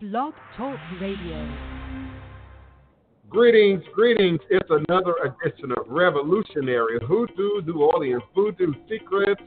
[0.00, 1.46] Blog Talk Radio.
[3.28, 4.40] Greetings, greetings.
[4.48, 9.42] It's another edition of Revolutionary Hoodoo New Orleans Voodoo Secrets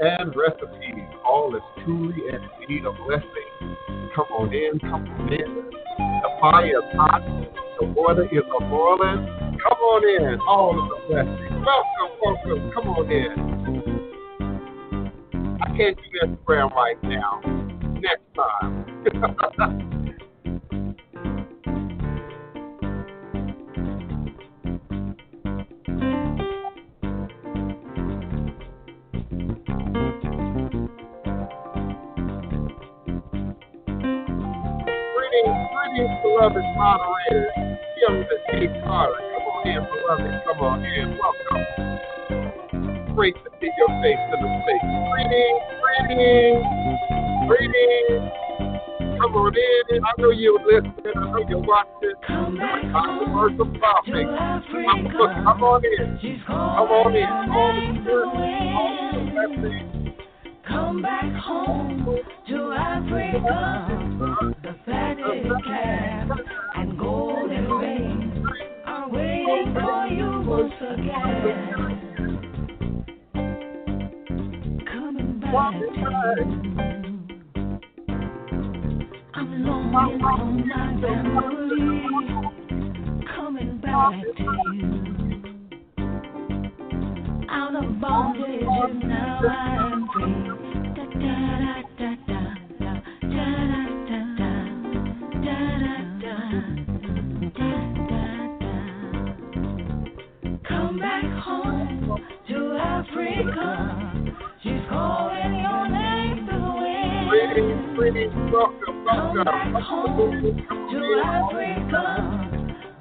[0.00, 1.06] and Recipes.
[1.24, 3.76] All is truly and indeed a blessing.
[4.16, 5.70] Come on in, come on in.
[5.96, 7.22] The fire is hot,
[7.78, 9.24] the water is a boiling.
[9.62, 11.64] Come on in, all is a blessing.
[11.64, 13.32] Welcome, welcome, come on in.
[15.62, 17.40] I can't do Instagram right now.
[18.00, 18.81] Next time.
[36.22, 37.50] Beloved moderators.
[38.84, 39.14] Carter.
[39.34, 40.42] Come on in, beloved.
[40.46, 41.18] Come on in.
[41.18, 41.66] Welcome.
[43.60, 44.80] To your face the.
[45.12, 46.66] Greetings, greetings,
[47.48, 48.32] greetings.
[49.22, 50.02] Come on in.
[50.02, 51.12] I know you're listening.
[51.14, 52.12] I know you're watching.
[52.26, 54.26] Come back Controversial home topic.
[54.26, 55.42] Come, look, Africa.
[55.44, 56.18] come on in.
[56.44, 57.22] Come on in.
[57.22, 58.26] All the good,
[58.74, 60.18] all the blessings.
[60.66, 64.58] Come back home to Africa.
[64.64, 66.28] The fatted calf
[66.74, 68.44] and golden ring
[68.86, 71.92] are waiting for you once again.
[74.84, 75.52] Coming back.
[75.54, 76.91] I'm
[79.64, 81.80] longing for my family.
[83.36, 84.42] Coming back to
[84.74, 84.90] you.
[87.50, 90.42] Out of bondage and now I'm free.
[90.94, 91.36] Da da
[91.98, 93.44] da da da da da
[94.08, 94.20] da da
[95.42, 95.58] da da
[97.52, 97.68] da
[98.08, 98.16] da
[98.60, 98.76] da.
[100.68, 103.68] Come back home to Africa.
[104.62, 108.71] She's calling your name to win.
[109.12, 110.48] Come back home to.
[111.22, 112.04] Africa.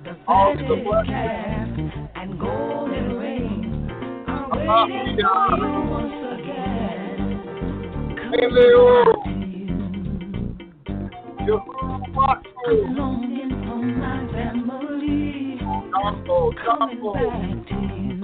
[0.03, 1.69] The fatted calf
[2.15, 7.27] and golden ring are waiting for you once again.
[11.39, 12.83] Come back to you.
[12.83, 15.59] I'm longing for my family.
[16.65, 18.19] Coming back to you.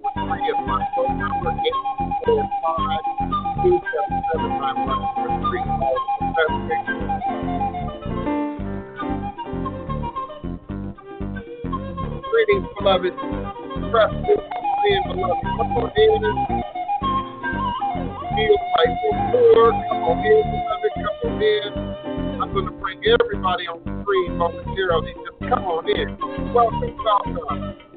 [0.13, 0.51] three
[12.31, 13.13] Greetings, beloved.
[13.91, 14.39] Trust this
[15.07, 15.43] beloved.
[15.43, 16.21] Come on in.
[18.35, 20.43] Feel like you're Come on in.
[20.95, 22.41] Come on in.
[22.41, 24.39] I'm going to bring everybody on the screen.
[25.23, 26.17] Just come on in.
[26.53, 27.90] Welcome, welcome.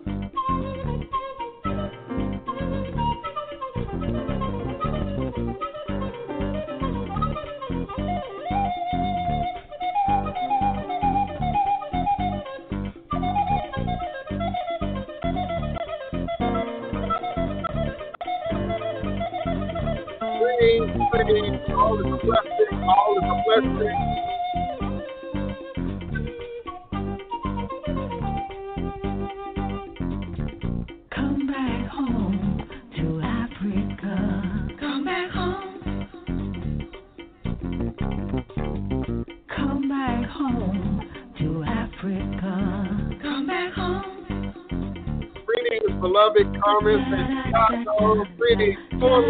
[46.64, 47.84] comments that God's.
[47.98, 49.25] Full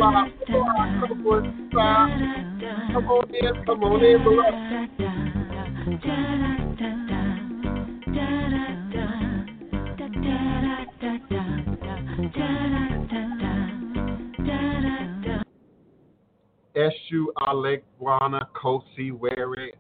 [2.93, 4.55] come on, in, come on in, beloved.
[16.77, 19.71] Eshu Alegwana Kosi Were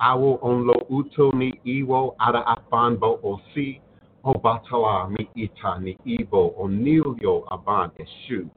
[0.00, 3.80] Awo Onlo Utoni Iwo Ada Afanbo Osi
[4.24, 8.48] Obatala Mi Ita ni Ibo Onilio Aban Eshu.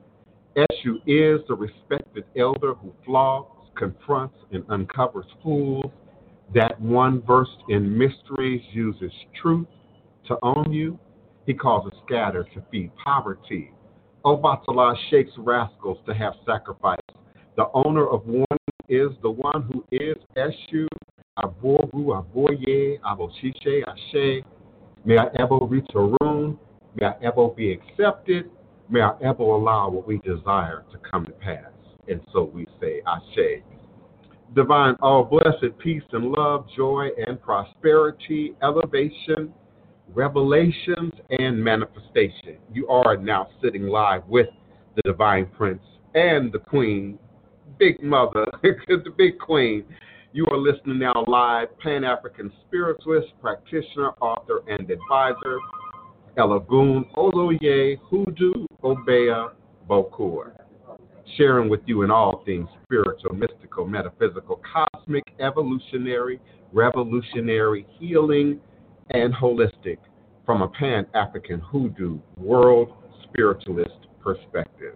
[0.56, 5.92] Eshu is the respected elder who flogs, confronts, and uncovers fools.
[6.56, 9.12] That one versed in mysteries uses
[9.42, 9.68] truth
[10.28, 10.98] to own you.
[11.46, 13.72] He causes scatter to feed poverty.
[14.24, 17.00] Obatala shakes rascals to have sacrifice.
[17.58, 18.46] The owner of warning
[18.88, 20.88] is the one who is Eshu,
[21.40, 24.44] Abogu, Aboye, Aboshishe, Ashe.
[25.08, 26.60] May I ever reach a room.
[27.00, 28.52] May I ever be accepted.
[28.90, 31.72] May I ever allow what we desire to come to pass.
[32.10, 33.64] And so we say, Ashe.
[34.54, 39.54] Divine, all blessed peace and love, joy and prosperity, elevation,
[40.14, 42.58] revelations, and manifestation.
[42.74, 44.48] You are now sitting live with
[44.98, 45.84] the Divine Prince
[46.16, 47.18] and the Queen,
[47.80, 49.86] Big Mother, the Big Queen.
[50.34, 55.58] You are listening now live, Pan African spiritualist, practitioner, author, and advisor,
[56.38, 59.54] Elagoon Oloye Hoodoo Obeah
[59.90, 60.52] Bokor,
[61.38, 66.42] sharing with you in all things spiritual, mystical, metaphysical, cosmic, evolutionary,
[66.74, 68.60] revolutionary, healing,
[69.12, 69.98] and holistic
[70.46, 72.90] from a Pan African hoodoo world
[73.24, 74.96] spiritualist perspective.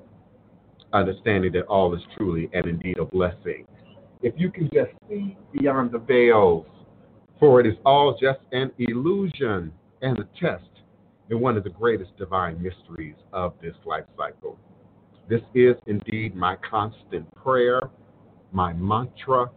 [0.92, 3.66] Understanding that all is truly and indeed a blessing.
[4.24, 6.66] If you can just see beyond the veils,
[7.40, 10.64] for it is all just an illusion and a test
[11.30, 14.60] in one of the greatest divine mysteries of this life cycle.
[15.28, 17.82] This is indeed my constant prayer,
[18.52, 19.50] my mantra,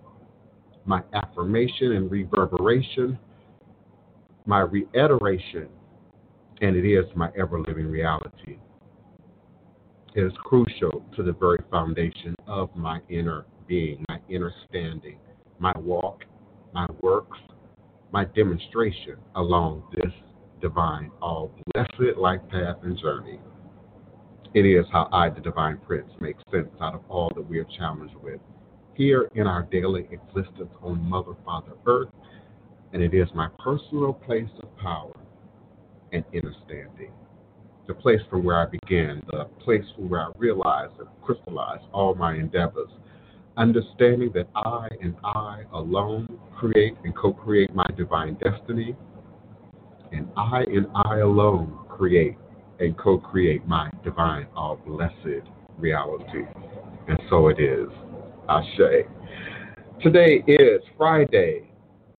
[0.87, 3.19] my affirmation and reverberation,
[4.47, 5.69] my reiteration,
[6.61, 8.59] and it is my ever living reality.
[10.15, 15.19] It is crucial to the very foundation of my inner being, inner standing,
[15.59, 16.25] my walk,
[16.73, 17.38] my works,
[18.12, 20.12] my demonstration along this
[20.61, 23.41] divine, all blessed life path and journey.
[24.55, 27.67] It is how I, the Divine Prince, make sense out of all that we are
[27.76, 28.41] challenged with
[28.94, 32.09] here in our daily existence on Mother, Father, Earth,
[32.93, 35.12] and it is my personal place of power
[36.12, 37.11] and inner standing.
[37.87, 42.15] The place from where I began, the place from where I realized and crystallized all
[42.15, 42.88] my endeavors,
[43.56, 48.97] understanding that I and I alone create and co create my divine destiny,
[50.12, 52.37] and I and I alone create
[52.81, 55.49] and co create my divine, all blessed
[55.79, 56.45] reality.
[57.09, 57.89] And so it is.
[58.49, 59.06] Ashe.
[60.03, 61.71] Today is Friday,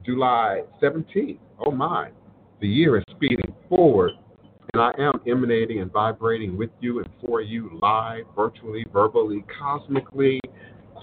[0.04, 1.38] July 17th.
[1.66, 2.10] Oh my,
[2.62, 4.12] the year is speeding forward,
[4.74, 10.40] and I am emanating and vibrating with you and for you live, virtually, verbally, cosmically,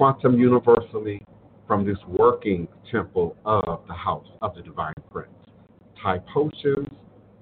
[0.03, 1.23] quantum universally
[1.65, 5.31] from this working temple of the house of the Divine Prince.
[6.03, 6.89] Thai Potions,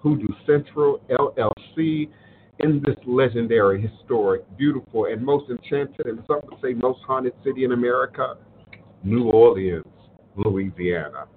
[0.01, 2.11] Hoodoo Central, LLC,
[2.59, 7.65] in this legendary, historic, beautiful, and most enchanted, and some would say most haunted city
[7.65, 8.35] in America,
[9.03, 9.87] New Orleans,
[10.37, 11.29] Louisiana,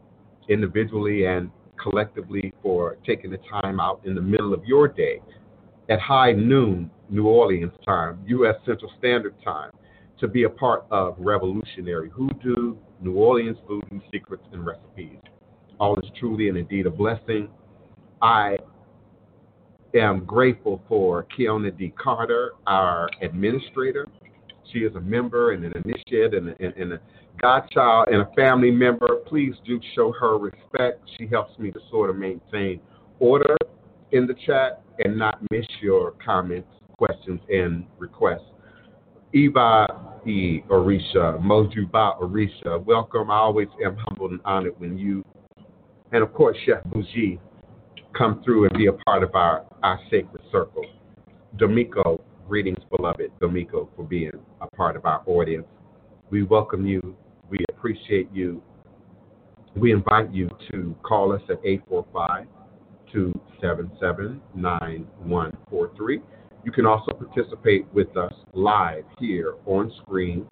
[0.48, 5.20] individually and collectively, for taking the time out in the middle of your day
[5.88, 8.56] at high noon, New Orleans time, U.S.
[8.66, 9.70] Central Standard Time,
[10.18, 15.18] to be a part of Revolutionary Hoodoo, New Orleans Voodoo Secrets and Recipes.
[15.78, 17.48] All is truly and indeed a blessing.
[18.22, 18.56] I
[19.94, 21.92] am grateful for Keona D.
[22.02, 24.08] Carter, our administrator.
[24.72, 27.00] She is a member and an initiate and a, and, and a
[27.40, 29.06] godchild and a family member.
[29.26, 31.00] Please do show her respect.
[31.18, 32.80] She helps me to sort of maintain
[33.20, 33.56] order
[34.16, 36.68] in the chat and not miss your comments,
[36.98, 38.50] questions, and requests.
[39.32, 40.62] Eva E.
[40.70, 43.30] Orisha, Mojuba Orisha, welcome.
[43.30, 45.24] I always am humbled and honored when you,
[46.12, 47.38] and of course, Chef Bougie,
[48.16, 50.84] come through and be a part of our, our sacred circle.
[51.56, 53.30] Domiko, greetings, beloved.
[53.40, 55.66] Domiko, for being a part of our audience.
[56.30, 57.16] We welcome you.
[57.48, 58.62] We appreciate you.
[59.76, 62.46] We invite you to call us at 845
[63.12, 66.20] 277 9143.
[66.64, 70.46] You can also participate with us live here on screen,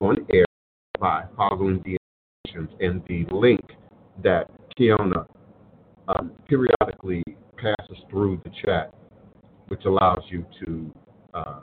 [0.00, 0.44] on air,
[0.98, 1.96] by following the
[2.44, 3.60] instructions and the link
[4.22, 5.24] that Kiona
[6.08, 7.22] um, periodically
[7.56, 8.92] passes through the chat,
[9.68, 10.92] which allows you to
[11.34, 11.60] uh,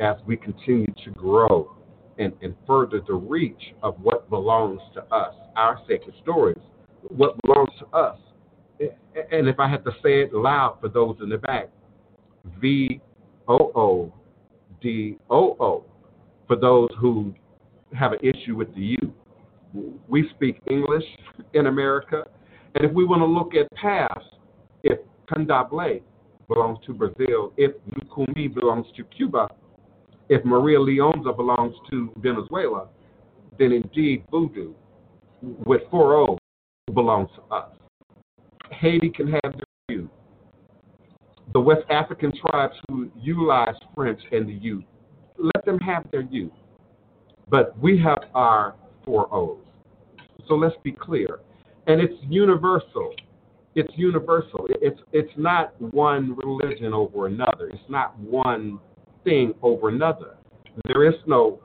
[0.00, 1.76] as we continue to grow
[2.18, 6.58] and, and further the reach of what belongs to us, our sacred stories,
[7.02, 8.18] what belongs to us.
[9.30, 11.68] And if I had to say it loud for those in the back,
[12.60, 13.00] V
[13.48, 14.12] O O
[14.80, 15.84] D O O,
[16.46, 17.34] for those who
[17.94, 19.12] have an issue with the U.
[20.08, 21.04] We speak English
[21.54, 22.24] in America.
[22.74, 24.36] And if we want to look at past,
[24.82, 24.98] if
[25.30, 26.02] Candomblé
[26.48, 29.48] belongs to Brazil, if Lucumi belongs to Cuba,
[30.28, 32.88] if Maria Lionza belongs to Venezuela,
[33.58, 34.72] then indeed voodoo
[35.42, 36.14] with 4
[36.98, 37.70] belongs to us.
[38.72, 40.10] Haiti can have their view.
[41.52, 44.82] The West African tribes who utilize French and the youth,
[45.38, 46.50] let them have their youth.
[47.48, 48.74] But we have our
[49.04, 49.58] four O's.
[50.48, 51.38] So let's be clear.
[51.86, 53.14] And it's universal.
[53.76, 54.66] It's universal.
[54.68, 57.68] It's it's not one religion over another.
[57.68, 58.80] It's not one
[59.22, 60.34] thing over another.
[60.86, 61.60] There is no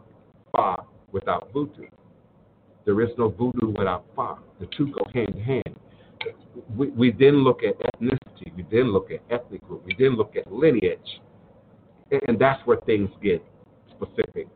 [0.56, 0.76] Fa
[1.12, 1.88] without voodoo.
[2.86, 4.36] There is no voodoo without Fa.
[4.60, 5.76] The two go hand in hand.
[6.76, 8.56] We, we then look at ethnicity.
[8.56, 9.86] We then look at ethnic group.
[9.86, 11.22] We then look at lineage.
[12.28, 13.44] And that's where things get
[13.92, 14.48] specific.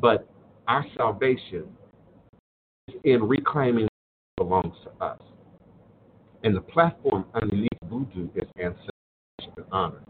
[0.00, 0.28] But
[0.66, 1.64] our salvation
[2.88, 3.88] is in reclaiming
[4.36, 5.20] what belongs to us.
[6.44, 10.02] And the platform underneath voodoo is ancestral honor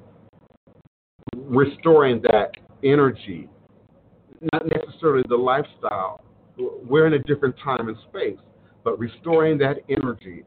[1.48, 2.50] restoring that
[2.84, 3.48] energy,
[4.52, 6.22] not necessarily the lifestyle.
[6.58, 8.38] We're in a different time and space,
[8.84, 10.44] but restoring that energy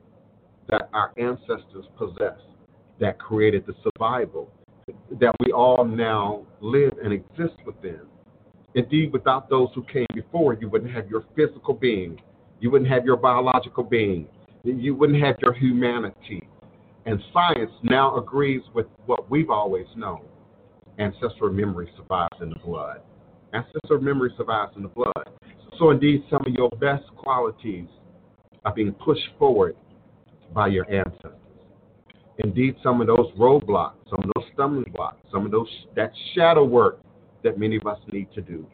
[0.69, 2.43] that our ancestors possessed,
[2.99, 4.51] that created the survival
[5.19, 8.01] that we all now live and exist within.
[8.75, 12.19] Indeed, without those who came before, you wouldn't have your physical being,
[12.59, 14.27] you wouldn't have your biological being,
[14.63, 16.47] you wouldn't have your humanity.
[17.05, 20.21] And science now agrees with what we've always known
[20.99, 23.01] ancestral memory survives in the blood.
[23.53, 25.29] Ancestral memory survives in the blood.
[25.81, 27.88] So, indeed, some of your best qualities
[28.63, 29.75] are being pushed forward
[30.53, 31.31] by your ancestors.
[32.38, 36.63] Indeed, some of those roadblocks, some of those stumbling blocks, some of those that shadow
[36.63, 37.00] work
[37.43, 38.67] that many of us need to do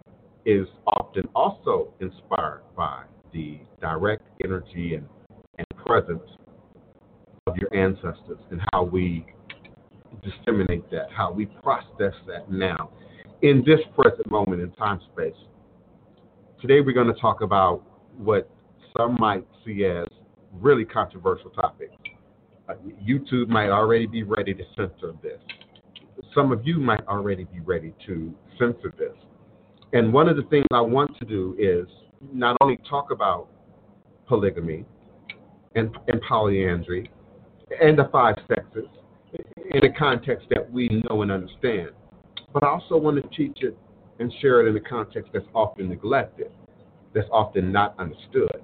[0.46, 5.08] is often also inspired by the direct energy and,
[5.60, 6.30] and presence
[7.46, 9.26] of your ancestors and how we
[10.22, 12.90] disseminate that, how we process that now
[13.44, 15.38] in this present moment in time space.
[16.60, 17.84] Today we're going to talk about
[18.18, 18.50] what
[18.98, 20.08] some might see as
[20.54, 21.94] really controversial topics.
[22.68, 25.40] Uh, YouTube might already be ready to censor this.
[26.34, 29.14] Some of you might already be ready to censor this.
[29.94, 31.88] And one of the things I want to do is
[32.34, 33.50] not only talk about
[34.28, 34.84] polygamy
[35.76, 37.12] and, and polyandry
[37.80, 38.88] and the five sexes,
[39.72, 41.90] in a context that we know and understand.
[42.52, 43.78] But I also want to teach it
[44.20, 46.52] and share it in a context that's often neglected,
[47.14, 48.62] that's often not understood.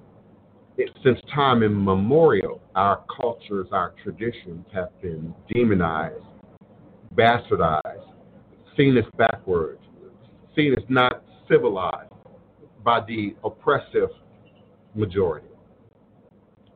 [0.76, 6.24] it, since time immemorial, our cultures, our traditions have been demonized,
[7.14, 8.08] bastardized,
[8.76, 9.80] seen as backwards,
[10.56, 12.12] seen as not civilized
[12.82, 14.10] by the oppressive
[14.94, 15.46] majority.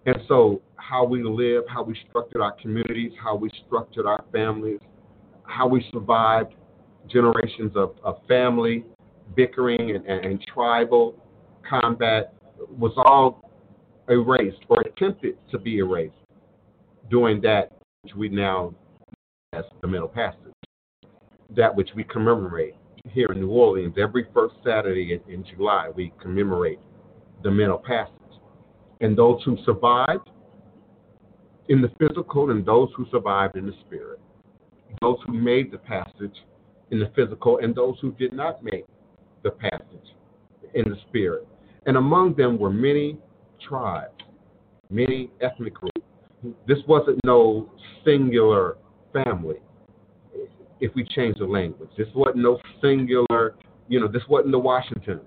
[0.06, 4.80] And so, how we live, how we structured our communities, how we structured our families,
[5.42, 6.54] how we survived
[7.10, 8.84] generations of, of family
[9.36, 11.14] bickering and, and, and tribal
[11.68, 12.34] combat
[12.78, 13.42] was all
[14.08, 16.14] erased or attempted to be erased
[17.10, 17.72] during that
[18.02, 18.74] which we now
[19.52, 20.52] as the Middle Passage,
[21.56, 22.74] that which we commemorate
[23.10, 25.90] here in New Orleans every first Saturday in, in July.
[25.94, 26.78] We commemorate
[27.42, 28.12] the Middle Passage,
[29.00, 30.28] and those who survived
[31.68, 34.20] in the physical and those who survived in the spirit,
[35.00, 36.36] those who made the passage
[36.90, 38.85] in the physical and those who did not make
[39.42, 40.14] the passage
[40.75, 41.47] in the spirit.
[41.87, 43.18] And among them were many
[43.66, 44.12] tribes,
[44.90, 46.00] many ethnic groups.
[46.66, 47.71] This wasn't no
[48.04, 48.76] singular
[49.12, 49.57] family.
[50.80, 53.57] If we change the language, this wasn't no singular,
[53.88, 55.23] you know, this wasn't the Washingtons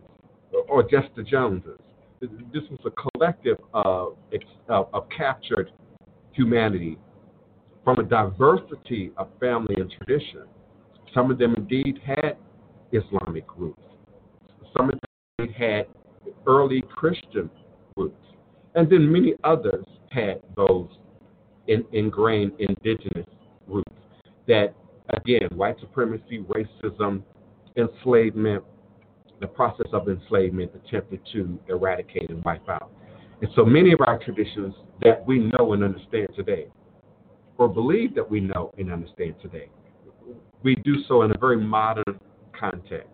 [0.70, 1.78] or just the Joneses.
[2.22, 4.16] This was a collective of,
[4.70, 5.72] of, of captured
[6.32, 6.98] humanity
[7.84, 10.44] from a diversity of family and tradition.
[11.14, 12.38] Some of them indeed had
[12.92, 13.82] Islamic roots.
[14.76, 15.00] Some of
[15.38, 15.86] them had
[16.48, 17.50] early Christian
[17.98, 18.16] roots.
[18.76, 20.88] And then many others had those
[21.68, 23.28] in, ingrained indigenous
[23.68, 23.92] roots
[24.48, 24.74] that,
[25.10, 27.24] again, white supremacy, racism,
[27.78, 28.64] enslavement,
[29.40, 32.92] the process of enslavement attempted to eradicate and wipe out.
[33.42, 36.68] And so many of our traditions that we know and understand today,
[37.58, 39.70] or believe that we know and understand today,
[40.64, 42.20] we do so in a very modern
[42.58, 43.10] context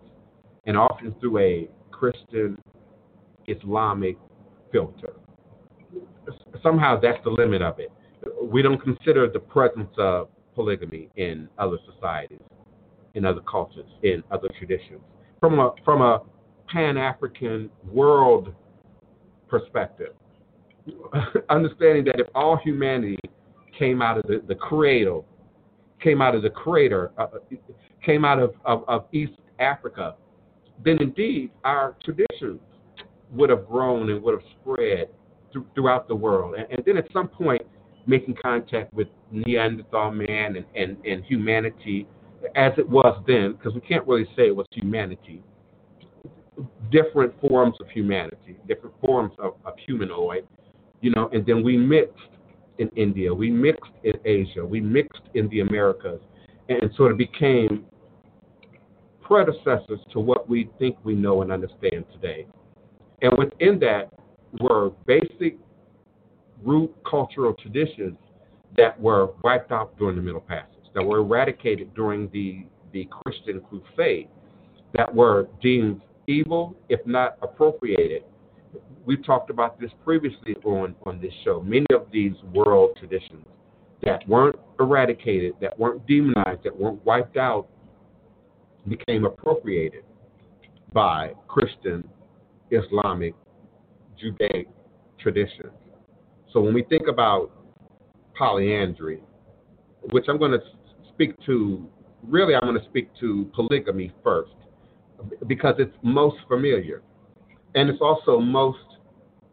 [0.66, 2.58] and often through a Christian
[3.46, 4.16] Islamic
[4.70, 5.14] filter.
[6.62, 7.90] Somehow that's the limit of it.
[8.42, 12.40] We don't consider the presence of polygamy in other societies,
[13.14, 15.00] in other cultures, in other traditions.
[15.40, 16.22] From a from a
[16.68, 18.52] Pan African world
[19.48, 20.12] perspective,
[21.48, 23.18] understanding that if all humanity
[23.78, 25.24] came out of the, the cradle,
[26.00, 27.26] came out of the crater, uh,
[28.04, 30.14] came out of, of, of East Africa,
[30.84, 32.60] then indeed our traditions
[33.32, 35.08] would have grown and would have spread
[35.52, 36.54] th- throughout the world.
[36.54, 37.62] And, and, then at some point,
[38.06, 42.06] making contact with Neanderthal man and, and, and humanity
[42.54, 45.42] as it was then, because we can't really say it was humanity,
[46.90, 50.46] different forms of humanity, different forms of, of humanoid,
[51.00, 52.16] you know, and then we mixed
[52.78, 56.20] in India, we mixed in Asia, we mixed in the Americas,
[56.68, 57.84] and sort of became
[59.22, 62.46] predecessors to what we think we know and understand today.
[63.20, 64.10] And within that
[64.60, 65.58] were basic
[66.64, 68.16] root cultural traditions
[68.76, 73.60] that were wiped out during the Middle Passage, that were eradicated during the, the Christian
[73.60, 74.28] crusade,
[74.94, 78.24] that were deemed evil, if not appropriated.
[79.04, 81.60] We've talked about this previously on, on this show.
[81.60, 83.46] Many of these world traditions
[84.02, 87.68] that weren't eradicated, that weren't demonized, that weren't wiped out,
[88.86, 90.04] became appropriated
[90.92, 92.08] by Christian
[92.70, 93.34] Islamic,
[94.18, 94.68] Judaic
[95.18, 95.72] traditions.
[96.52, 97.50] So when we think about
[98.36, 99.20] polyandry,
[100.12, 100.60] which I'm going to
[101.12, 101.86] speak to,
[102.22, 104.52] really, I'm going to speak to polygamy first
[105.46, 107.02] because it's most familiar
[107.74, 108.78] and it's also most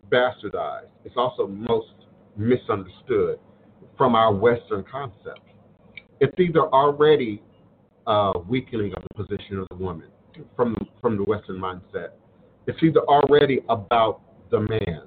[0.10, 0.89] bastardized.
[1.04, 1.88] It's also most
[2.38, 3.39] misunderstood
[3.97, 5.41] from our Western concepts.
[6.19, 7.41] It's either already
[8.08, 10.10] a weakening of the position of the woman
[10.56, 12.10] from from the Western mindset,
[12.67, 15.04] it's either already about the man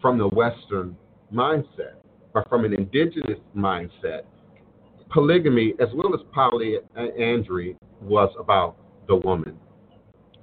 [0.00, 0.96] from the Western
[1.32, 1.94] mindset
[2.34, 4.22] or from an indigenous mindset.
[5.10, 8.76] Polygamy, as well as polyandry, was about
[9.06, 9.56] the woman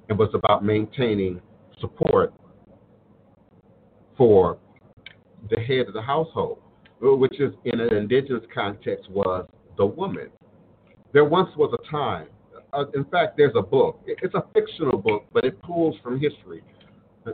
[0.10, 1.42] and was about maintaining
[1.84, 2.34] support
[4.17, 4.58] for
[5.50, 6.60] the head of the household,
[7.02, 9.46] which is in an indigenous context was
[9.78, 10.30] the woman.
[11.12, 12.28] There once was a time
[12.74, 14.02] uh, in fact, there's a book.
[14.08, 16.63] It's a fictional book, but it pulls from history.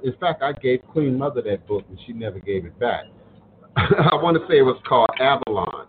[0.04, 3.06] In fact, I gave Queen Mother that book, and she never gave it back.
[3.78, 5.88] I want to say it was called Avalon.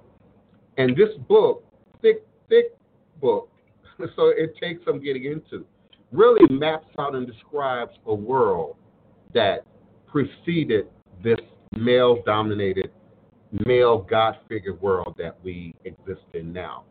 [0.78, 1.64] And this book,
[2.00, 2.76] thick, thick
[3.20, 3.50] book,
[4.16, 5.66] so it takes some getting into,
[6.12, 8.76] really maps out and describes a world
[9.34, 9.64] that
[10.06, 10.86] preceded
[11.22, 11.38] this
[11.76, 12.90] male dominated,
[13.66, 16.84] male God figure world that we exist in now.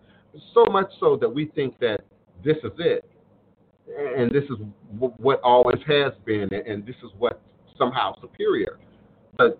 [0.53, 2.01] So much so that we think that
[2.43, 3.09] this is it,
[4.17, 4.57] and this is
[4.93, 7.41] w- what always has been, and this is what
[7.77, 8.79] somehow superior.
[9.37, 9.59] But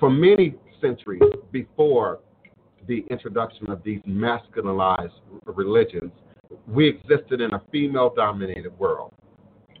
[0.00, 2.20] for many centuries before
[2.86, 6.12] the introduction of these masculinized religions,
[6.66, 9.12] we existed in a female dominated world.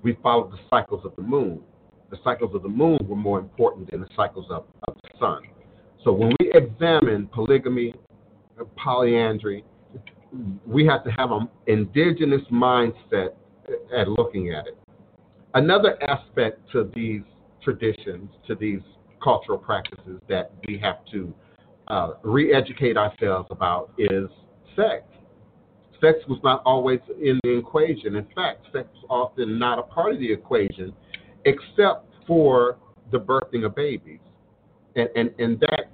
[0.02, 1.60] We followed the cycles of the moon.
[2.10, 5.42] The cycles of the moon were more important than the cycles of, of the sun.
[6.04, 7.94] So when we examine polygamy,
[8.76, 9.64] polyandry,
[10.66, 13.30] we have to have an indigenous mindset
[13.96, 14.78] at looking at it.
[15.54, 17.22] Another aspect to these
[17.62, 18.80] traditions, to these
[19.22, 21.34] cultural practices that we have to
[21.88, 24.28] uh, re educate ourselves about is
[24.76, 25.04] sex.
[26.00, 28.16] Sex was not always in the equation.
[28.16, 30.92] In fact, sex was often not a part of the equation
[31.44, 32.76] except for
[33.10, 34.20] the birthing of babies.
[34.94, 35.90] And, and, and that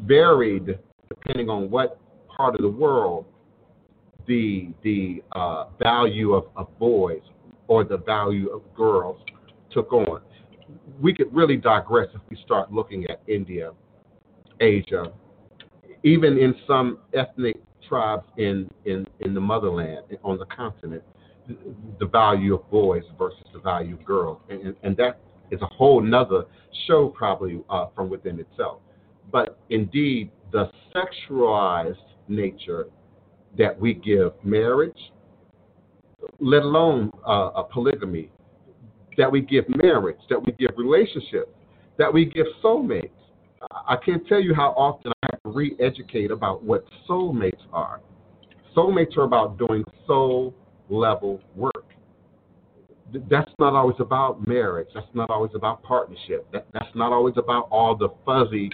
[0.00, 1.98] varied depending on what
[2.34, 3.26] part of the world
[4.26, 7.20] the, the uh, value of, of boys
[7.68, 9.18] or the value of girls
[9.70, 10.20] took on.
[11.00, 13.72] We could really digress if we start looking at India,
[14.60, 15.12] Asia,
[16.02, 17.56] even in some ethnic
[17.88, 21.02] tribes in, in, in the motherland, on the continent,
[21.98, 24.40] the value of boys versus the value of girls.
[24.48, 25.20] And, and that
[25.50, 26.44] is a whole nother
[26.86, 28.78] show, probably uh, from within itself.
[29.30, 31.96] But indeed, the sexualized
[32.28, 32.86] nature
[33.58, 34.98] that we give marriage,
[36.40, 38.30] let alone uh, a polygamy,
[39.16, 41.50] that we give marriage, that we give relationships,
[41.98, 43.10] that we give soulmates.
[43.70, 45.12] I can't tell you how often
[45.44, 48.00] re educate about what soulmates are.
[48.74, 50.54] Soulmates are about doing soul
[50.88, 51.72] level work.
[53.30, 54.88] That's not always about marriage.
[54.94, 56.50] That's not always about partnership.
[56.52, 58.70] That, that's not always about all the fuzzy,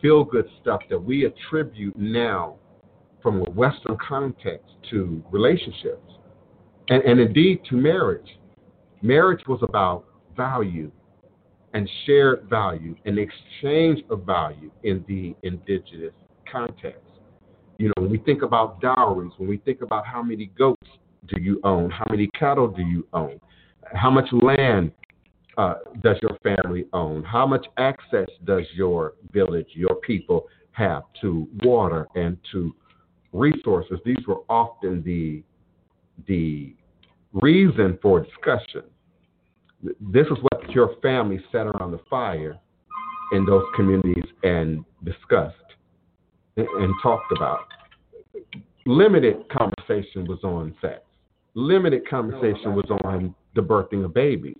[0.00, 2.56] feel good stuff that we attribute now
[3.22, 6.12] from a Western context to relationships
[6.88, 8.38] and, and indeed to marriage.
[9.02, 10.04] Marriage was about
[10.36, 10.90] value
[11.74, 16.12] and shared value and exchange of value in the indigenous
[16.50, 17.00] context.
[17.78, 20.88] You know, when we think about dowries, when we think about how many goats
[21.28, 23.40] do you own, how many cattle do you own,
[23.94, 24.92] how much land
[25.56, 31.46] uh, does your family own, how much access does your village, your people have to
[31.62, 32.74] water and to
[33.32, 33.98] resources.
[34.04, 35.42] These were often the
[36.26, 36.74] the
[37.32, 38.82] reason for discussion.
[39.82, 42.58] This is what your family sat around the fire
[43.32, 45.56] in those communities and discussed
[46.56, 47.66] and, talked about.
[48.84, 51.00] Limited conversation was on sex.
[51.54, 54.58] Limited conversation was on the birthing of babies.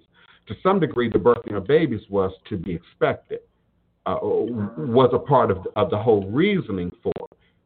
[0.49, 3.41] To some degree, the birthing of babies was to be expected,
[4.07, 7.13] uh, was a part of the, of the whole reasoning for.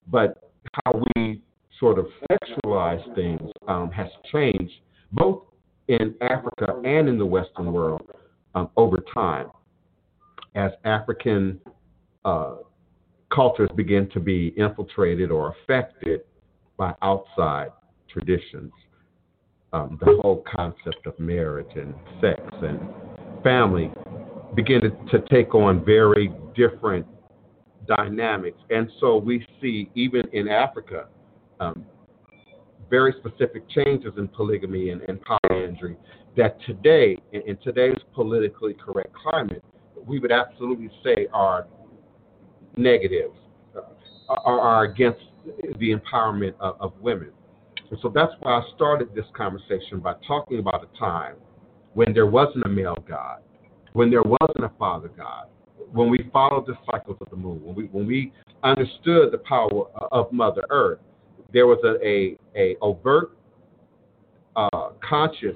[0.09, 0.51] But
[0.85, 1.43] how we
[1.79, 4.75] sort of sexualize things um, has changed
[5.13, 5.43] both
[5.89, 8.11] in Africa and in the Western world
[8.57, 9.49] um, over time
[10.57, 11.61] as African
[12.25, 12.57] uh,
[13.33, 16.23] cultures begin to be infiltrated or affected
[16.77, 17.69] by outside
[18.09, 18.73] traditions.
[19.73, 22.81] Um, the whole concept of marriage and sex and
[23.45, 23.92] family
[24.55, 27.07] begin to, to take on very different
[27.87, 28.59] dynamics.
[28.71, 31.09] And so we see, even in Africa,
[31.61, 31.85] um,
[32.88, 35.97] very specific changes in polygamy and, and polyandry
[36.37, 39.64] that today, in, in, today's politically correct climate,
[40.07, 41.66] we would absolutely say are
[42.77, 43.31] negative,
[43.75, 43.81] uh,
[44.29, 45.20] are, are, against
[45.79, 47.31] the empowerment of, of women.
[47.90, 51.37] And so that's why I started this conversation by talking about a time
[51.94, 53.40] when there wasn't a male God,
[53.94, 55.46] when there wasn't a father God,
[55.92, 58.33] when we followed the cycles of the moon, when we when we
[58.64, 60.99] understood the power of Mother Earth,
[61.53, 63.37] there was a a, a overt,
[64.57, 65.55] uh, conscious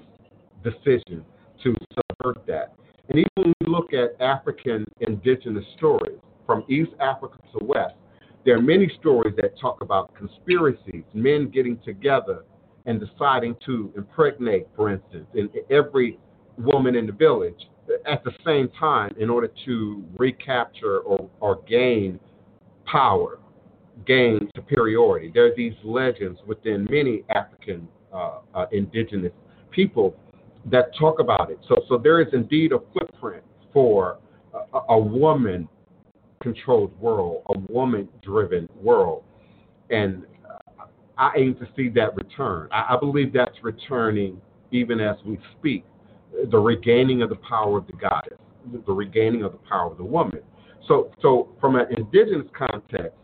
[0.62, 1.24] decision
[1.62, 2.74] to subvert that.
[3.08, 7.94] And even when we look at African indigenous stories from East Africa to West,
[8.44, 12.44] there are many stories that talk about conspiracies, men getting together
[12.86, 16.18] and deciding to impregnate, for instance, in every
[16.56, 17.68] woman in the village
[18.06, 22.18] at the same time in order to recapture or, or gain
[22.86, 23.38] power,
[24.06, 25.30] gain superiority.
[25.34, 29.32] There are these legends within many African uh, uh, indigenous
[29.70, 30.16] people
[30.66, 31.58] that talk about it.
[31.68, 34.18] So, so there is indeed a footprint for
[34.74, 35.68] a, a woman
[36.42, 39.22] controlled world, a woman driven world.
[39.90, 40.24] And
[41.18, 42.68] I aim to see that return.
[42.72, 44.40] I, I believe that's returning
[44.72, 45.84] even as we speak
[46.50, 48.38] the regaining of the power of the goddess,
[48.86, 50.40] the regaining of the power of the woman.
[50.86, 53.16] So, so from an indigenous context,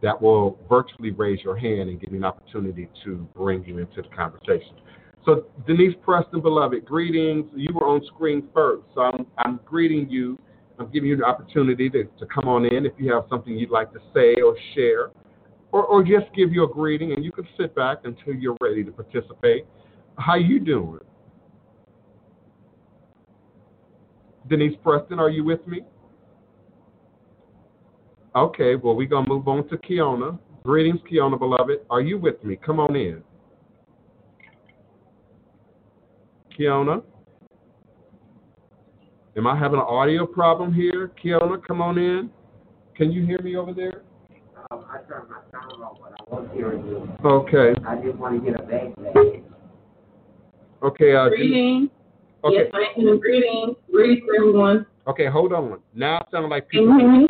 [0.00, 4.02] That will virtually raise your hand and give you an opportunity to bring you into
[4.02, 4.74] the conversation.
[5.24, 7.50] So, Denise Preston, beloved, greetings.
[7.54, 10.38] You were on screen first, so I'm, I'm greeting you.
[10.78, 13.70] I'm giving you the opportunity to, to come on in if you have something you'd
[13.70, 15.10] like to say or share,
[15.72, 18.84] or, or just give you a greeting, and you can sit back until you're ready
[18.84, 19.66] to participate.
[20.16, 21.00] How you doing?
[24.48, 25.82] Denise Preston, are you with me?
[28.38, 30.38] Okay, well, we're going to move on to Kiona.
[30.62, 31.80] Greetings, Kiona, beloved.
[31.90, 32.54] Are you with me?
[32.64, 33.20] Come on in.
[36.56, 37.02] Kiona?
[39.36, 41.10] Am I having an audio problem here?
[41.22, 42.30] Kiona, come on in.
[42.96, 44.02] Can you hear me over there?
[44.70, 47.08] Um, I turned my sound off, but I was hearing you.
[47.24, 47.74] Okay.
[47.88, 49.42] I just want to get a backpack.
[50.84, 51.14] Okay.
[51.16, 51.90] Uh, Denise- Greetings.
[52.44, 52.54] okay.
[52.56, 53.18] Yes, I am.
[53.18, 53.76] Greetings.
[53.90, 54.86] Greetings everyone.
[55.08, 55.26] Okay.
[55.26, 55.80] Hold on.
[55.92, 56.96] Now it sounds like people.
[56.96, 57.28] hear me?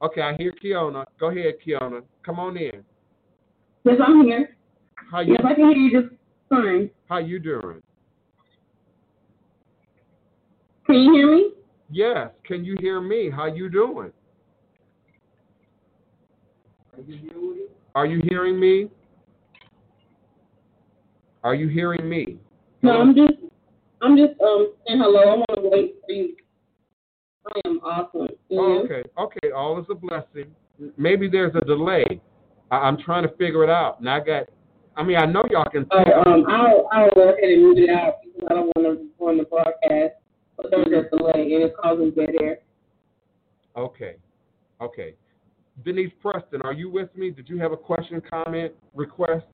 [0.00, 1.04] Okay, I hear Kiona.
[1.18, 2.02] Go ahead, Kiona.
[2.24, 2.84] Come on in.
[3.84, 4.56] Yes, I'm here.
[5.10, 6.14] How you Yes, I can hear you just
[6.48, 6.90] fine.
[7.08, 7.82] How you doing?
[10.86, 11.50] Can you hear me?
[11.90, 12.30] Yes.
[12.44, 13.30] Can you hear me?
[13.34, 14.12] How you doing?
[16.96, 17.68] Are you?
[17.94, 18.88] Are you hearing me?
[21.42, 22.38] Are you hearing me?
[22.82, 23.32] No, I'm just,
[24.02, 25.20] I'm just um saying hello.
[25.20, 26.36] I want to wait for you.
[27.46, 28.28] I am awesome.
[28.50, 29.02] And Oh, okay.
[29.18, 29.50] Okay.
[29.54, 30.54] All is a blessing.
[30.96, 32.20] Maybe there's a delay.
[32.70, 34.00] I- I'm trying to figure it out.
[34.00, 34.46] And I got,
[34.96, 36.28] I mean, I know y'all can Oh, tell.
[36.28, 39.38] um, I'll, I'll go ahead and mute it out because I don't want to ruin
[39.38, 40.14] the broadcast.
[40.56, 42.58] But there's a delay and it's causing dead air.
[43.76, 44.16] Okay.
[44.80, 45.14] Okay.
[45.84, 47.30] Denise Preston, are you with me?
[47.30, 49.46] Did you have a question, comment, request?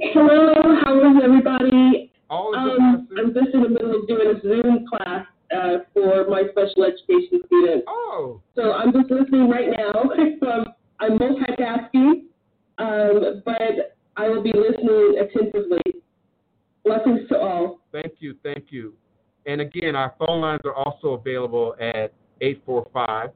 [0.00, 2.10] Hello, how is everybody?
[2.30, 3.08] All is a Um.
[3.18, 7.40] I'm just in the middle of doing a Zoom class uh, for my special education
[7.46, 7.84] students.
[7.88, 10.02] Oh, So I'm just listening right now.
[10.52, 10.66] um,
[11.00, 12.24] I'm multitasking,
[12.78, 15.82] um, but I will be listening attentively.
[16.84, 17.80] Blessings to all.
[17.92, 18.34] thank you.
[18.42, 18.94] Thank you.
[19.46, 23.30] And again, our phone lines are also available at 845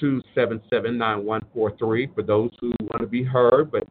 [0.00, 3.84] 277 9143 for those who want to be heard but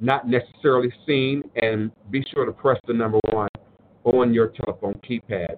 [0.00, 1.42] not necessarily seen.
[1.56, 3.48] And be sure to press the number one
[4.04, 5.56] on your telephone keypad,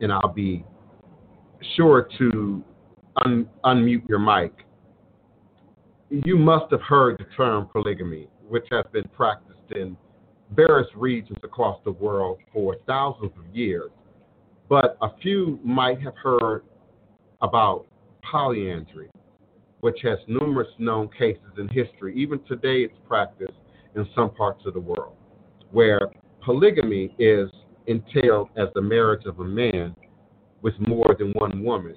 [0.00, 0.64] and I'll be
[1.76, 2.64] sure to
[3.24, 4.52] un- unmute your mic.
[6.10, 9.96] You must have heard the term polygamy, which has been practiced in
[10.54, 13.90] various regions across the world for thousands of years.
[14.68, 16.64] But a few might have heard
[17.42, 17.86] about
[18.22, 19.10] polyandry,
[19.80, 22.14] which has numerous known cases in history.
[22.16, 23.52] Even today, it's practiced
[23.96, 25.14] in some parts of the world,
[25.70, 26.00] where
[26.44, 27.50] polygamy is
[27.86, 29.94] entailed as the marriage of a man
[30.62, 31.96] with more than one woman.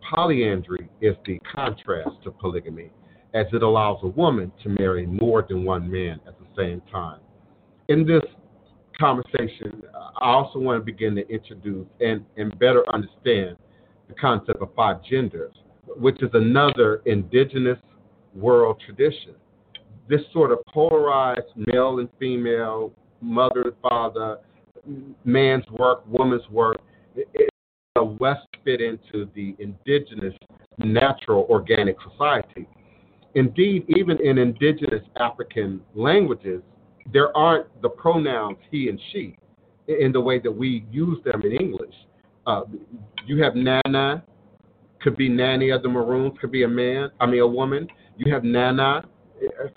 [0.00, 2.90] Polyandry is the contrast to polygamy,
[3.34, 7.20] as it allows a woman to marry more than one man at the same time.
[7.88, 8.22] In this
[8.98, 13.56] conversation, I also want to begin to introduce and, and better understand
[14.08, 15.52] the concept of five genders,
[15.86, 17.78] which is another indigenous
[18.34, 19.34] world tradition.
[20.08, 24.38] This sort of polarized male and female, mother and father,
[25.24, 26.80] man's work, woman's work,
[27.14, 27.48] it, it
[28.20, 30.34] West fit into the indigenous
[30.78, 32.68] natural organic society.
[33.34, 36.62] Indeed, even in indigenous African languages,
[37.12, 39.36] there aren't the pronouns he and she
[39.86, 41.94] in the way that we use them in English.
[42.46, 42.62] Uh,
[43.26, 44.22] you have Nana,
[45.00, 47.88] could be Nanny of the Maroons, could be a man, I mean a woman.
[48.16, 49.04] You have Nana,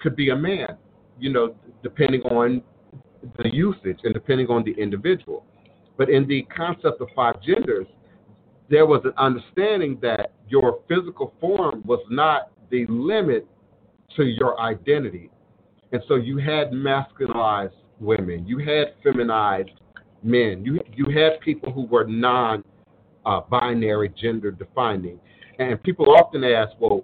[0.02, 0.78] could be a man,
[1.20, 2.62] you know, depending on
[3.38, 5.46] the usage and depending on the individual.
[5.98, 7.88] But in the concept of five genders,
[8.70, 13.48] there was an understanding that your physical form was not the limit
[14.16, 15.30] to your identity.
[15.92, 19.72] And so you had masculinized women, you had feminized
[20.24, 22.64] men, you you had people who were non
[23.26, 25.20] uh, binary gender defining.
[25.60, 27.04] And people often ask, well,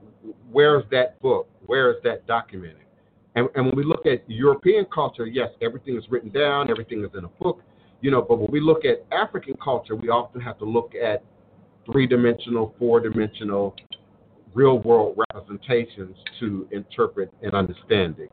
[0.51, 1.47] where's that book?
[1.65, 2.87] Where is that documented?
[3.38, 7.12] And, and when we look at European culture, yes, everything is written down, everything is
[7.15, 7.62] in a book,
[8.02, 11.23] you know, but when we look at African culture, we often have to look at
[11.86, 13.76] three dimensional, four dimensional,
[14.56, 18.28] real world representations to interpret and understanding.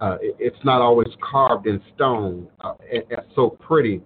[0.00, 4.00] Uh, it, it's not always carved in stone uh, and so pretty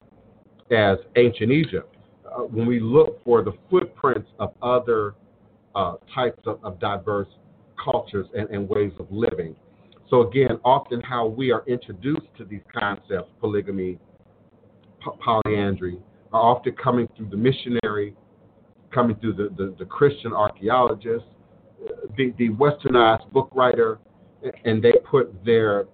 [0.73, 1.97] as ancient Egypt.
[2.27, 5.15] Uh, when we look for the footprints of other
[5.77, 7.29] uh, types of, of diverse
[7.85, 9.55] cultures and, and ways of living.
[10.11, 13.99] So again, often how we are introduced to these concepts, polygamy,
[15.21, 15.99] polyandry,
[16.33, 18.17] are often coming through the missionary,
[18.93, 21.25] coming through the, the, the Christian archaeologist,
[21.87, 24.01] uh, the, the westernized book writer,
[24.65, 25.87] and they put their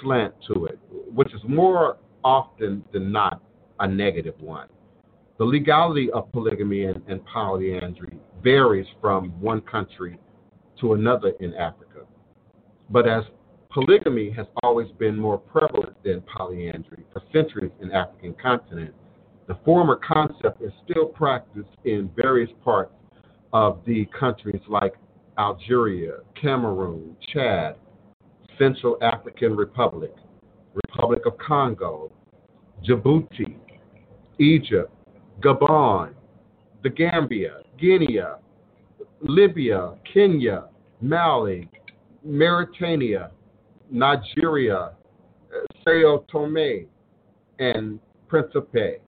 [0.00, 0.78] slant to it,
[1.12, 3.42] which is more often than not
[3.80, 4.68] a negative one.
[5.38, 10.18] The legality of polygamy and, and polyandry varies from one country
[10.80, 12.00] to another in Africa.
[12.90, 13.24] But as
[13.78, 18.92] polygamy has always been more prevalent than polyandry for centuries in African continent,
[19.46, 22.92] the former concept is still practiced in various parts
[23.52, 24.94] of the countries like
[25.38, 27.76] Algeria, Cameroon, Chad,
[28.58, 30.12] Central African Republic,
[30.74, 32.10] Republic of Congo,
[32.84, 33.56] Djibouti,
[34.40, 34.92] Egypt,
[35.40, 36.14] Gabon,
[36.82, 38.18] the Gambia, Guinea,
[39.20, 40.64] Libya, Kenya,
[41.00, 41.70] Mali,
[42.24, 43.30] Mauritania,
[43.90, 44.92] Nigeria,
[45.84, 46.86] Sao Tome
[47.58, 47.98] and
[48.28, 49.00] Principe,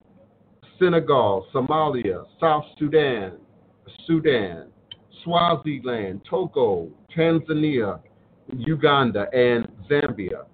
[0.79, 3.33] Senegal, Somalia, South Sudan,
[4.07, 4.69] Sudan,
[5.23, 8.01] Swaziland, Togo, Tanzania,
[8.57, 10.45] Uganda, and Zambia.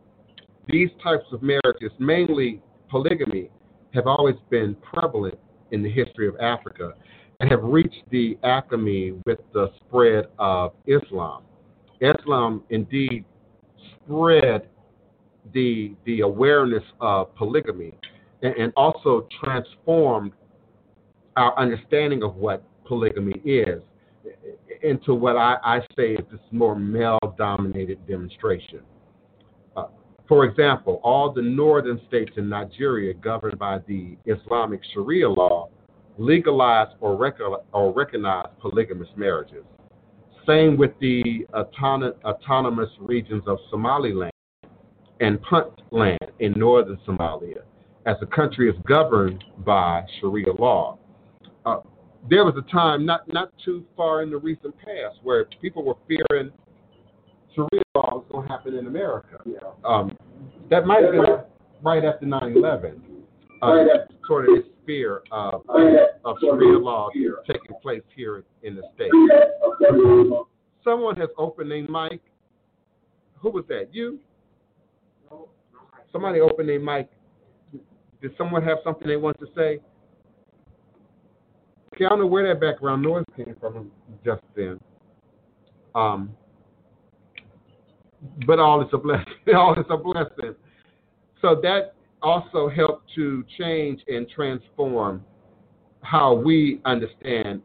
[0.68, 2.60] These types of marriages, mainly
[2.90, 3.50] polygamy,
[3.94, 5.38] have always been prevalent
[5.70, 6.92] in the history of Africa
[7.40, 11.42] and have reached the acme with the spread of Islam.
[12.00, 13.24] Islam indeed
[14.04, 14.68] spread
[15.52, 17.94] the the awareness of polygamy
[18.42, 20.32] and, and also transformed
[21.36, 23.80] our understanding of what polygamy is
[24.82, 28.80] into what I, I say is this more male dominated demonstration.
[29.76, 29.86] Uh,
[30.28, 35.68] for example, all the northern states in Nigeria governed by the Islamic Sharia law
[36.18, 37.38] legalize or, rec-
[37.72, 39.64] or recognize polygamous marriages.
[40.46, 44.30] Same with the autonom- autonomous regions of Somaliland
[45.20, 47.62] and Puntland in northern Somalia,
[48.06, 50.98] as the country is governed by Sharia law.
[51.64, 51.78] Uh,
[52.30, 55.96] there was a time not, not too far in the recent past where people were
[56.06, 56.52] fearing
[57.54, 59.38] Sharia law was going to happen in America.
[59.84, 60.16] Um,
[60.70, 61.24] that might have been
[61.82, 63.02] right after 9 11.
[63.62, 63.84] Uh,
[64.26, 65.62] sort of fear of,
[66.24, 67.08] of Sharia law
[67.46, 69.10] taking place here in the state.
[70.84, 72.20] Someone has opened a mic.
[73.40, 73.88] Who was that?
[73.92, 74.18] You?
[76.12, 77.10] Somebody opened a mic.
[78.22, 79.80] Did someone have something they want to say?
[81.94, 83.90] Okay, I don't know where that background noise came from
[84.24, 84.78] just then.
[85.94, 86.34] Um,
[88.46, 89.32] but all is a blessing.
[89.54, 90.54] all is a blessing.
[91.42, 91.95] So that
[92.26, 95.24] also help to change and transform
[96.02, 97.62] how we understand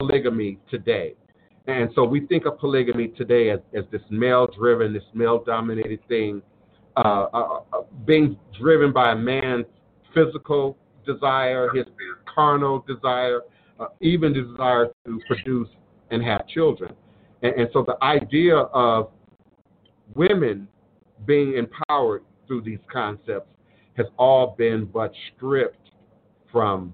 [0.00, 1.14] polygamy today.
[1.68, 6.00] And so we think of polygamy today as, as this male driven, this male dominated
[6.08, 6.42] thing,
[6.96, 9.66] uh, uh, uh, being driven by a man's
[10.12, 11.84] physical desire, his
[12.34, 13.42] carnal desire,
[13.78, 15.68] uh, even desire to produce
[16.10, 16.92] and have children.
[17.42, 19.10] And, and so the idea of
[20.16, 20.66] women
[21.24, 23.51] being empowered through these concepts
[23.96, 25.90] has all been but stripped
[26.50, 26.92] from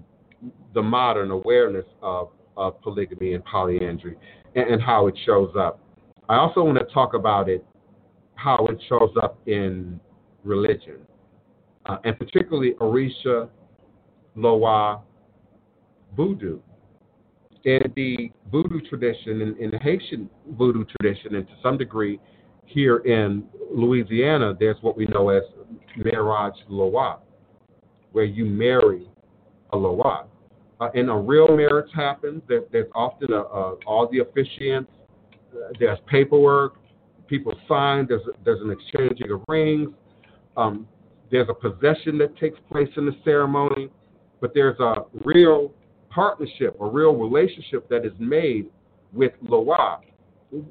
[0.73, 4.15] the modern awareness of, of polygamy and polyandry
[4.55, 5.79] and, and how it shows up.
[6.27, 7.65] I also want to talk about it,
[8.35, 9.99] how it shows up in
[10.43, 10.97] religion,
[11.85, 13.49] uh, and particularly Orisha,
[14.35, 15.01] Loa,
[16.15, 16.59] Voodoo.
[17.65, 22.19] In the Voodoo tradition, in, in the Haitian Voodoo tradition, and to some degree
[22.69, 25.43] here in Louisiana, there's what we know as
[25.95, 27.19] marriage Loa,
[28.11, 29.07] where you marry
[29.71, 30.25] a Loa.
[30.79, 32.41] Uh, and a real marriage happens.
[32.47, 34.87] There, there's often a, a, all the officiants,
[35.79, 36.75] there's paperwork,
[37.27, 39.89] people sign, there's, there's an exchanging of rings,
[40.55, 40.87] um,
[41.31, 43.89] there's a possession that takes place in the ceremony,
[44.41, 45.71] but there's a real
[46.09, 48.67] partnership, a real relationship that is made
[49.11, 49.99] with Loa.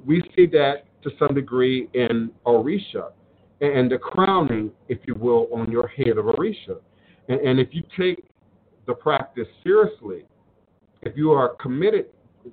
[0.04, 3.12] We see that to some degree in Orisha.
[3.60, 6.78] and the crowning, if you will, on your head of Orisha.
[7.28, 8.24] And, and if you take
[8.86, 10.24] the practice seriously,
[11.02, 12.06] if you are committed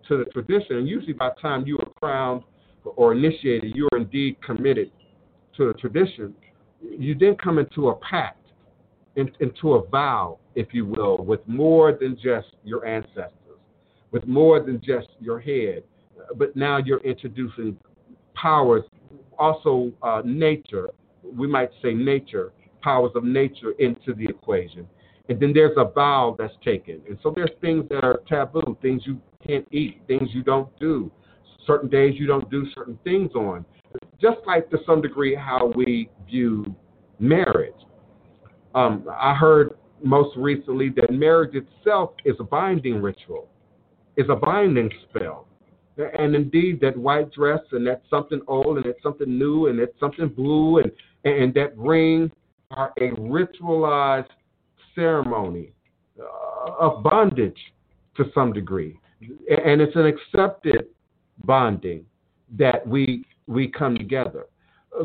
[0.07, 2.43] to the tradition, and usually by the time you are crowned
[2.83, 4.91] or initiated, you are indeed committed
[5.57, 6.33] to the tradition,
[6.81, 8.45] you then come into a pact,
[9.15, 13.31] in, into a vow, if you will, with more than just your ancestors,
[14.11, 15.83] with more than just your head,
[16.37, 17.77] but now you're introducing
[18.35, 18.83] powers,
[19.37, 20.89] also uh, nature,
[21.23, 24.87] we might say nature, powers of nature into the equation.
[25.27, 27.01] And then there's a vow that's taken.
[27.09, 31.11] And so there's things that are taboo, things you can't eat, things you don't do,
[31.65, 33.65] certain days you don't do certain things on.
[34.21, 36.75] Just like to some degree how we view
[37.19, 37.73] marriage.
[38.75, 43.49] Um, I heard most recently that marriage itself is a binding ritual,
[44.17, 45.47] is a binding spell.
[45.97, 49.97] And indeed, that white dress and that's something old and it's something new and it's
[49.99, 50.91] something blue and,
[51.23, 52.31] and that ring
[52.71, 54.27] are a ritualized
[54.93, 55.71] ceremony
[56.19, 57.59] uh, of bondage
[58.17, 58.99] to some degree.
[59.21, 60.87] And it's an accepted
[61.43, 62.05] bonding
[62.57, 64.45] that we we come together.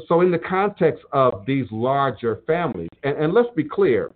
[0.09, 4.13] So in the context of these larger families, and, and let's be clear,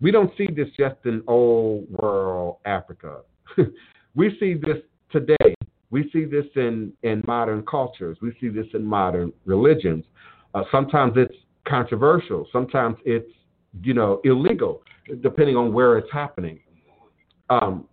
[0.00, 3.20] we don't see this just in old world Africa.
[4.14, 4.78] we see this
[5.10, 5.54] today.
[5.92, 8.16] We see this in, in modern cultures.
[8.22, 10.04] We see this in modern religions.
[10.54, 11.34] Uh, sometimes it's
[11.68, 12.48] controversial.
[12.50, 13.30] Sometimes it's
[13.82, 14.82] you know illegal,
[15.20, 16.60] depending on where it's happening.
[17.50, 17.86] Um,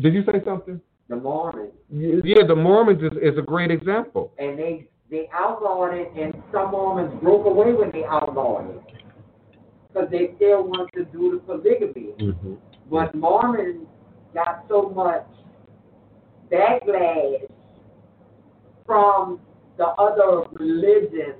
[0.00, 0.80] did you say something?
[1.08, 4.32] The Mormons, Yeah, the Mormons is, is a great example.
[4.38, 8.82] and they they outlawed it, and some Mormons broke away when they outlawed it,
[9.88, 12.12] because they still want to do the polygamy.
[12.18, 12.54] Mm-hmm.
[12.90, 13.86] But Mormons
[14.32, 15.26] got so much
[16.50, 17.46] backlash
[18.86, 19.40] from
[19.78, 21.36] the other religions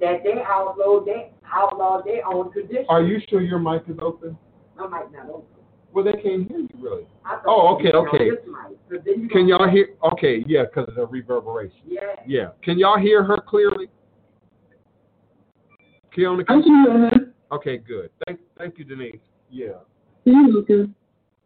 [0.00, 2.86] that they outlawed they outlawed their own tradition.
[2.88, 4.36] Are you sure your mic is open?
[4.78, 5.44] I might not open.
[5.92, 7.04] Well, they can't hear you really.
[7.46, 8.30] Oh, okay, okay.
[8.30, 9.88] this mic, 'cause then you Can y'all hear?
[10.12, 11.80] Okay, yeah, because of the reverberation.
[11.86, 12.00] Yeah.
[12.26, 12.50] Yeah.
[12.62, 13.88] Can y'all hear her clearly?
[16.16, 17.34] Keona, I can- can hear her.
[17.52, 18.10] okay, good.
[18.26, 19.20] Thank, thank you, Denise.
[19.50, 19.80] Yeah.
[20.24, 20.94] You're welcome.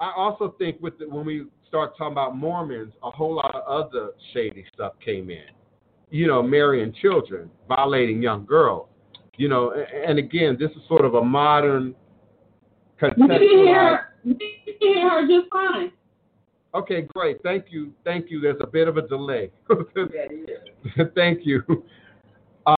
[0.01, 3.63] I also think with the, when we start talking about Mormons, a whole lot of
[3.67, 5.45] other shady stuff came in.
[6.11, 8.89] You know, marrying children, violating young girls.
[9.37, 11.95] You know, and again, this is sort of a modern
[13.03, 14.39] We can hear contextualized.
[14.39, 14.39] can
[14.81, 15.93] hear her just fine.
[16.75, 17.43] Okay, great.
[17.43, 17.93] Thank you.
[18.05, 18.41] Thank you.
[18.41, 19.51] There's a bit of a delay.
[21.15, 21.63] Thank you.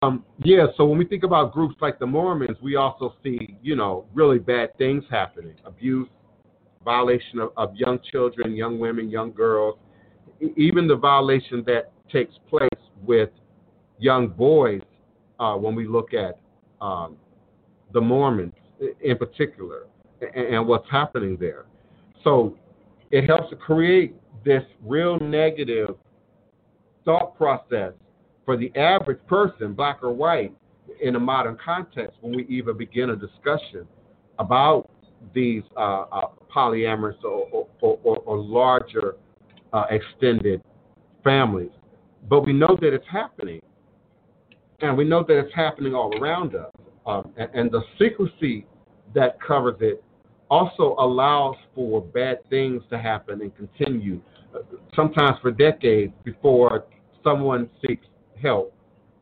[0.02, 3.76] Um, yeah, so when we think about groups like the Mormons, we also see, you
[3.76, 6.10] know, really bad things happening abuse,
[6.86, 9.78] violation of, of young children, young women, young girls,
[10.56, 12.70] even the violation that takes place
[13.04, 13.30] with
[14.00, 14.82] young boys
[15.40, 16.40] uh, when we look at
[16.80, 17.18] um,
[17.94, 18.54] the Mormons
[19.02, 19.88] in particular
[20.22, 21.66] and, and what's happening there.
[22.24, 22.58] So
[23.12, 25.96] it helps to create this real negative
[27.04, 27.94] thought process
[28.46, 30.54] for the average person, black or white,
[31.02, 33.88] in a modern context when we even begin a discussion
[34.40, 34.90] about
[35.34, 36.22] these uh, uh,
[36.56, 39.16] polyamorous or, or, or, or larger
[39.74, 40.62] uh, extended
[41.24, 41.72] families.
[42.30, 43.62] But we know that it's happening.
[44.82, 46.72] And we know that it's happening all around us.
[47.06, 48.66] Um, and, and the secrecy
[49.14, 50.04] that covers it
[50.50, 54.22] also allows for bad things to happen and continue,
[54.56, 54.60] uh,
[54.96, 56.86] sometimes for decades before
[57.24, 58.06] someone seeks
[58.42, 58.74] help,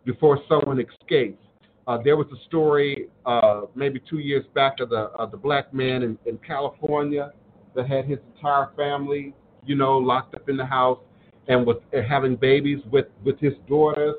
[0.05, 1.41] before someone escapes.
[1.85, 5.73] Uh, there was a story uh, maybe two years back of the of the black
[5.73, 7.31] man in, in California
[7.75, 9.33] that had his entire family,
[9.65, 10.99] you know, locked up in the house
[11.47, 11.77] and was
[12.07, 14.15] having babies with with his daughters,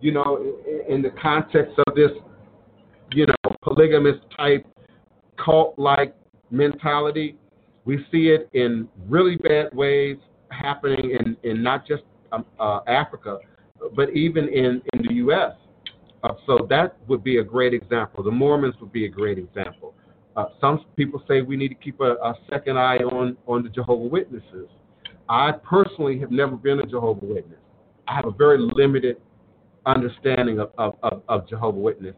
[0.00, 2.10] you know, in, in the context of this,
[3.12, 4.64] you know, polygamous type
[5.44, 6.14] cult like
[6.50, 7.36] mentality.
[7.84, 10.18] We see it in really bad ways
[10.50, 13.38] happening in, in not just um, uh, Africa,
[13.96, 15.52] but even in, in the U.S.
[16.22, 18.22] Uh, so that would be a great example.
[18.22, 19.94] The Mormons would be a great example.
[20.36, 23.68] Uh, some people say we need to keep a, a second eye on, on the
[23.68, 24.68] Jehovah Witnesses.
[25.28, 27.58] I personally have never been a Jehovah Witness.
[28.06, 29.16] I have a very limited
[29.84, 32.14] understanding of, of, of, of Jehovah Witness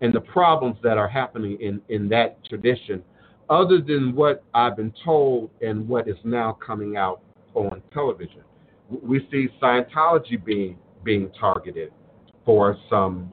[0.00, 3.02] and the problems that are happening in, in that tradition,
[3.48, 7.20] other than what I've been told and what is now coming out
[7.54, 8.42] on television.
[8.90, 11.92] We see Scientology being being targeted
[12.44, 13.32] for some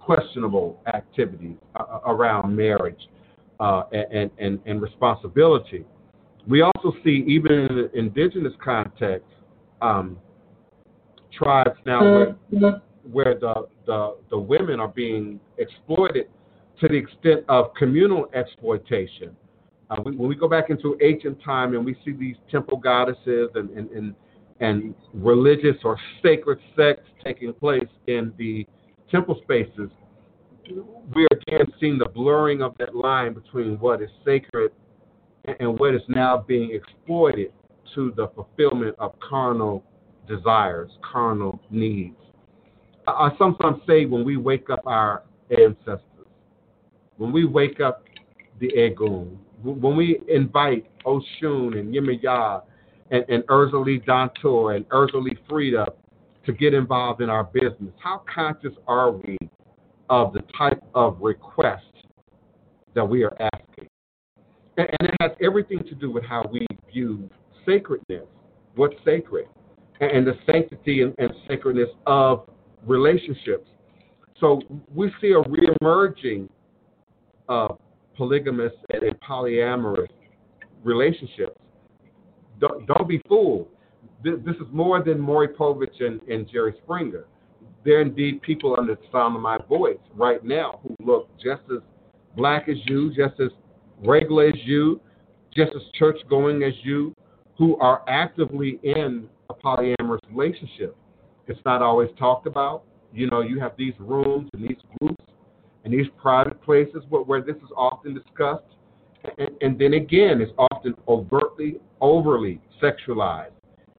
[0.00, 3.08] questionable activities uh, around marriage
[3.60, 5.84] uh, and, and, and responsibility.
[6.48, 9.28] We also see, even in the indigenous context,
[9.82, 10.18] um,
[11.32, 16.26] tribes now where, where the, the, the women are being exploited
[16.80, 19.36] to the extent of communal exploitation.
[19.90, 23.50] Uh, we, when we go back into ancient time and we see these temple goddesses
[23.54, 24.14] and, and, and,
[24.60, 28.66] and religious or sacred sex taking place in the
[29.10, 29.90] temple spaces,
[31.14, 34.72] we are again seeing the blurring of that line between what is sacred
[35.58, 37.52] and, what is now being exploited
[37.94, 39.82] to the fulfillment of carnal
[40.28, 42.14] desires, carnal needs.
[43.06, 46.04] I, sometimes say when we wake up our ancestors,
[47.16, 48.04] when we wake up
[48.60, 52.62] the Egun, when we invite Oshun and Yemaya
[53.10, 55.86] and, and Erzulie Dantor and Erzulie Freda
[56.50, 59.38] to get involved in our business, how conscious are we
[60.08, 61.84] of the type of request
[62.94, 63.88] that we are asking?
[64.76, 67.28] And, it has everything to do with how we view
[67.66, 68.24] sacredness,
[68.74, 69.46] what's sacred,
[70.00, 72.48] and, the sanctity and, and sacredness of
[72.86, 73.68] relationships.
[74.40, 74.60] So
[74.94, 76.48] we see a reemerging
[77.48, 77.78] of
[78.16, 80.08] polygamous and, and polyamorous
[80.82, 81.54] relationships.
[82.58, 83.68] Don't, don't be fooled.
[84.22, 87.24] This, this, is more than Maury Povich and, and Jerry Springer.
[87.84, 91.62] There are indeed people under the sound of my voice right now who look just
[91.72, 91.80] as
[92.36, 93.50] black as you, just as
[94.04, 95.00] regular as you,
[95.54, 97.14] just as church going as you,
[97.56, 100.96] who are actively in a polyamorous relationship.
[101.46, 102.84] It's not always talked about.
[103.12, 105.24] You know, you have these rooms and these groups
[105.84, 108.64] and these private places where, where this is often discussed.
[109.38, 113.50] And, and, then again, it's often overtly, overly sexualized.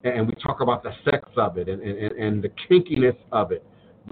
[0.03, 3.63] And we talk about the sex of it and, and, and the kinkiness of it.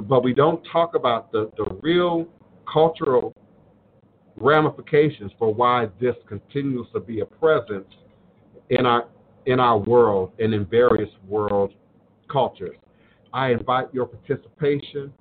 [0.07, 2.27] But we don't talk about the, the real
[2.71, 3.33] cultural
[4.37, 7.87] ramifications for why this continues to be a presence
[8.69, 9.07] in our
[9.45, 11.73] in our world and in various world
[12.31, 12.77] cultures.
[13.33, 15.11] I invite your participation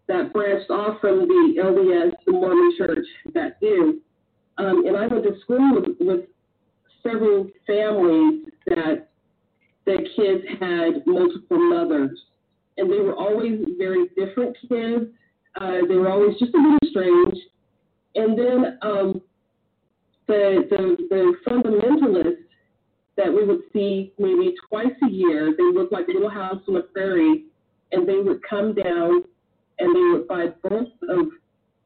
[0.08, 4.00] that branched off from the LDS, the Mormon Church, that do.
[4.58, 6.20] Um, and I went to school with, with
[7.02, 9.08] several families that
[9.84, 12.18] the kids had multiple mothers,
[12.78, 15.06] and they were always very different kids.
[15.60, 17.36] Uh, they were always just a little strange.
[18.14, 19.20] And then um,
[20.26, 22.44] the, the, the fundamentalists
[23.16, 26.82] that we would see maybe twice a year, they looked like little house on the
[26.82, 27.44] prairie,
[27.92, 29.24] and they would come down
[29.78, 31.26] and they would buy bulk of,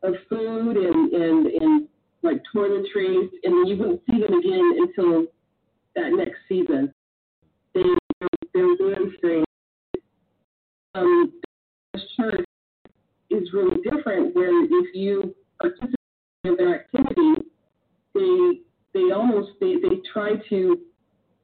[0.02, 1.88] of food and, and, and
[2.22, 5.26] like toiletries, and you wouldn't see them again until
[5.96, 6.92] that next season.
[7.74, 7.82] They,
[8.54, 9.46] they were very strange.
[10.94, 11.32] Um,
[11.94, 12.44] the church
[13.30, 15.94] is really different, where if you participate
[16.44, 17.46] in their activity,
[18.14, 18.60] they
[18.92, 20.78] they almost they, they try to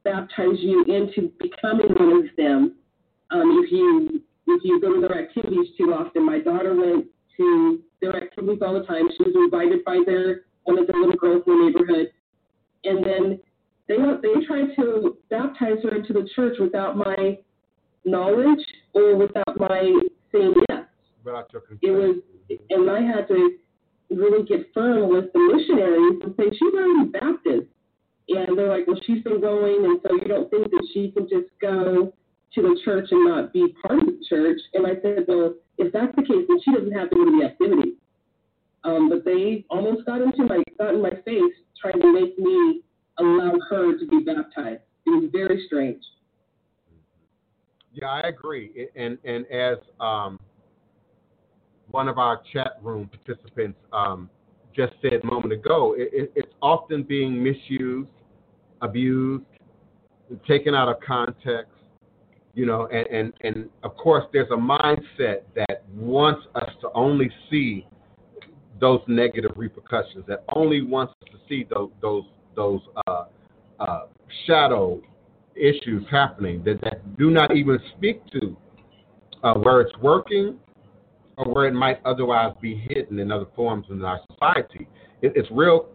[0.03, 2.75] baptize you into becoming one of them.
[3.31, 7.05] Um, if you if you go to their activities too often, my daughter went
[7.37, 9.09] to their activities all the time.
[9.17, 12.11] She was invited by their one of the little girls in the neighborhood,
[12.83, 13.39] and then
[13.87, 17.37] they they tried to baptize her into the church without my
[18.05, 19.81] knowledge or without my
[20.31, 20.83] saying yes.
[21.23, 21.79] Without your consent.
[21.83, 22.15] It was,
[22.69, 23.57] and I had to
[24.09, 27.67] really get firm with the missionaries and say she's already Baptist,
[28.29, 31.27] and they're like, well, she's been going, and so you don't think that she can
[31.27, 32.13] just go
[32.55, 34.59] to the church and not be part of the church?
[34.73, 37.39] And I said, well, if that's the case, then she doesn't have to go to
[37.39, 37.93] the activity.
[38.83, 42.81] Um, but they almost got into my got in my face trying to make me
[43.19, 44.81] allow her to be baptized.
[45.05, 46.01] It was very strange.
[47.93, 48.87] Yeah, I agree.
[48.95, 50.39] And and as um,
[51.89, 54.29] one of our chat room participants um,
[54.75, 58.09] just said a moment ago, it, it, it's often being misused,
[58.81, 59.45] abused,
[60.47, 61.71] taken out of context.
[62.57, 67.29] You know, and, and, and of course, there's a mindset that wants us to only
[67.51, 67.85] see
[68.81, 72.23] those negative repercussions, that only wants us to see those those
[72.55, 73.25] those uh,
[73.79, 73.99] uh,
[74.47, 74.99] shadow
[75.55, 78.57] issues happening that, that do not even speak to
[79.43, 80.57] uh, where it's working
[81.37, 84.87] or where it might otherwise be hidden in other forms in our society.
[85.21, 85.89] It, it's real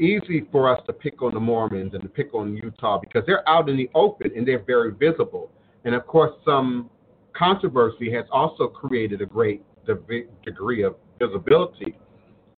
[0.00, 3.48] easy for us to pick on the Mormons and to pick on Utah because they're
[3.48, 5.52] out in the open and they're very visible.
[5.84, 6.90] And of course, some
[7.36, 11.96] controversy has also created a great de- degree of visibility.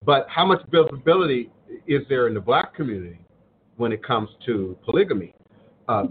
[0.04, 1.50] But how much visibility
[1.88, 3.20] is there in the black community
[3.78, 5.34] when it comes to polygamy?
[5.88, 6.04] Uh,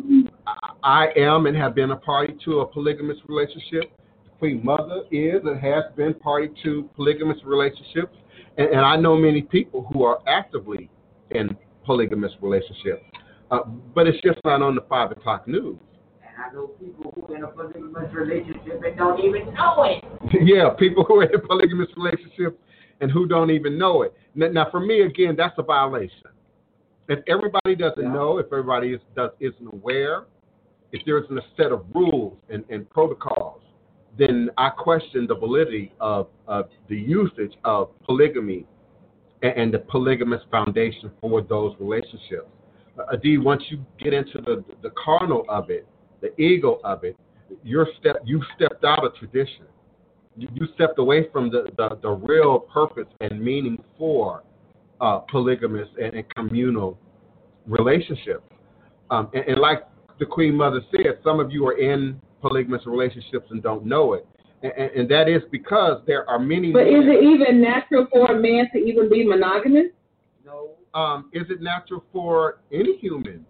[0.47, 3.91] I I am and have been a party to a polygamous relationship.
[4.25, 8.17] The Queen Mother is and has been party to polygamous relationships.
[8.59, 10.91] And, and I know many people who are actively
[11.31, 13.03] in polygamous relationships.
[13.51, 13.61] Uh,
[13.95, 15.79] but it's just not on the 5 o'clock news.
[16.45, 20.05] I know people who are in a polygamous relationship and don't even know it.
[20.45, 22.59] yeah, people who are in polygamous relationships
[23.01, 24.15] and who don't even know it.
[24.35, 26.29] Now, now, for me, again, that's a violation.
[27.09, 28.13] If everybody doesn't Yeah.
[28.13, 30.25] know, if everybody is, does, isn't aware,
[30.93, 33.63] if there isn't a set of rules and, and protocols,
[34.19, 38.67] then I question the validity of, of the usage of polygamy
[39.43, 42.49] and, and the polygamous foundation for those relationships.
[42.99, 45.87] Uh, Adi, once you get into the, the carnal of it,
[46.25, 47.17] the ego of it,
[47.63, 49.67] you're step, you stepped out of tradition
[50.37, 54.43] you you stepped away from the, the, the real purpose and meaning for
[55.01, 56.99] uh, polygamous and, and communal
[57.67, 58.43] relationships.
[59.11, 59.87] Um, and, and like
[60.19, 64.27] the Queen Mother said, some of you are in polygamous relationships and don't know it.
[64.63, 66.73] And, and, and that is because there are many.
[66.73, 69.87] But is it even natural for a man to even be monogamous?
[70.45, 70.71] No.
[70.95, 73.47] um, is it natural for any human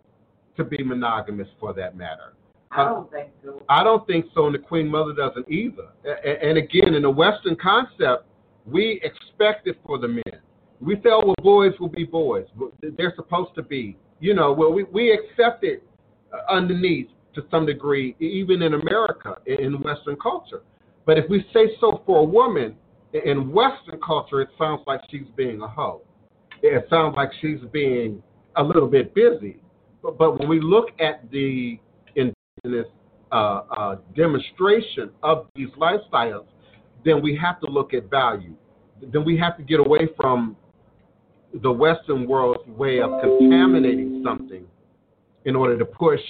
[0.57, 2.35] to be monogamous for that matter?
[2.77, 3.63] I don't think so.
[3.69, 5.89] I don't think so, and the Queen Mother doesn't either.
[6.43, 8.27] And again, in the Western concept,
[8.67, 10.23] we expect it for the men.
[10.81, 12.47] We say, oh, well, boys will be boys.
[12.83, 15.83] They're supposed to be, you know, well, we, we accept it
[16.33, 20.63] uh, underneath to some degree, even in America, in- in Western culture.
[21.07, 22.77] But if we say so for a woman,
[23.13, 26.03] in Western culture, it sounds like she's being a hoe.
[26.63, 28.23] It sounds like she's being
[28.57, 29.59] a little bit busy.
[30.03, 31.79] But, but when we look at the
[32.65, 32.91] indigenous
[33.33, 36.47] uh, uh, demonstration of these lifestyles,
[37.05, 38.55] then we have to look at value.
[39.13, 40.57] Then we have to get away from
[41.63, 44.65] the Western world's way of contaminating something
[45.45, 46.21] in order to push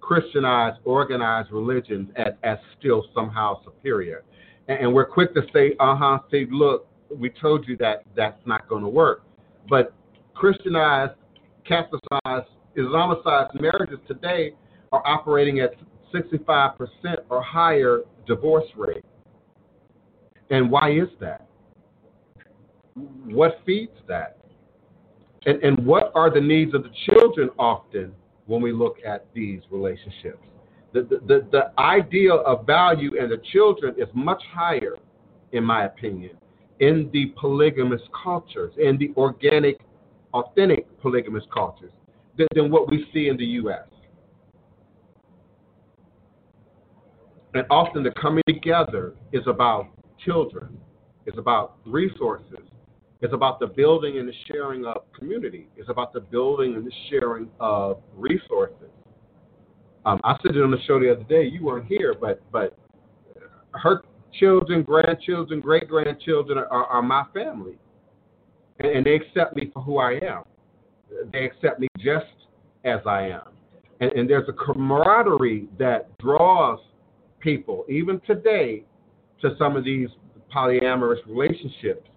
[0.00, 4.24] Christianized, organized religions as, as still somehow superior.
[4.68, 8.40] And, and we're quick to say, uh huh, see, look, we told you that that's
[8.46, 9.24] not going to work.
[9.68, 9.92] But
[10.34, 11.12] Christianized,
[11.68, 14.54] Catholicized, Islamicized marriages today
[14.92, 15.74] are operating at
[16.14, 16.74] 65%
[17.30, 19.04] or higher divorce rate.
[20.50, 21.46] And why is that?
[23.26, 24.38] What feeds that?
[25.46, 28.12] And, and what are the needs of the children often
[28.46, 30.42] when we look at these relationships?
[30.92, 34.96] The, the, the, the ideal of value in the children is much higher,
[35.52, 36.36] in my opinion,
[36.80, 39.80] in the polygamous cultures, in the organic,
[40.32, 41.92] authentic polygamous cultures,
[42.38, 43.86] than, than what we see in the U.S.
[47.58, 49.88] And often the coming together is about
[50.24, 50.78] children,
[51.26, 52.60] it's about resources,
[53.20, 56.92] it's about the building and the sharing of community, it's about the building and the
[57.10, 58.90] sharing of resources.
[60.06, 61.48] Um, I said it on the show the other day.
[61.52, 62.78] You weren't here, but but
[63.74, 64.02] her
[64.38, 67.76] children, grandchildren, great grandchildren are, are my family,
[68.78, 70.44] and, and they accept me for who I am.
[71.32, 72.26] They accept me just
[72.84, 73.48] as I am,
[73.98, 76.78] and, and there's a camaraderie that draws
[77.40, 78.84] people, even today,
[79.42, 80.08] to some of these
[80.54, 82.08] polyamorous relationships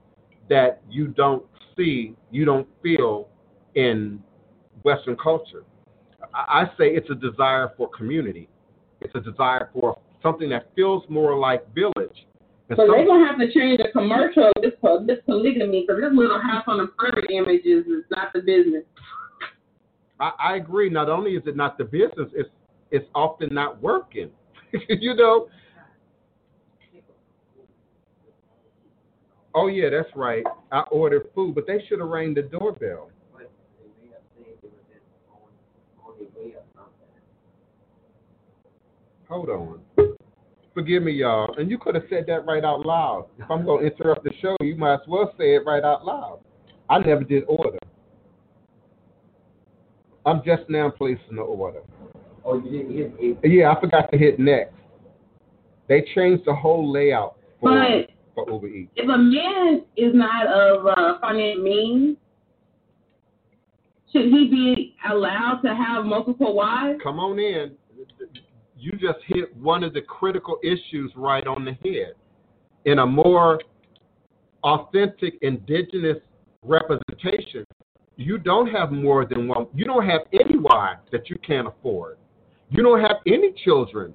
[0.50, 1.46] that you don't
[1.78, 3.28] see, you don't feel
[3.76, 4.22] in
[4.84, 5.64] Western culture.
[6.34, 8.50] I I say it's a desire for community.
[9.02, 12.26] It's a desire for something that feels more like village.
[12.70, 14.74] And So they're gonna have to change the commercial of this
[15.06, 18.84] this polygamy because this little house on the prairie images is not the business.
[20.20, 20.90] I, I agree.
[20.90, 22.50] Not only is it not the business, it's
[22.92, 24.30] it's often not working.
[24.90, 25.48] you know.
[29.54, 30.44] Oh yeah, that's right.
[30.72, 33.10] I ordered food, but they should have rang the doorbell.
[39.28, 39.80] Hold on.
[40.74, 41.54] Forgive me, y'all.
[41.58, 43.28] And you could have said that right out loud.
[43.40, 46.40] If I'm to interrupt the show, you might as well say it right out loud.
[46.90, 47.78] I never did order.
[50.26, 51.82] I'm just now placing the order.
[52.44, 53.52] Oh, you didn't hit it.
[53.52, 54.74] Yeah, I forgot to hit next.
[55.88, 58.92] They changed the whole layout for, But for Uber Eats.
[58.96, 62.18] if a man is not of uh, financial means,
[64.12, 67.00] should he be allowed to have multiple wives?
[67.04, 67.72] Come on in.
[68.78, 72.14] You just hit one of the critical issues right on the head.
[72.86, 73.60] In a more
[74.64, 76.18] authentic indigenous
[76.64, 77.66] representation,
[78.18, 79.68] you don't have more than one.
[79.74, 82.18] You don't have any wives that you can't afford.
[82.72, 84.14] You don't have any children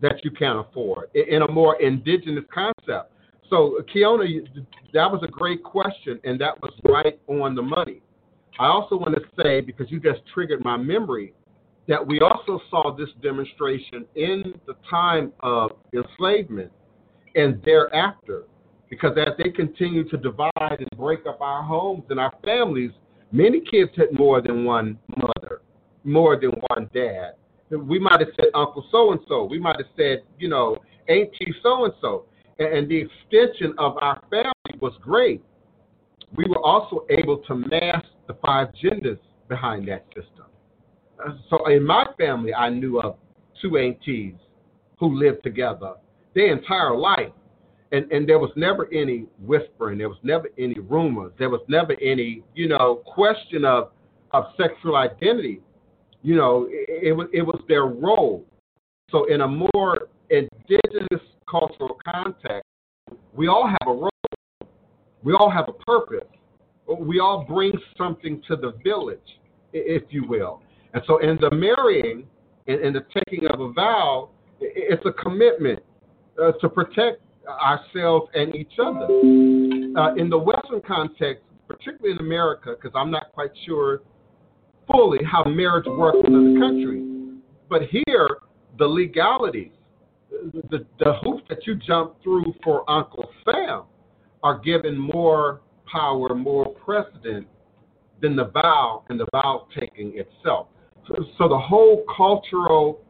[0.00, 3.12] that you can't afford in a more indigenous concept.
[3.48, 4.26] So, Keona,
[4.92, 8.00] that was a great question, and that was right on the money.
[8.58, 11.32] I also want to say, because you just triggered my memory,
[11.86, 16.72] that we also saw this demonstration in the time of enslavement
[17.36, 18.44] and thereafter.
[18.90, 22.90] Because as they continue to divide and break up our homes and our families,
[23.30, 25.62] many kids had more than one mother,
[26.04, 27.34] more than one dad.
[27.78, 29.44] We might have said Uncle so and so.
[29.44, 32.26] We might have said, you know, Auntie so and so.
[32.58, 35.42] And the extension of our family was great.
[36.36, 39.18] We were also able to mask the five genders
[39.48, 40.46] behind that system.
[41.50, 43.16] So in my family, I knew of
[43.60, 44.34] two aunties
[44.98, 45.94] who lived together
[46.34, 47.32] their entire life.
[47.92, 49.98] And, and there was never any whispering.
[49.98, 51.32] There was never any rumors.
[51.38, 53.90] There was never any, you know, question of,
[54.30, 55.60] of sexual identity.
[56.22, 58.44] You know, it, it was it was their role.
[59.10, 62.68] So in a more indigenous cultural context,
[63.34, 64.10] we all have a role.
[65.22, 66.26] We all have a purpose.
[66.98, 69.20] We all bring something to the village,
[69.72, 70.62] if you will.
[70.94, 72.26] And so in the marrying
[72.66, 75.80] and, the taking of a vow, it's a commitment
[76.42, 79.04] uh, to protect ourselves and each other.
[79.04, 84.00] Uh, in the Western context, particularly in America, because I'm not quite sure
[84.92, 88.38] fully how marriage works in other countries, but here,
[88.78, 89.72] the legalities,
[90.70, 93.84] the, the hoops that you jump through for Uncle Sam
[94.42, 97.46] are given more power, more precedent
[98.20, 100.68] than the vow and the vow taking itself.
[101.08, 103.00] So, so the whole cultural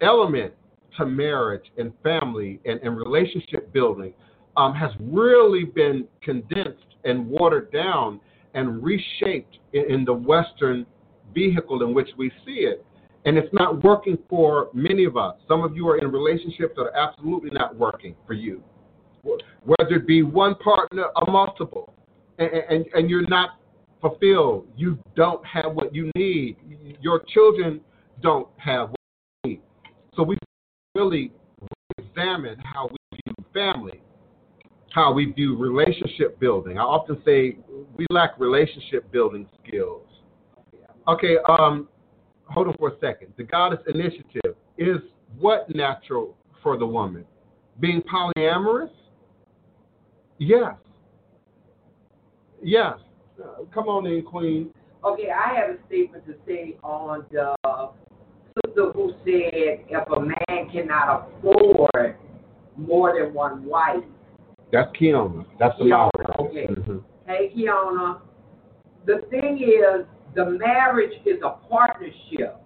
[0.00, 0.54] element
[0.96, 4.12] to marriage and family and, and relationship building
[4.56, 8.20] um, has really been condensed and watered down
[8.54, 10.86] and reshaped in, in the Western
[11.34, 12.84] vehicle in which we see it.
[13.26, 15.36] And it's not working for many of us.
[15.46, 18.62] Some of you are in relationships that are absolutely not working for you,
[19.22, 21.92] whether it be one partner or multiple,
[22.38, 23.60] and, and, and you're not
[24.00, 24.68] fulfilled.
[24.74, 26.56] You don't have what you need.
[27.02, 27.82] Your children
[28.22, 29.00] don't have what
[29.44, 29.60] you need.
[30.16, 30.38] So we
[30.94, 31.32] really
[31.98, 34.00] examine how we view family,
[34.92, 36.78] how we view relationship building.
[36.78, 37.58] I often say
[37.96, 40.06] we lack relationship building skills.
[41.10, 41.88] Okay, um,
[42.44, 43.32] hold on for a second.
[43.36, 44.98] The Goddess Initiative is
[45.38, 47.24] what natural for the woman?
[47.80, 48.90] Being polyamorous?
[50.38, 50.74] Yes.
[52.62, 52.94] Yes.
[53.42, 54.70] Uh, come on in, Queen.
[55.04, 57.56] Okay, I have a statement to say on the
[58.64, 62.16] sister who said if a man cannot afford
[62.76, 64.04] more than one wife.
[64.72, 65.44] That's Kiona.
[65.58, 66.40] That's the moderator.
[66.40, 66.66] okay.
[66.68, 67.02] Mhm.
[67.26, 68.20] Hey, Kiana,
[69.06, 72.56] the thing is, the marriage is a partnership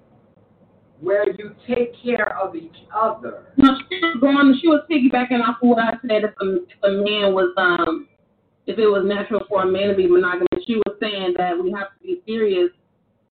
[1.00, 3.46] where you take care of each other.
[3.56, 4.58] No, she was going.
[4.60, 6.24] She was piggybacking off of what I said.
[6.24, 8.08] If a, if a man was, um,
[8.66, 11.72] if it was natural for a man to be monogamous, she was saying that we
[11.72, 12.70] have to be serious.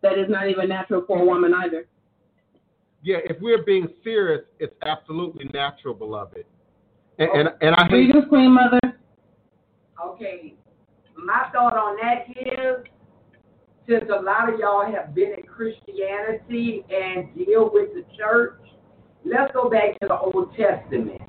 [0.02, 1.86] That is not even natural for a woman either.
[3.04, 6.46] Yeah, if we're being serious, it's absolutely natural, beloved.
[7.20, 8.80] And and, and I hate Greetings, Queen Mother.
[10.06, 10.56] Okay,
[11.16, 12.86] my thought on that is,
[13.88, 18.60] since a lot of y'all have been in Christianity and deal with the church,
[19.26, 21.22] let's go back to the Old Testament.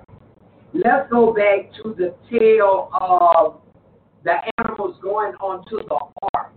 [0.73, 3.61] Let's go back to the tale of
[4.25, 5.99] the animals going onto the
[6.35, 6.53] ark.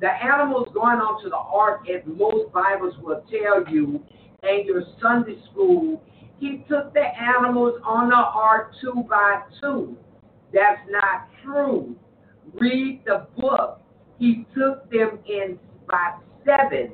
[0.00, 4.02] The animals going onto the ark, as most Bibles will tell you,
[4.42, 6.02] and your Sunday school,
[6.38, 9.96] he took the animals on the ark two by two.
[10.52, 11.96] That's not true.
[12.54, 13.80] Read the book.
[14.18, 15.58] He took them in
[15.88, 16.14] by
[16.44, 16.92] seven,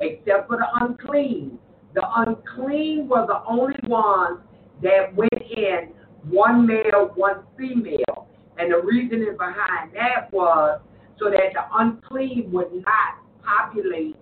[0.00, 1.58] except for the unclean.
[1.94, 4.40] The unclean were the only ones
[4.82, 5.92] that went in,
[6.28, 8.28] one male, one female.
[8.58, 10.80] And the reasoning behind that was
[11.18, 14.16] so that the unclean would not populate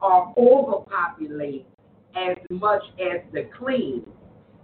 [0.00, 1.66] or overpopulate
[2.16, 4.04] as much as the clean.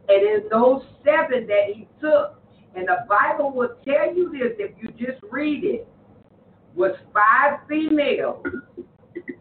[0.09, 2.41] And in those seven that he took,
[2.77, 5.89] and the Bible will tell you this if you just read it,
[6.75, 8.45] was five females,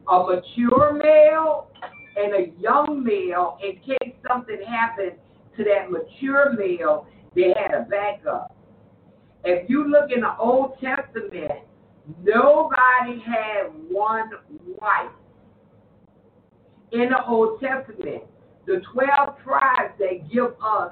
[0.07, 1.67] a mature male,
[2.15, 3.57] and a young male.
[3.63, 5.13] In case something happened
[5.57, 8.55] to that mature male, they had a backup.
[9.43, 11.51] If you look in the Old Testament,
[12.23, 14.29] nobody had one
[14.79, 15.11] wife.
[16.91, 18.23] In the Old Testament,
[18.65, 20.91] the 12 tribes that give us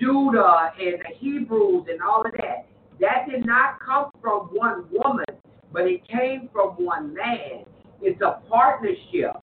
[0.00, 2.66] Judah and the Hebrews and all of that,
[3.00, 5.26] that did not come from one woman,
[5.76, 7.66] but it came from one man.
[8.00, 9.36] It's a partnership.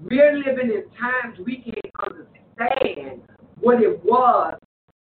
[0.00, 3.22] We're living in times we can't understand
[3.58, 4.56] what it was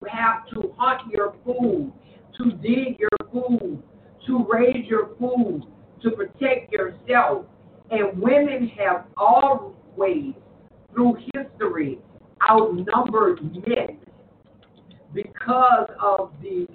[0.05, 1.91] to have to hunt your food,
[2.37, 3.83] to dig your food,
[4.27, 5.63] to raise your food,
[6.03, 7.47] to protect yourself.
[7.91, 10.35] And women have always,
[10.93, 12.01] through history,
[12.51, 13.97] outnumbered men
[15.15, 16.67] because of the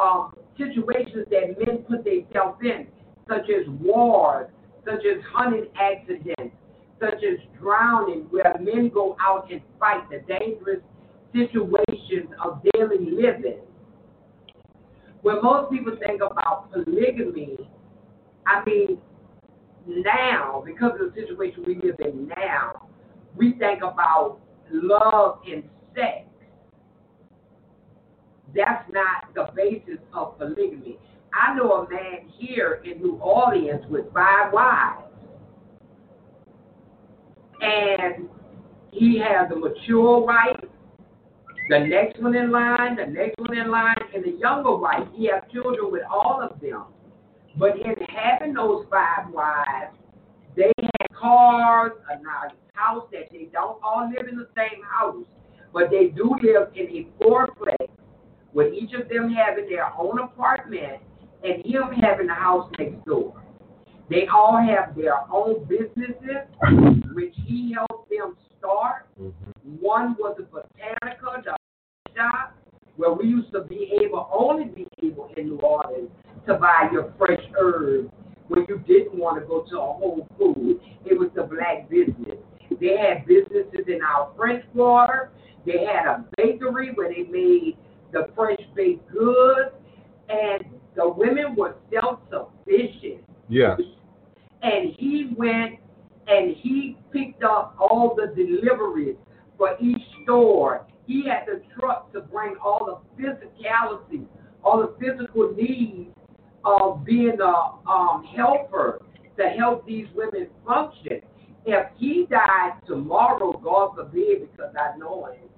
[0.00, 2.86] um, situations that men put themselves in,
[3.28, 4.48] such as wars,
[4.84, 6.54] such as hunting accidents,
[7.00, 10.80] such as drowning, where men go out and fight the dangerous
[11.32, 13.60] situations of daily living.
[15.22, 17.56] When most people think about polygamy,
[18.46, 18.98] I mean,
[19.86, 22.88] now, because of the situation we live in now,
[23.36, 24.38] we think about
[24.70, 26.24] love and sex.
[28.54, 30.98] That's not the basis of polygamy.
[31.34, 35.02] I know a man here in New Orleans with five wives.
[37.60, 38.28] And
[38.90, 40.64] he has a mature wife,
[41.68, 45.06] the next one in line, the next one in line, and the younger wife.
[45.14, 46.84] He has children with all of them.
[47.58, 49.94] But in having those five wives,
[50.56, 55.24] they had cars, a nice house that they don't all live in the same house,
[55.72, 57.88] but they do live in a fourplex,
[58.52, 61.02] with each of them having their own apartment
[61.44, 63.42] and him having a house next door.
[64.10, 66.48] They all have their own businesses,
[67.14, 69.06] which he helped them start.
[69.20, 69.70] Mm-hmm.
[69.80, 71.56] One was a botanica, the
[72.16, 72.54] shop,
[72.96, 76.10] where we used to be able, only be able in New Orleans
[76.46, 78.10] to buy your fresh herbs
[78.48, 80.80] when you didn't want to go to a Whole Food.
[81.04, 82.38] It was the black business.
[82.80, 85.30] They had businesses in our French Quarter.
[85.66, 87.76] They had a bakery where they made
[88.12, 89.70] the fresh baked goods,
[90.28, 93.24] and the women were self-sufficient.
[93.48, 93.80] Yes.
[94.62, 95.78] And he went
[96.26, 99.16] and he picked up all the deliveries
[99.56, 100.86] for each store.
[101.06, 104.26] He had the truck to bring all the physicality,
[104.62, 106.10] all the physical needs
[106.64, 109.00] of being a um, helper
[109.38, 111.20] to help these women function.
[111.64, 115.48] If he died tomorrow, God forbid, because I know him,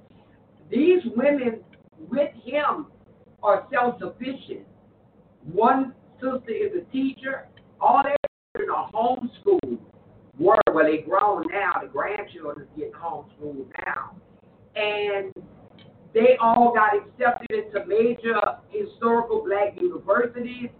[0.70, 1.60] these women
[2.08, 2.86] with him
[3.42, 4.66] are self sufficient.
[5.52, 7.48] One sister is a teacher,
[7.80, 8.16] all their
[8.56, 9.78] children are homeschooled.
[10.38, 11.74] Were well, they grown now.
[11.82, 14.16] The grandchildren getting homeschooled now,
[14.74, 15.32] and
[16.14, 18.40] they all got accepted into major
[18.70, 20.70] historical black universities.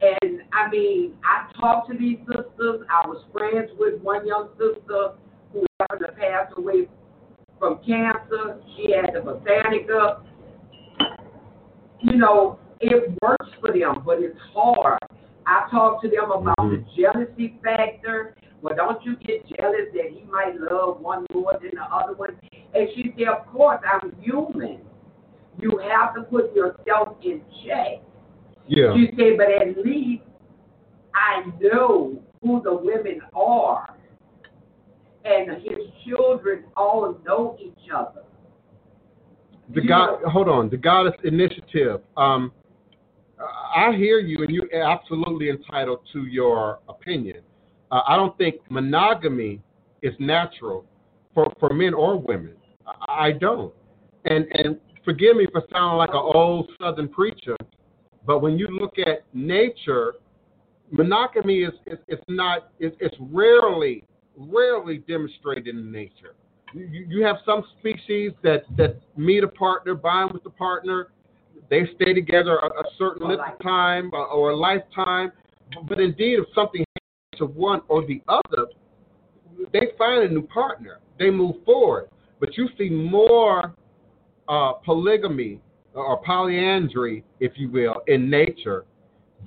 [0.00, 2.84] And I mean, I talked to these sisters.
[2.90, 5.12] I was friends with one young sister
[5.52, 6.88] who happened to pass away
[7.58, 8.60] from cancer.
[8.76, 10.22] She had the botanica.
[12.02, 14.98] You know, it works for them, but it's hard.
[15.46, 17.00] I talked to them about the mm-hmm.
[17.00, 18.34] jealousy factor.
[18.60, 22.38] Well, don't you get jealous that he might love one more than the other one?
[22.74, 24.80] And she said, Of course, I'm human.
[25.58, 28.02] You have to put yourself in check.
[28.68, 28.94] Yeah.
[28.94, 30.22] She said, But at least
[31.14, 33.96] I know who the women are.
[35.24, 38.22] And his children all know each other.
[39.74, 42.00] The God, hold on, the Goddess Initiative.
[42.16, 42.52] Um,
[43.74, 47.38] I hear you, and you're absolutely entitled to your opinion.
[47.90, 49.60] Uh, I don't think monogamy
[50.02, 50.84] is natural
[51.34, 52.54] for, for men or women.
[52.86, 53.72] I, I don't.
[54.24, 57.56] And and forgive me for sounding like an old Southern preacher,
[58.26, 60.14] but when you look at nature,
[60.90, 64.04] monogamy is is it's not it's, it's rarely
[64.36, 66.34] rarely demonstrated in nature.
[66.72, 71.08] You, you have some species that that meet a partner, bind with the partner,
[71.70, 75.32] they stay together a, a certain length of time or, or a lifetime.
[75.88, 78.66] But indeed, if something happens to one or the other,
[79.72, 81.00] they find a new partner.
[81.18, 82.08] They move forward.
[82.40, 83.74] But you see more
[84.48, 85.60] uh, polygamy
[85.94, 88.84] or polyandry, if you will, in nature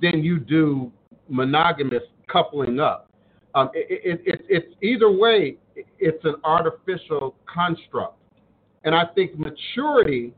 [0.00, 0.90] than you do
[1.28, 3.10] monogamous coupling up.
[3.54, 5.56] Um, it, it, it, it's either way,
[5.98, 8.18] it's an artificial construct.
[8.84, 10.32] And I think maturity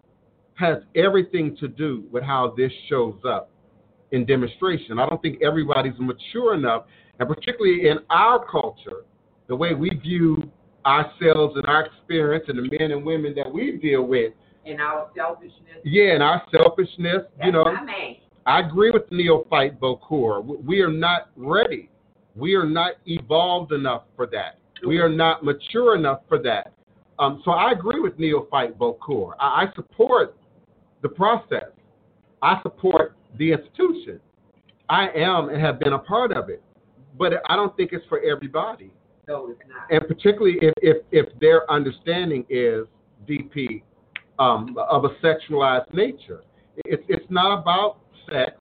[0.54, 3.50] has everything to do with how this shows up
[4.10, 4.98] in demonstration.
[4.98, 6.84] I don't think everybody's mature enough,
[7.18, 9.04] and particularly in our culture,
[9.48, 10.50] the way we view
[10.84, 14.32] ourselves and our experience and the men and women that we deal with.
[14.64, 15.78] And our selfishness.
[15.84, 17.64] Yeah, and our selfishness, That's you know.
[18.46, 20.42] I agree with Neophyte Bokor.
[20.64, 21.90] We are not ready.
[22.34, 24.57] We are not evolved enough for that.
[24.86, 26.72] We are not mature enough for that.
[27.18, 29.32] Um, so I agree with Neophyte Bokor.
[29.40, 30.36] I, I support
[31.02, 31.70] the process.
[32.42, 34.20] I support the institution.
[34.88, 36.62] I am and have been a part of it,
[37.18, 38.90] but I don't think it's for everybody.
[39.26, 39.90] No, it's not.
[39.90, 42.86] and particularly if if, if their understanding is
[43.28, 43.82] DP
[44.38, 46.42] um, of a sexualized nature.
[46.84, 47.98] It's it's not about
[48.30, 48.52] sex,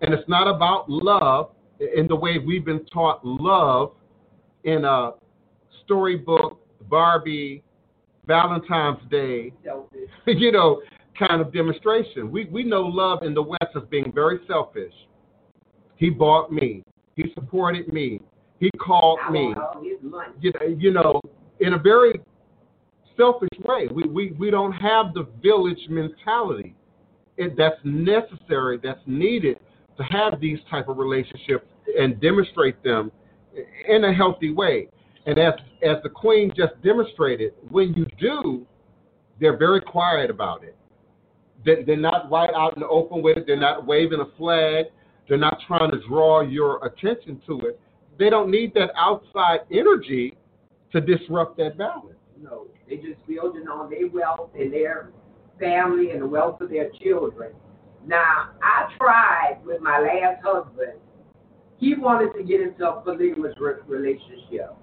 [0.00, 1.50] and it's not about love
[1.96, 3.92] in the way we've been taught love
[4.64, 5.12] in a
[5.84, 7.62] storybook, Barbie,
[8.26, 10.10] Valentine's Day, Selfish.
[10.26, 10.82] you know,
[11.18, 12.30] kind of demonstration.
[12.30, 14.92] We we know love in the West as being very selfish.
[15.96, 16.82] He bought me.
[17.16, 18.20] He supported me.
[18.58, 19.54] He called me
[20.40, 21.20] you know, you know,
[21.60, 22.20] in a very
[23.16, 23.88] selfish way.
[23.92, 26.74] We, we, we don't have the village mentality
[27.36, 29.58] it, that's necessary, that's needed
[29.96, 31.66] to have these type of relationships
[31.98, 33.12] and demonstrate them
[33.88, 34.88] in a healthy way.
[35.26, 38.66] And as as the queen just demonstrated, when you do,
[39.40, 40.76] they're very quiet about it.
[41.64, 43.46] They, they're not right out in the open with it.
[43.46, 44.86] They're not waving a flag.
[45.28, 47.80] They're not trying to draw your attention to it.
[48.18, 50.36] They don't need that outside energy
[50.92, 52.16] to disrupt that balance.
[52.40, 55.10] No, they just building on their wealth and their
[55.58, 57.52] family and the wealth of their children.
[58.06, 60.98] Now, I tried with my last husband.
[61.78, 64.76] He wanted to get into a polygamous relationship.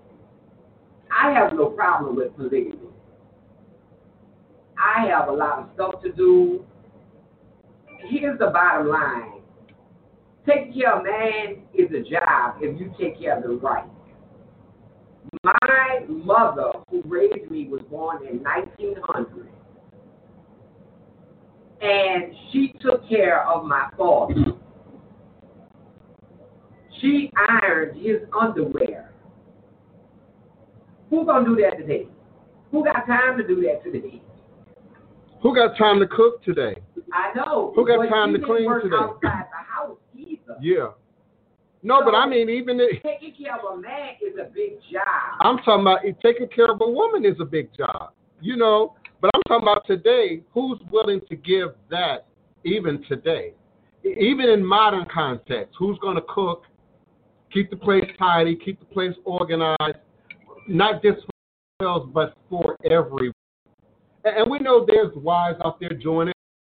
[1.12, 2.78] I have no problem with polygamy.
[4.78, 6.66] I have a lot of stuff to do.
[8.09, 9.41] Here's the bottom line.
[10.47, 13.86] Taking care of man is a job if you take care of the right.
[15.43, 19.47] My mother, who raised me, was born in 1900.
[21.82, 24.34] And she took care of my father.
[26.99, 29.11] She ironed his underwear.
[31.12, 32.07] Who gonna do that today?
[32.72, 34.22] Who got time to do that today?
[35.43, 36.76] Who got time to cook today?
[37.14, 37.74] I know.
[37.76, 38.95] Who got time to clean today?
[38.95, 40.55] outside the house either.
[40.62, 40.91] Yeah.
[41.84, 45.03] No, but I mean, even if, Taking care of a man is a big job.
[45.41, 48.95] I'm talking about taking care of a woman is a big job, you know.
[49.20, 50.43] But I'm talking about today.
[50.53, 52.28] Who's willing to give that
[52.64, 53.53] even today?
[54.05, 56.64] Even in modern context, who's going to cook,
[57.51, 59.97] keep the place tidy, keep the place organized,
[60.68, 61.32] not just for
[61.80, 63.34] themselves, but for everyone.
[64.24, 66.36] And we know there's wives out there doing it,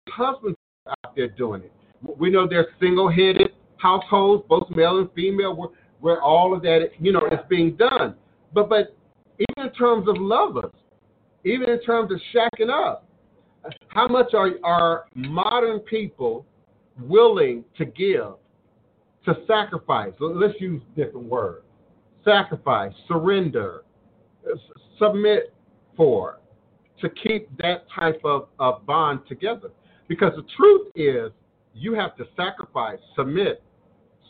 [0.08, 0.56] husbands
[0.88, 1.72] out there doing it.
[2.18, 5.68] We know there's single-headed households, both male and female, where,
[6.00, 8.14] where all of that, you know, is being done.
[8.52, 8.94] But but
[9.38, 10.72] even in terms of lovers,
[11.44, 13.06] even in terms of shacking up,
[13.88, 16.46] how much are are modern people
[17.00, 18.34] willing to give,
[19.26, 20.12] to sacrifice?
[20.20, 21.63] Let's use different words:
[22.24, 23.84] sacrifice, surrender,
[24.46, 24.56] uh,
[24.98, 25.52] submit
[25.96, 26.40] for,
[27.00, 29.70] to keep that type of, of bond together.
[30.08, 31.30] Because the truth is,
[31.74, 33.62] you have to sacrifice, submit,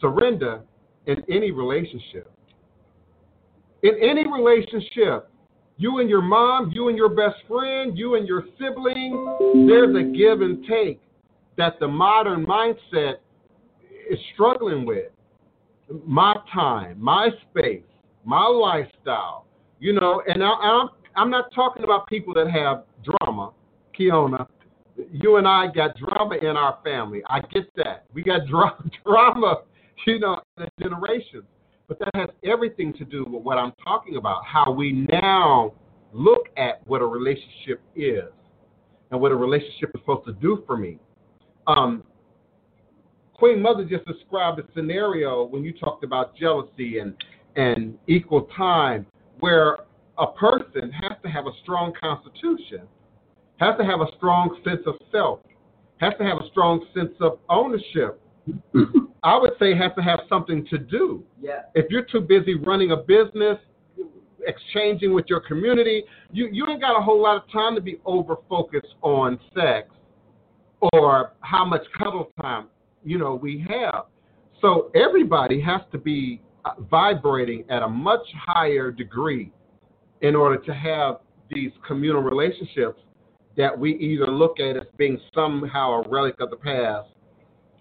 [0.01, 0.63] surrender
[1.07, 2.31] in any relationship.
[3.83, 5.29] In any relationship,
[5.77, 10.17] you and your mom, you and your best friend, you and your sibling, there's a
[10.17, 11.01] give and take
[11.57, 13.17] that the modern mindset
[14.11, 15.11] is struggling with.
[16.05, 17.83] My time, my space,
[18.25, 19.47] my lifestyle,
[19.81, 23.53] you know, and I, I'm I'm not talking about people that have drama,
[23.99, 24.47] Kiona.
[25.11, 27.23] You and I got drama in our family.
[27.29, 28.05] I get that.
[28.13, 29.63] We got dra- drama,
[30.07, 31.45] you know, in the generations.
[31.87, 35.75] But that has everything to do with what I'm talking about, how we now
[36.13, 38.25] look at what a relationship is
[39.11, 40.99] and what a relationship is supposed to do for me.
[41.67, 42.03] Um,
[43.35, 47.15] Queen Mother just described a scenario when you talked about jealousy and,
[47.57, 49.07] and equal time,
[49.41, 49.79] where
[50.19, 52.87] a person has to have a strong constitution,
[53.59, 55.41] has to have a strong sense of self,
[56.01, 58.21] has to have a strong sense of ownership.
[59.25, 61.25] I would say has to have something to do.
[61.41, 61.63] Yeah.
[61.75, 63.59] If you're too busy running a business,
[64.47, 67.99] exchanging with your community, you, you ain't got a whole lot of time to be
[68.05, 69.89] over focused on sex
[70.93, 72.67] or how much cuddle time
[73.05, 74.05] you know we have.
[74.61, 79.53] So everybody has to be uh, vibrating at a much higher degree
[80.23, 81.17] in order to have
[81.51, 83.01] these communal relationships
[83.57, 87.09] that we either look at as being somehow a relic of the past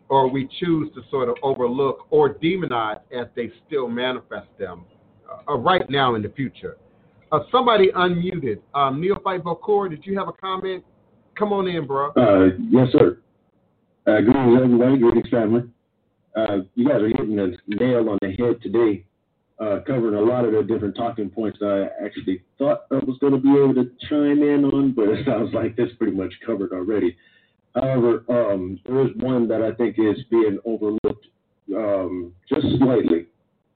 [0.09, 4.85] or we choose to sort of overlook or demonize as they still manifest them
[5.49, 6.77] uh, right now in the future.
[7.31, 8.59] Uh, somebody unmuted.
[8.75, 10.83] Um, Neophyte Bokor, did you have a comment?
[11.37, 12.11] Come on in, bro.
[12.11, 13.17] Uh, yes, sir.
[14.05, 14.97] Uh, greetings, everybody.
[14.97, 15.61] Greetings, family.
[16.35, 19.05] Uh, you guys are hitting the nail on the head today,
[19.59, 23.17] uh, covering a lot of the different talking points that I actually thought I was
[23.21, 26.33] going to be able to chime in on, but it sounds like that's pretty much
[26.45, 27.15] covered already.
[27.75, 31.27] However, um, there is one that I think is being overlooked
[31.73, 33.27] um, just slightly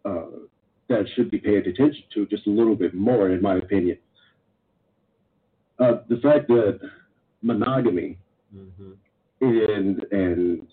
[0.04, 0.26] uh,
[0.90, 3.98] that should be paid attention to just a little bit more, in my opinion.
[5.80, 6.82] Uh, the fact that
[7.42, 8.18] monogamy
[8.52, 8.92] hmm
[9.42, 10.68] and and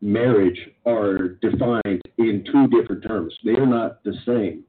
[0.00, 3.34] marriage are defined in two different terms.
[3.44, 4.64] They are not the same.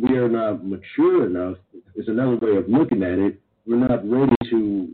[0.00, 1.56] We are not mature enough,
[1.96, 3.40] is another way of looking at it.
[3.66, 4.88] We're not ready to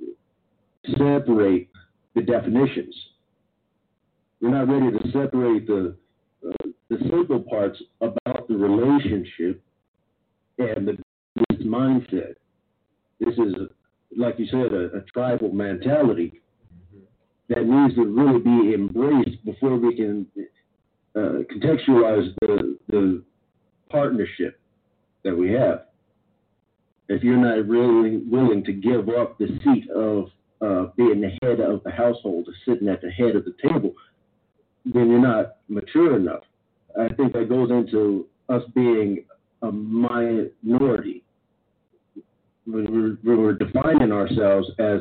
[0.96, 1.68] separate
[2.14, 2.94] the definitions.
[4.40, 5.94] We're not ready to separate the
[6.46, 9.62] uh, the simple parts about the relationship
[10.58, 10.98] and the
[11.64, 12.34] mindset.
[13.20, 13.54] This is,
[14.16, 16.40] like you said, a, a tribal mentality
[17.48, 20.26] that needs to really be embraced before we can
[21.16, 23.22] uh, contextualize the, the
[23.90, 24.58] partnership
[25.24, 25.84] that we have.
[27.08, 30.28] If you're not really willing to give up the seat of
[30.60, 33.92] uh, being the head of the household, sitting at the head of the table,
[34.86, 36.42] then you're not mature enough.
[36.98, 39.24] I think that goes into us being
[39.62, 41.22] a minority.
[42.66, 45.00] We're, we're defining ourselves as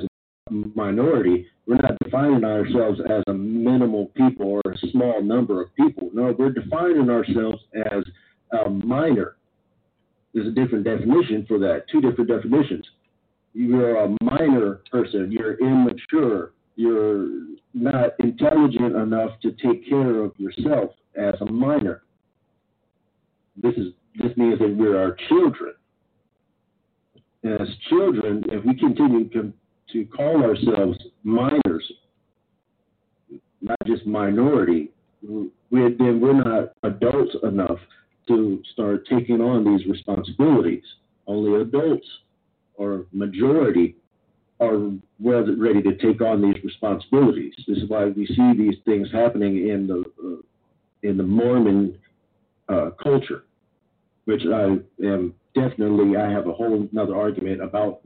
[0.50, 6.10] minority, we're not defining ourselves as a minimal people or a small number of people.
[6.14, 8.04] No, we're defining ourselves as
[8.66, 9.36] a minor.
[10.34, 12.86] There's a different definition for that, two different definitions.
[13.54, 17.30] You're a minor person, you're immature, you're
[17.74, 22.04] not intelligent enough to take care of yourself as a minor.
[23.62, 25.74] This is this means that we're our children.
[27.44, 29.54] As children, if we continue to
[29.94, 31.92] to call ourselves minors,
[33.62, 34.90] not just minority,
[35.22, 37.78] we, then we're not adults enough
[38.28, 40.84] to start taking on these responsibilities.
[41.28, 42.08] Only adults
[42.76, 43.96] or majority
[44.60, 44.78] are
[45.18, 47.54] ready to take on these responsibilities.
[47.68, 50.42] This is why we see these things happening in the uh,
[51.08, 51.98] in the Mormon
[52.70, 53.44] uh, culture,
[54.26, 58.02] which I am definitely I have a whole another argument about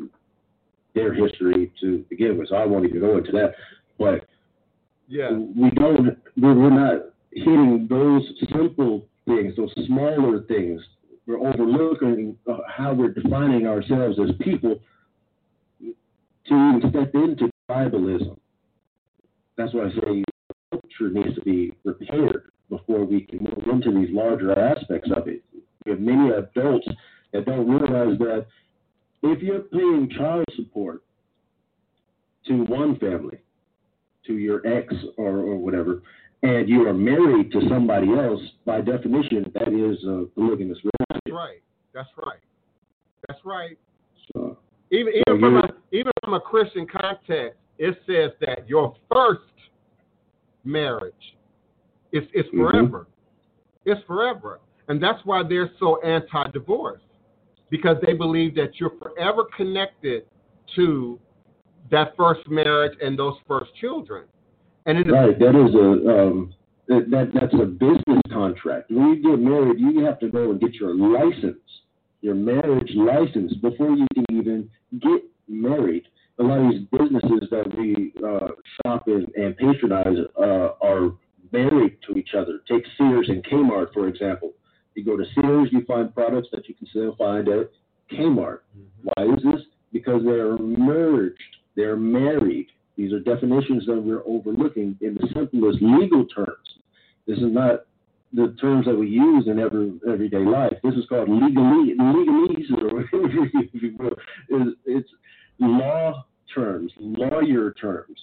[0.98, 2.50] their history to begin with.
[2.50, 3.54] So I won't even go into that.
[3.98, 4.28] But
[5.08, 5.32] Yeah.
[5.32, 10.82] we don't we're, we're not hitting those simple things, those smaller things.
[11.26, 14.80] We're overlooking uh, how we're defining ourselves as people
[15.82, 18.38] to even step into tribalism.
[19.58, 20.24] That's why I say
[20.72, 25.44] culture needs to be repaired before we can move into these larger aspects of it.
[25.86, 26.88] We have many adults
[27.34, 28.46] that don't realize that
[29.24, 31.04] if you're paying child support
[32.48, 33.40] to one family,
[34.26, 36.02] to your ex or, or whatever,
[36.44, 40.78] and you are married to somebody else, by definition, that is a polygamous
[41.10, 41.62] That's right.
[41.94, 42.40] That's right.
[43.28, 43.78] That's right.
[44.34, 44.58] So,
[44.92, 49.42] Even So even from a even from a Christian context, it says that your first
[50.64, 51.36] marriage
[52.12, 52.72] is is Mhm.
[52.72, 53.08] forever.
[53.86, 57.02] It's forever, and that's why they're so anti-divorce
[57.70, 60.24] because they believe that you're forever connected
[60.76, 61.20] to
[61.92, 64.26] that first marriage and those first children.
[64.86, 66.54] And it is right, that is a um,
[66.88, 68.90] that, that that's a business contract.
[68.90, 71.60] When you get married, you have to go and get your license,
[72.22, 74.70] your marriage license, before you can even
[75.02, 76.04] get married.
[76.40, 78.50] A lot of these businesses that we uh,
[78.86, 81.12] shop in and patronize uh, are
[81.52, 82.60] married to each other.
[82.70, 84.54] Take Sears and Kmart, for example.
[84.98, 87.70] You go to Sears, you find products that you can still find at
[88.12, 88.62] Kmart.
[89.04, 89.62] Why is this?
[89.94, 91.38] Because they're merged,
[91.76, 92.66] they're married.
[92.98, 96.68] These are definitions that we're overlooking in the simplest legal terms.
[97.28, 97.86] This is not
[98.34, 100.74] the terms that we use in every everyday life.
[100.84, 104.18] This is called legalese, legalese or whatever you will.
[104.50, 105.10] Is it's
[105.60, 106.26] law
[106.56, 108.20] terms, lawyer terms.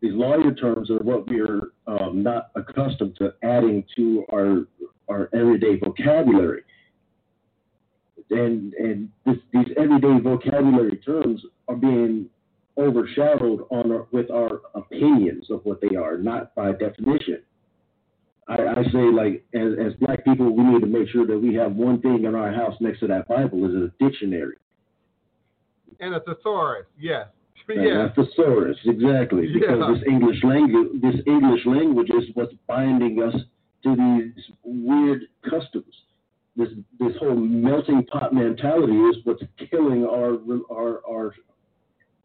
[0.00, 4.66] These lawyer terms are what we're um, not accustomed to adding to our
[5.08, 6.62] our everyday vocabulary.
[8.30, 12.26] And and this, these everyday vocabulary terms are being
[12.76, 17.42] overshadowed on our, with our opinions of what they are, not by definition.
[18.48, 21.54] I, I say, like, as, as black people, we need to make sure that we
[21.54, 24.56] have one thing in our house next to that Bible is a dictionary.
[26.00, 26.86] and a thesaurus.
[26.98, 27.26] Yes.
[27.68, 28.10] Yes.
[28.18, 29.46] a thesaurus, exactly.
[29.54, 29.94] Because Yeah.
[29.94, 33.34] this English language, this English language is what's binding us
[33.84, 35.94] these weird customs.
[36.56, 40.38] This this whole melting pot mentality is what's killing our
[40.72, 41.34] our our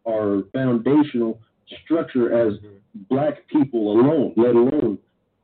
[0.08, 1.40] our foundational
[1.84, 2.54] structure as
[3.10, 4.98] black people alone, let alone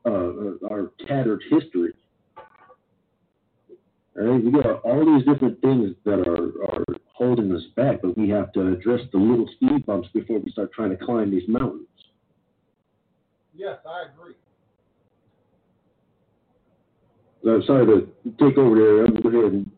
[0.05, 1.93] uh, our tattered history.
[4.17, 8.29] Right, we got all these different things that are, are holding us back, but we
[8.29, 11.87] have to address the little speed bumps before we start trying to climb these mountains.
[13.53, 14.35] Yes, I agree.
[17.47, 18.07] I'm sorry to
[18.39, 19.05] take over there.
[19.05, 19.71] I'm going to go ahead and,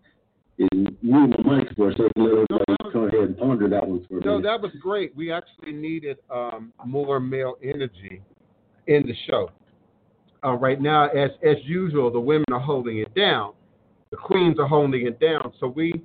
[0.72, 2.12] and move my mic for a second.
[2.16, 4.44] Let everybody go ahead and ponder that one for a No, minute.
[4.44, 5.16] that was great.
[5.16, 8.22] We actually needed um, more male energy
[8.88, 9.52] in the show.
[10.46, 13.54] Uh, right now, as as usual, the women are holding it down.
[14.12, 15.52] The queens are holding it down.
[15.60, 16.02] So we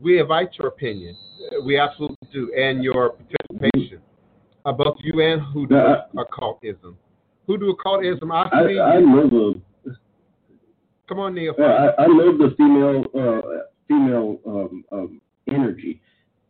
[0.00, 1.16] we invite your opinion.
[1.52, 4.00] Uh, We absolutely do, and your participation.
[4.64, 5.76] Uh, both you and Hoodoo
[6.16, 6.96] occultism.
[7.46, 8.32] Hoodoo occultism.
[8.32, 8.78] I I, see.
[8.78, 9.54] I love a,
[11.08, 11.54] Come on, Neil.
[11.58, 13.40] Yeah, I, I love the female uh,
[13.88, 16.00] female um, um, energy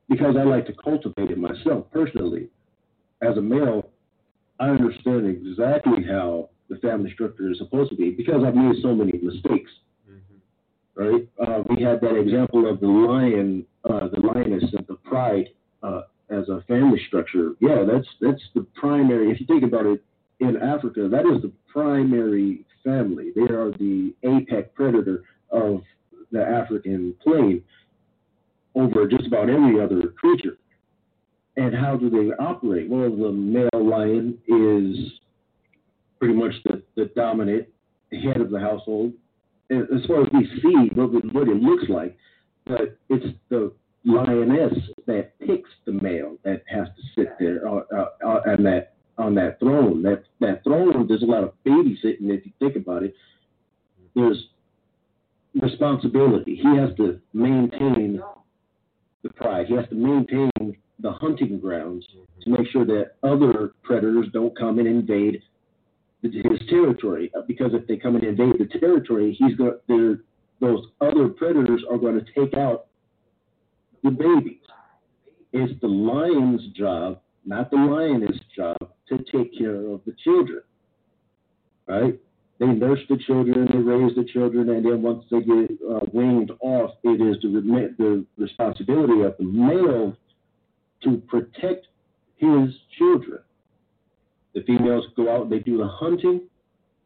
[0.08, 2.48] because I like to cultivate it myself personally.
[3.22, 3.90] As a male,
[4.58, 8.94] I understand exactly how the family structure is supposed to be because I've made so
[8.94, 9.70] many mistakes.
[10.96, 11.28] Right?
[11.40, 15.46] Uh, we had that example of the lion, uh, the lioness, and the pride
[15.84, 17.52] uh, as a family structure.
[17.60, 19.30] Yeah, that's that's the primary.
[19.30, 20.02] If you think about it,
[20.40, 23.32] in Africa, that is the primary family.
[23.34, 25.82] They are the apex predator of
[26.30, 27.62] the African plain
[28.74, 30.58] over just about every other creature.
[31.56, 32.88] And how do they operate?
[32.88, 35.12] Well, the male lion is
[36.18, 37.66] pretty much the, the dominant
[38.12, 39.12] head of the household.
[39.70, 42.16] And As far as we see what, it- what it looks like,
[42.66, 43.72] but it's the
[44.04, 44.72] lioness
[45.06, 49.34] that picks the male that has to sit there uh, uh, uh, on that on
[49.34, 50.02] that throne.
[50.02, 52.30] That that throne, there's a lot of babysitting.
[52.30, 53.14] If you think about it,
[54.14, 54.48] there's
[55.60, 56.56] responsibility.
[56.56, 58.20] He has to maintain
[59.22, 59.66] the pride.
[59.66, 60.50] He has to maintain
[61.00, 62.06] the hunting grounds
[62.42, 65.42] to make sure that other predators don't come and invade
[66.22, 67.30] his territory.
[67.36, 70.20] Uh, Because if they come and invade the territory, he's going.
[70.60, 72.86] Those other predators are going to take out
[74.02, 74.58] the babies.
[75.52, 78.76] It's the lion's job, not the lioness' job,
[79.08, 80.60] to take care of the children.
[81.86, 82.20] Right?
[82.60, 86.50] They nurse the children, they raise the children, and then once they get uh, weaned
[86.60, 90.14] off, it is the, the responsibility of the male
[91.04, 91.86] to protect
[92.36, 93.40] his children.
[94.54, 96.42] The females go out, they do the hunting,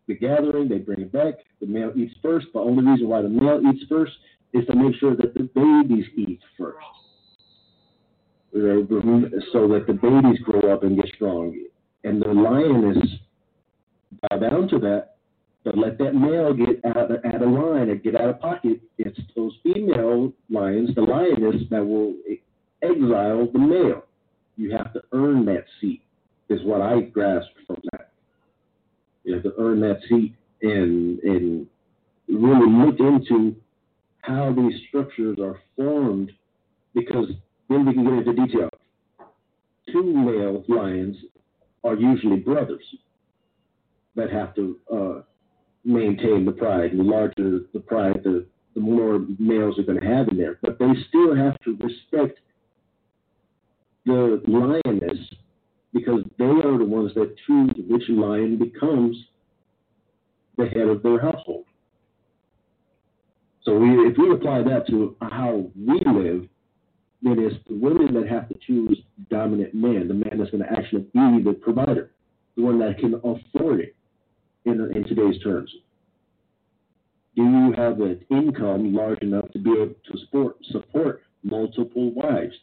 [0.08, 1.34] the gathering, they bring it back.
[1.60, 2.46] The male eats first.
[2.52, 4.12] The only reason why the male eats first
[4.52, 7.01] is to make sure that the babies eat first.
[8.52, 11.58] So that the babies grow up and get strong.
[12.04, 12.98] And the lioness
[14.28, 15.14] bow down to that,
[15.64, 18.80] but let that male get out of, out of line and get out of pocket.
[18.98, 22.14] It's those female lions, the lioness, that will
[22.82, 24.04] exile the male.
[24.56, 26.02] You have to earn that seat,
[26.48, 28.10] is what I grasped from that.
[29.24, 31.66] You have to earn that seat and and
[32.28, 33.54] really look into
[34.22, 36.32] how these structures are formed,
[36.94, 37.30] because
[37.72, 38.68] then we can get into detail.
[39.90, 41.16] Two male lions
[41.84, 42.84] are usually brothers
[44.14, 45.22] that have to uh,
[45.84, 46.92] maintain the pride.
[46.96, 50.58] The larger the pride, the, the more males are going to have in there.
[50.62, 52.38] But they still have to respect
[54.04, 55.18] the lioness
[55.92, 59.16] because they are the ones that choose which lion becomes
[60.56, 61.64] the head of their household.
[63.64, 66.48] So we, if we apply that to how we live,
[67.22, 68.98] then it's the women that have to choose
[69.30, 72.10] dominant man, the man that's going to actually be the provider,
[72.56, 73.94] the one that can afford it
[74.64, 75.70] in, in today's terms.
[77.36, 82.54] Do you have an income large enough to be able to support, support multiple wives?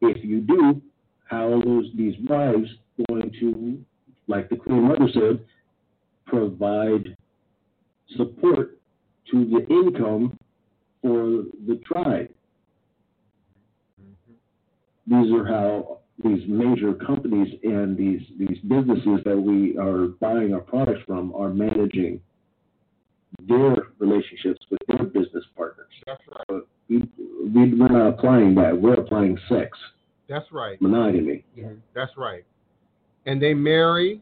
[0.00, 0.80] If you do,
[1.24, 2.68] how are those, these wives
[3.08, 3.78] going to,
[4.28, 5.40] like the Queen Mother said,
[6.26, 7.16] provide
[8.16, 8.78] support
[9.32, 10.38] to the income
[11.02, 12.28] for the tribe?
[15.08, 20.60] These are how these major companies and these, these businesses that we are buying our
[20.60, 22.20] products from are managing
[23.48, 25.86] their relationships with their business partners.
[26.06, 26.44] That's right.
[26.48, 26.98] But we,
[27.44, 28.78] we, we're not applying that.
[28.78, 29.78] We're applying sex,
[30.28, 30.80] That's right.
[30.82, 31.44] monogamy.
[31.94, 32.44] That's right.
[33.26, 34.20] And they marry.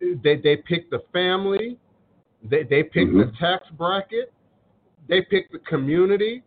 [0.00, 1.78] They they pick the family.
[2.48, 3.38] They they pick the Mhm.
[3.38, 4.32] tax bracket.
[5.08, 6.42] They pick the community.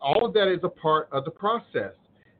[0.00, 1.92] All of that is a part of the process,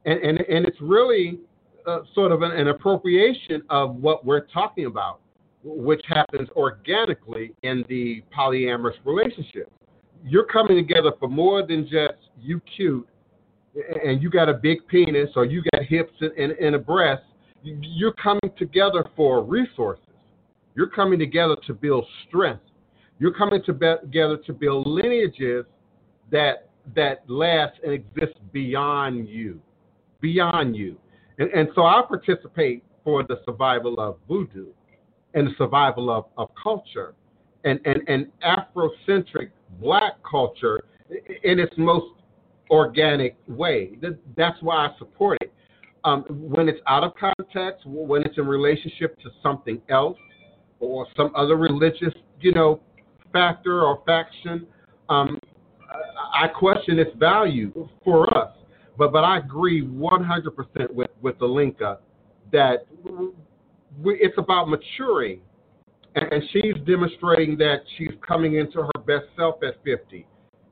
[0.04, 1.38] and and and it's really
[1.86, 5.20] uh, sort of an, an appropriation of what we're talking about,
[5.64, 9.70] which happens organically in the polyamorous relationship.
[10.24, 13.08] You're coming together for more than just you cute
[14.04, 17.22] and you got a big penis or you got hips and, and, and a breast,
[17.62, 20.04] you- you're coming together for resources.
[20.74, 22.62] You're coming together to build strength.
[23.18, 25.64] You're coming to be- together to build lineages
[26.30, 29.60] that that last and exist beyond you,
[30.22, 30.96] beyond you.
[31.38, 34.68] And, and so I participate for the survival of voodoo
[35.34, 37.14] and the survival of, of culture
[37.64, 39.50] and, and, and Afrocentric
[39.80, 40.82] black culture
[41.42, 42.06] in its most
[42.70, 43.98] organic way.
[44.36, 45.52] That's why I support it.
[46.04, 50.18] Um, when it's out of context, when it's in relationship to something else
[50.80, 52.80] or some other religious, you know,
[53.32, 54.66] factor or faction,
[55.08, 55.38] um,
[55.88, 58.52] I I question its value for us.
[58.96, 61.98] But but I agree 100% with with the Linka
[62.52, 62.86] that
[64.00, 65.40] we, it's about maturing,
[66.14, 70.26] and, and she's demonstrating that she's coming into her best self at 50.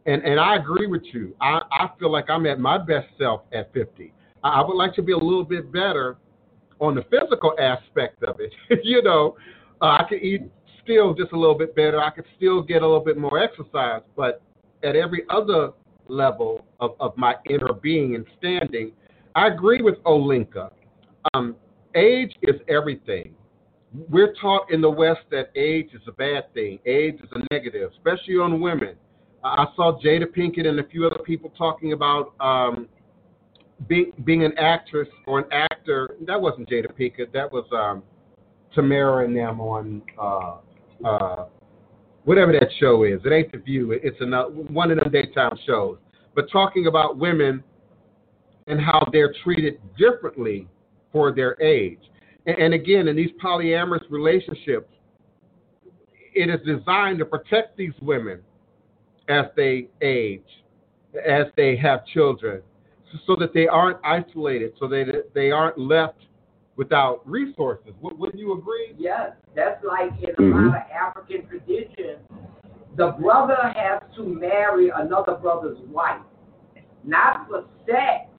[0.07, 1.35] And and I agree with you.
[1.41, 4.13] I, I feel like I'm at my best self at 50.
[4.43, 6.19] I, I would like to be a little bit better
[6.79, 8.53] on the physical aspect of it.
[8.85, 9.37] you know,
[9.81, 10.43] uh, I could eat
[10.83, 12.01] still just a little bit better.
[12.01, 14.43] I could still get a little bit more exercise, but
[14.83, 15.73] at every other
[16.11, 18.93] level of, of my inner being and standing,
[19.35, 20.71] I agree with Olinka.
[21.35, 21.57] Um,
[21.95, 23.35] age is everything.
[24.09, 26.79] We're taught in the West that age is a bad thing.
[26.87, 28.95] Age is a negative, especially on women.
[29.43, 32.89] I saw Jada Pinkett and a few other people talking about um,
[33.89, 36.17] being being an actress or an actor.
[36.27, 37.33] That wasn't Jada Pinkett.
[37.33, 38.03] That was um,
[38.75, 40.57] Tamara and them on uh,
[41.05, 41.47] uh,
[42.31, 43.19] whatever that show is.
[43.25, 43.91] It ain't The View.
[43.91, 45.99] It's another one of them daytime shows.
[46.37, 47.65] But talking about women
[48.69, 50.69] and how they're treated differently
[51.11, 51.99] for their age.
[52.47, 54.93] And, and again, in these polyamorous relationships,
[56.33, 58.43] it is designed to protect these women
[59.29, 60.47] as they age,
[61.27, 62.63] as they have children,
[63.27, 66.27] so that they aren't isolated, so that they aren't left
[66.81, 67.93] without resources.
[68.01, 68.95] Would- Wouldn't you agree?
[68.97, 72.21] Yes, that's like in a lot of African traditions,
[72.97, 76.23] the brother has to marry another brother's wife,
[77.05, 78.31] not for sex.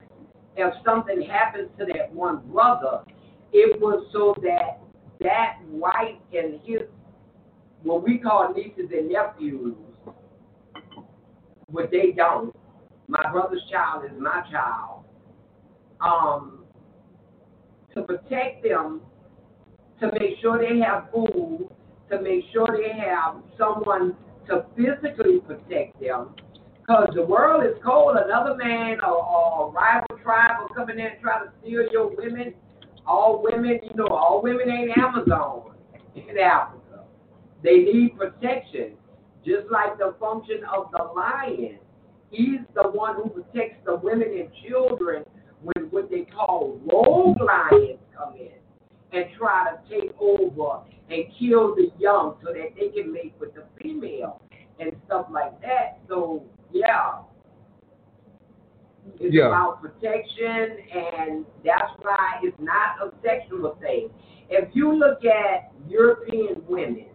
[0.57, 3.03] If something happens to that one brother,
[3.53, 4.79] it was so that
[5.19, 6.81] that wife and his,
[7.83, 9.75] what we call nieces and nephews,
[11.67, 12.55] what they don't.
[13.07, 15.03] My brother's child is my child.
[15.99, 16.60] Um,
[17.93, 19.01] to protect them
[20.01, 21.69] to make sure they have food,
[22.09, 26.35] to make sure they have someone to physically protect them.
[26.79, 28.17] Because the world is cold.
[28.17, 32.15] Another man or, or rival tribe will come in there and try to steal your
[32.15, 32.53] women.
[33.05, 35.71] All women, you know, all women ain't Amazon
[36.15, 37.03] in Africa.
[37.63, 38.93] They need protection.
[39.45, 41.77] Just like the function of the lion.
[42.31, 45.23] He's the one who protects the women and children
[45.63, 48.51] when what they call rogue lions come in
[49.13, 53.53] and try to take over and kill the young so that they can mate with
[53.53, 54.41] the female
[54.79, 55.99] and stuff like that.
[56.07, 57.19] So yeah.
[59.19, 59.47] It's Yeah.
[59.47, 64.09] about protection and that's why it's not a sexual thing.
[64.49, 67.07] If you look at European women,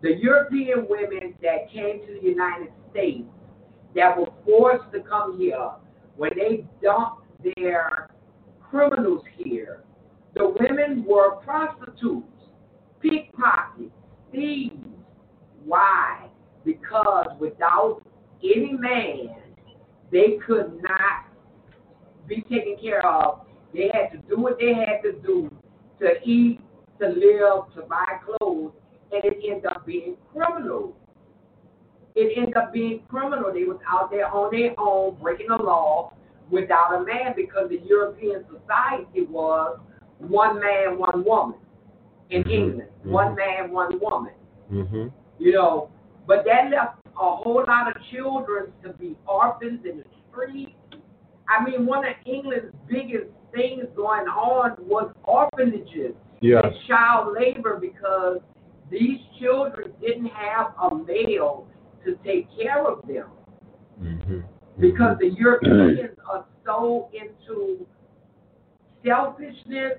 [0.00, 3.28] the European women that came to the United States
[3.94, 5.70] that were forced to come here,
[6.16, 7.19] when they dumped
[7.56, 8.08] their
[8.70, 9.82] criminals here,
[10.34, 12.26] the women were prostitutes,
[13.00, 13.90] pickpockets,
[14.32, 14.76] thieves.
[15.64, 16.28] Why?
[16.64, 18.02] Because without
[18.42, 19.36] any man,
[20.12, 21.26] they could not
[22.26, 23.40] be taken care of.
[23.74, 25.50] They had to do what they had to do
[26.00, 26.60] to eat,
[27.00, 28.72] to live, to buy clothes,
[29.12, 30.96] and it ended up being criminal.
[32.14, 33.52] It ended up being criminal.
[33.52, 36.12] They was out there on their own, breaking the law
[36.50, 39.78] without a man because the European society was
[40.18, 41.58] one man, one woman.
[42.30, 42.50] In Mhm.
[42.50, 43.10] England, Mhm.
[43.10, 44.32] one man, one woman.
[44.70, 45.08] Mm-hmm.
[45.38, 45.88] You know,
[46.26, 50.76] but that left a whole lot of children to be orphans in the street.
[51.48, 56.64] I mean, one of England's biggest things going on was orphanages Yes.
[56.64, 58.40] and child labor because
[58.90, 61.66] these children didn't have a male
[62.04, 63.26] to take care of them
[64.00, 64.40] Mm-hmm.
[64.80, 67.86] Because the Europeans are so into
[69.04, 69.98] selfishness,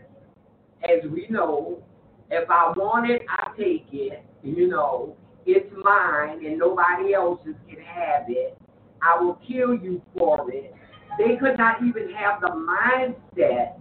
[0.83, 1.83] as we know.
[2.29, 4.23] If I want it, I take it.
[4.43, 8.57] You know, it's mine and nobody else's can have it.
[9.03, 10.73] I will kill you for it.
[11.17, 13.77] They could not even have the mindset,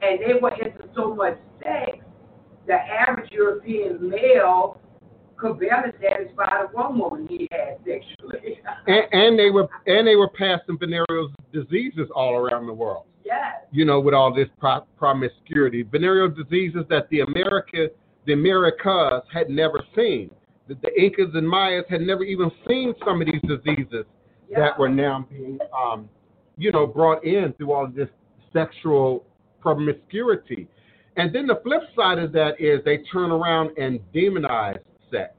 [0.00, 1.98] and they were into so much sex.
[2.66, 4.80] The average European male
[5.44, 8.60] could barely satisfy the one woman he had sexually.
[8.86, 13.04] And, and they were and they were passing venereal diseases all around the world.
[13.24, 13.62] yes.
[13.72, 17.88] You know, with all this pro- promiscuity, venereal diseases that the America,
[18.26, 20.30] the Americas had never seen.
[20.68, 24.04] The, the Incas and Mayas had never even seen some of these diseases
[24.48, 24.60] Yeah.
[24.60, 26.08] that were now being, um,
[26.58, 28.08] you know, brought in through all this
[28.52, 29.24] sexual
[29.60, 30.68] promiscuity.
[31.16, 34.80] And then the flip side of that is they turn around and demonize
[35.14, 35.34] sex.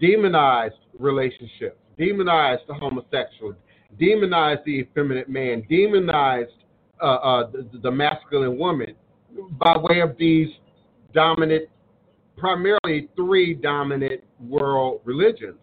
[0.00, 3.54] demonized relationships, demonized the homosexual,
[3.98, 6.50] demonized the effeminate man, demonized
[7.02, 8.94] uh, uh, the, the masculine woman
[9.52, 10.48] by way of these
[11.14, 11.68] dominant,
[12.36, 15.58] primarily three dominant world religions.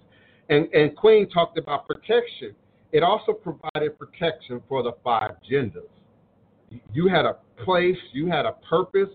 [0.49, 2.53] And, and Queen talked about protection.
[2.91, 5.83] It also provided protection for the five genders.
[6.93, 9.09] You had a place, you had a purpose,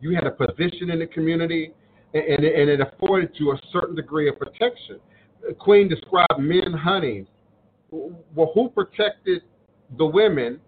[0.00, 1.72] you had a position in the community,
[2.14, 5.00] and, and, it, afforded you a certain degree of protection.
[5.58, 7.26] Queen described men hunting.
[7.90, 9.42] Well, who protected
[9.98, 10.60] the women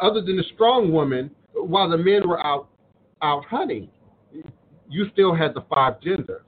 [0.00, 2.68] other than the strong women while the men were out
[3.22, 3.88] out hunting?
[4.88, 6.42] You still had the five genders.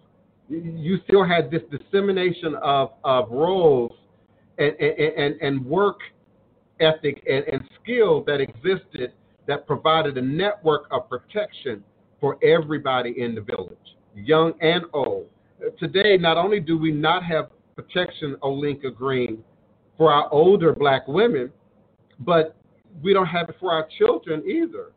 [0.48, 3.92] You still had this dissemination of, of roles
[4.58, 5.98] and, and, and, and work
[6.80, 9.12] ethic and, and skill that existed
[9.46, 11.82] that provided a network of protection
[12.20, 15.26] for everybody in the village, young and old.
[15.78, 19.42] Today, not only do we not have protection, Olinka Green,
[19.96, 21.52] for our older black women,
[22.20, 22.56] but
[23.02, 24.92] we don't have it for our children either.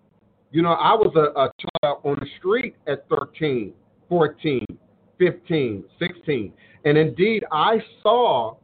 [0.52, 1.52] You know, I was a, a
[1.82, 3.74] child on the street at 13,
[4.08, 4.66] 14,
[5.18, 6.54] 15, 16.
[6.86, 8.56] And indeed, I saw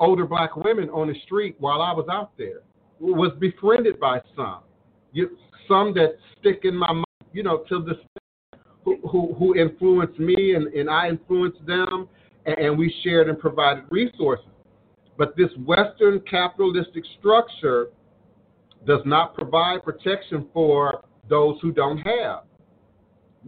[0.00, 2.60] older black women on the street while I was out there,
[3.00, 4.60] was befriended by some.
[5.12, 5.36] You,
[5.68, 7.96] some that stick in my mind, you know, till this
[8.84, 12.08] who, who, influenced me and, and I influenced them,
[12.46, 14.46] and, and we shared and provided resources.
[15.16, 17.88] But this Western capitalistic structure
[18.86, 22.42] does not provide protection for those who don't have.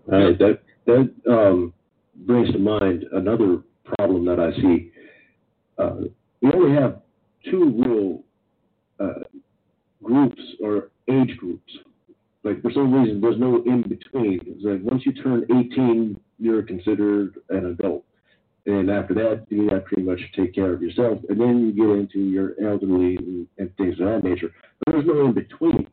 [0.06, 1.72] That that um,
[2.26, 3.62] brings to mind another
[3.96, 4.92] problem that I see.
[5.78, 6.08] Uh,
[6.40, 7.02] we only have
[7.50, 8.22] two real
[9.00, 9.20] uh,
[10.02, 11.72] groups or age groups.
[12.47, 14.40] Like for some reason, there's no in between.
[14.47, 18.05] It's like once you turn 18, you're considered an adult,
[18.66, 21.18] and after that, you have to pretty much take care of yourself.
[21.28, 24.52] And then you get into your elderly and, and things of that nature.
[24.85, 25.89] But there's no in between.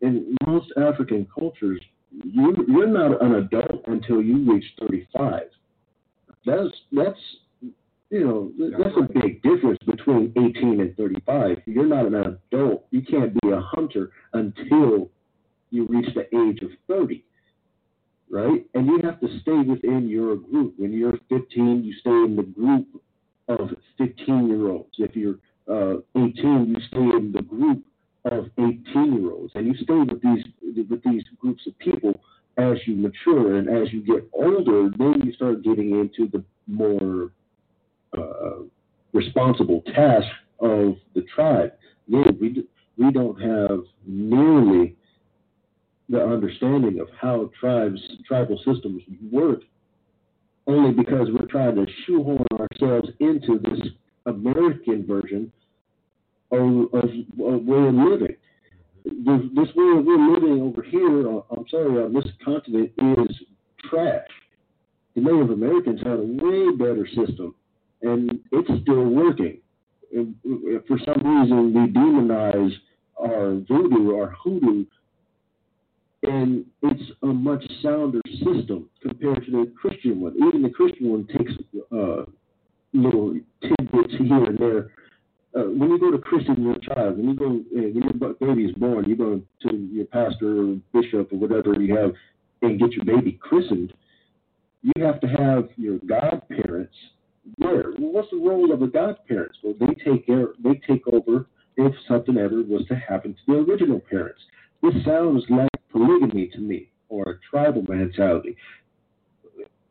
[0.00, 5.42] In most African cultures, you, you're not an adult until you reach 35.
[6.44, 7.18] That's that's
[8.10, 11.58] you know that's a big difference between 18 and 35.
[11.66, 12.86] You're not an adult.
[12.90, 15.10] You can't be a hunter until
[15.70, 17.24] you reach the age of 30,
[18.30, 18.64] right?
[18.74, 20.74] And you have to stay within your group.
[20.76, 22.86] When you're 15, you stay in the group
[23.48, 24.94] of 15 year olds.
[24.98, 25.38] If you're
[25.68, 27.84] uh, 18, you stay in the group
[28.24, 30.44] of 18 year olds, and you stay with these
[30.88, 32.18] with these groups of people
[32.56, 34.90] as you mature and as you get older.
[34.96, 37.30] Then you start getting into the more
[38.16, 38.62] uh,
[39.12, 40.26] responsible task
[40.60, 41.72] of the tribe.
[42.08, 42.66] Again, we
[42.96, 44.96] we don't have nearly
[46.14, 49.60] the understanding of how tribes tribal systems work,
[50.68, 53.88] only because we're trying to shoehorn ourselves into this
[54.26, 55.52] American version
[56.52, 58.36] of, of, of way of living.
[59.04, 63.36] This, this way we're living over here, uh, I'm sorry, on this continent is
[63.90, 64.28] trash.
[65.16, 67.54] The Native Americans had a way better system,
[68.02, 69.58] and it's still working.
[70.12, 70.36] And
[70.86, 72.72] for some reason, we demonize
[73.20, 74.84] our voodoo, our hoodoo,
[76.24, 80.34] and it's a much sounder system compared to the Christian one.
[80.36, 81.52] Even the Christian one takes
[81.92, 82.24] uh,
[82.92, 84.90] little tidbits here and there
[85.56, 88.64] uh, when you go to christen your child, when you go, uh, when your baby
[88.64, 92.12] is born, you go to your pastor or bishop or whatever you have
[92.62, 93.92] and get your baby christened,
[94.82, 96.94] you have to have your godparents
[97.58, 97.92] there.
[97.98, 99.58] Well, what's the role of the godparents?
[99.62, 101.46] Well, they take care, they take over
[101.76, 104.40] if something ever was to happen to the original parents.
[104.82, 108.56] This sounds like polygamy to me or a tribal mentality.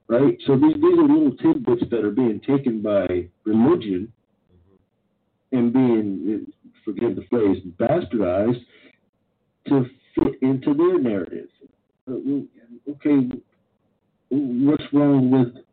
[0.08, 0.38] Right?
[0.46, 4.12] So these, these are little tidbits that are being taken by religion
[5.54, 6.48] and being,
[6.84, 8.66] forgive the phrase, bastardized
[9.70, 9.86] to
[10.16, 11.48] fit into their narrative.
[12.10, 13.30] Okay,
[14.30, 15.64] what's wrong with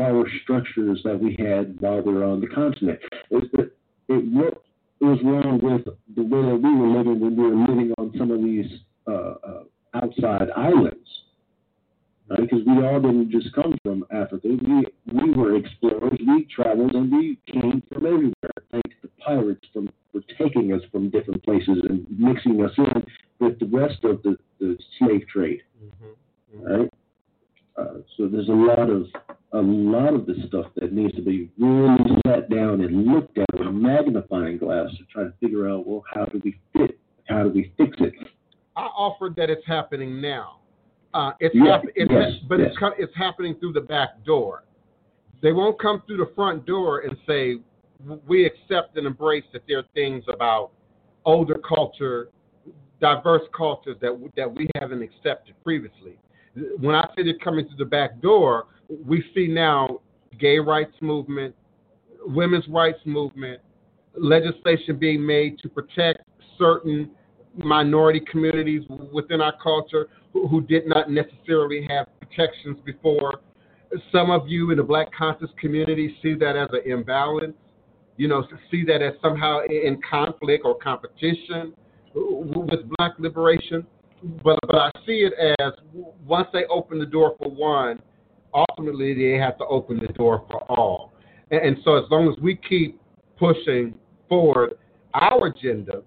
[0.00, 2.98] our structures that we had while we were on the continent?
[3.30, 3.76] It, it,
[4.08, 4.62] it, what
[5.00, 5.84] was wrong with
[6.16, 8.66] the way that we were living when we were living on some of these
[9.06, 9.62] uh, uh,
[9.94, 10.98] outside islands?
[12.40, 14.48] because we all didn't just come from Africa.
[14.48, 16.18] We we were explorers.
[16.26, 18.32] We traveled and we came from everywhere.
[18.70, 23.04] Thanks to pirates from for taking us from different places and mixing us in
[23.40, 25.62] with the rest of the, the slave trade.
[25.82, 26.58] Mm-hmm.
[26.58, 26.80] Mm-hmm.
[26.80, 26.90] Right.
[27.76, 29.06] Uh, so there's a lot of
[29.52, 33.46] a lot of the stuff that needs to be really sat down and looked at
[33.54, 36.98] with a magnifying glass to try to figure out well how do we fit
[37.28, 38.14] how do we fix it.
[38.76, 40.62] I offered that it's happening now
[41.14, 42.68] uh, it's, Yeah, hap- it's yes, but yes.
[42.70, 44.64] it's co- it's happening through the back door.
[45.42, 47.56] They won't come through the front door and say,
[48.26, 50.70] we accept and embrace that there are things about
[51.24, 52.30] older culture,
[53.00, 56.18] diverse cultures that that we haven't accepted previously.
[56.78, 58.66] When I say they're coming through the back door,
[59.04, 60.00] we see now
[60.38, 61.54] gay rights movement,
[62.24, 63.60] women's rights movement,
[64.14, 66.22] legislation being made to protect
[66.58, 67.10] certain
[67.56, 73.40] minority communities within our culture who, who did not necessarily have protections before.
[74.10, 77.54] Some of you in the black conscious community see that as an imbalance,
[78.16, 81.74] you know, see that as somehow in conflict or competition
[82.14, 83.86] with black liberation.
[84.44, 85.72] But, but I see it as
[86.24, 88.00] once they open the door for one,
[88.54, 91.12] ultimately they have to open the door for all.
[91.50, 93.00] And, and so as long as we keep
[93.38, 93.94] pushing
[94.28, 94.74] forward
[95.14, 96.02] our agenda,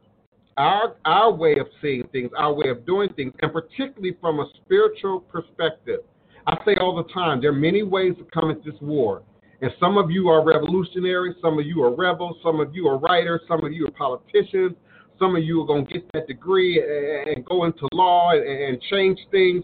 [0.57, 4.47] our our way of seeing things, our way of doing things, and particularly from a
[4.63, 5.99] spiritual perspective.
[6.47, 9.23] I say all the time, there are many ways to come at this war.
[9.61, 12.97] And some of you are revolutionaries, some of you are rebels, some of you are
[12.97, 14.75] writers, some of you are politicians,
[15.17, 19.17] some of you are going to get that degree and go into law and change
[19.31, 19.63] things.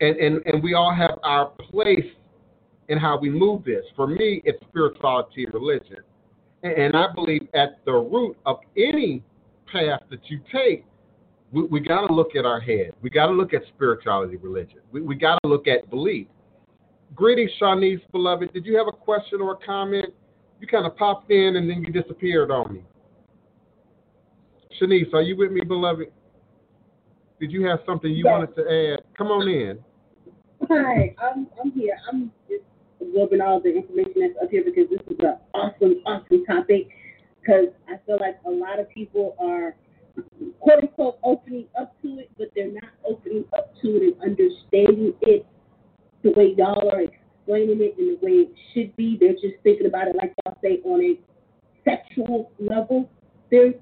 [0.00, 2.04] And, and, and we all have our place
[2.88, 3.84] in how we move this.
[3.96, 5.98] For me, it's spirituality and religion.
[6.62, 9.22] And I believe at the root of any
[9.72, 10.84] path that you take,
[11.52, 12.92] we, we got to look at our head.
[13.00, 14.80] We got to look at spirituality, religion.
[14.92, 16.26] We, we got to look at belief.
[17.14, 18.52] Greetings, Shanice, beloved.
[18.52, 20.12] Did you have a question or a comment?
[20.60, 22.82] You kind of popped in and then you disappeared on me.
[24.80, 26.08] Shanice, are you with me, beloved?
[27.40, 28.32] Did you have something you Yes.
[28.32, 29.16] wanted to add?
[29.16, 29.78] Come on in.
[30.68, 31.96] Hi, I'm I'm here.
[32.10, 32.64] I'm just
[33.00, 36.88] absorbing all the information that's up here because this is an awesome, awesome topic.
[37.48, 39.74] Because I feel like a lot of people are
[40.60, 45.14] quote unquote opening up to it, but they're not opening up to it and understanding
[45.22, 45.46] it
[46.22, 49.16] the way y'all are explaining it and the way it should be.
[49.18, 51.18] They're just thinking about it like y'all say on a
[51.88, 53.08] sexual level.
[53.50, 53.74] There's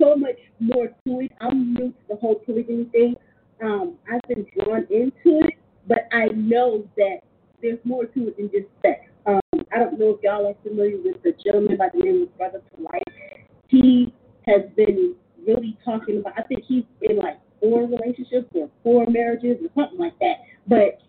[0.00, 1.32] so much more to it.
[1.40, 3.16] I'm new to the whole polygamy thing.
[3.64, 5.54] Um, I've been drawn into it,
[5.88, 7.18] but I know that
[7.62, 9.11] there's more to it than just sex.
[9.74, 12.60] I don't know if y'all are familiar with the gentleman by the name of Brother
[12.76, 13.02] Polight.
[13.68, 14.12] He
[14.46, 15.14] has been
[15.46, 16.34] really talking about.
[16.38, 20.36] I think he's in like four relationships or four marriages or something like that.
[20.66, 21.00] But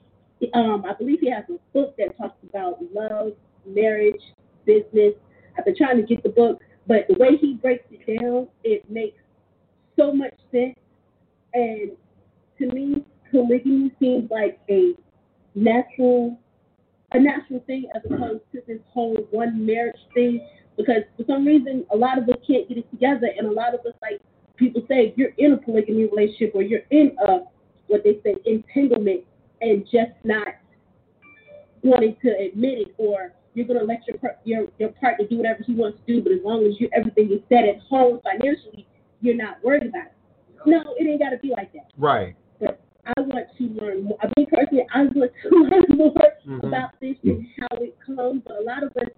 [0.53, 3.33] um, I believe he has a book that talks about love,
[3.67, 4.21] marriage,
[4.65, 5.13] business.
[5.57, 8.89] I've been trying to get the book, but the way he breaks it down, it
[8.89, 9.17] makes
[9.97, 10.75] so much sense.
[11.53, 11.91] And
[12.59, 14.93] to me, polygamy seems like a
[15.55, 16.39] natural,
[17.13, 20.45] a natural thing as opposed to this whole one marriage thing.
[20.75, 23.73] Because for some reason, a lot of us can't get it together, and a lot
[23.75, 24.19] of us, like
[24.57, 27.39] people say, you're in a polygamy relationship or you're in a
[27.87, 29.21] what they say entanglement,
[29.61, 30.47] and just not
[31.83, 35.75] wanting to admit it, or you're gonna let your your your partner do whatever he
[35.75, 38.87] wants to do, but as long as you everything is set at home financially,
[39.21, 40.13] you're not worried about it.
[40.65, 41.91] No, it ain't gotta be like that.
[41.97, 42.35] Right.
[42.59, 44.17] But I want to learn more.
[44.21, 46.13] I mean, personally, I want to learn more
[46.47, 46.63] Mhm.
[46.67, 48.41] about this and how it comes.
[48.45, 49.09] But a lot of us,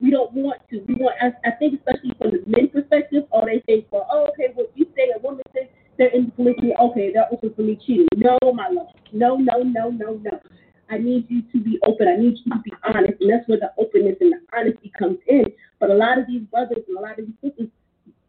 [0.00, 0.80] we don't want to.
[0.88, 1.16] We want.
[1.20, 4.66] I, I think, especially from the men's perspective, oh, they think, well, oh, okay, well,
[4.74, 5.68] you say a woman says
[5.98, 8.06] they're in polygamy, okay, they're open for me cheating.
[8.16, 8.88] No, my love.
[9.12, 10.40] No, no, no, no, no.
[10.88, 12.06] I need you to be open.
[12.08, 15.18] I need you to be honest, and that's where the openness and the honesty comes
[15.26, 15.44] in.
[15.80, 17.68] But a lot of these brothers and a lot of these sisters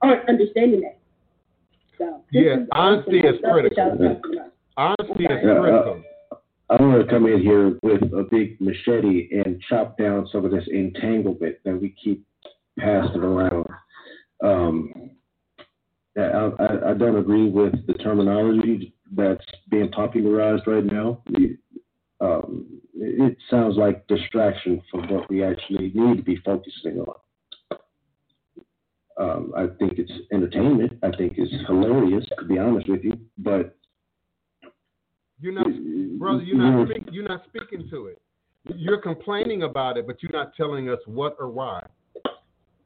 [0.01, 0.97] aren't understanding that.
[1.97, 4.21] So is honesty is critical.
[4.77, 5.25] Y'all are talking about.
[5.25, 6.03] Honesty is uh, critical.
[6.69, 10.51] I want to come in here with a big machete and chop down some of
[10.51, 12.25] this entanglement that we keep
[12.77, 13.67] passing around.
[14.43, 15.11] Um,
[16.17, 16.21] I,
[16.59, 21.23] I, I don't agree with the terminology that's being popularized right now.
[22.19, 27.15] Um, it sounds like distraction from what we actually need to be focusing on.
[29.19, 30.99] Um, I think it's entertainment.
[31.01, 33.13] I think it's hilarious, to be honest with you.
[33.37, 33.75] But
[35.39, 35.67] You're not,
[36.19, 36.43] brother.
[36.43, 38.21] You're not speak, you're not speaking to it.
[38.75, 41.85] You're complaining about it, but you're not telling us what or why.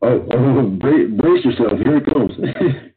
[0.01, 1.79] Oh, oh brace, brace yourself.
[1.83, 2.31] Here it comes.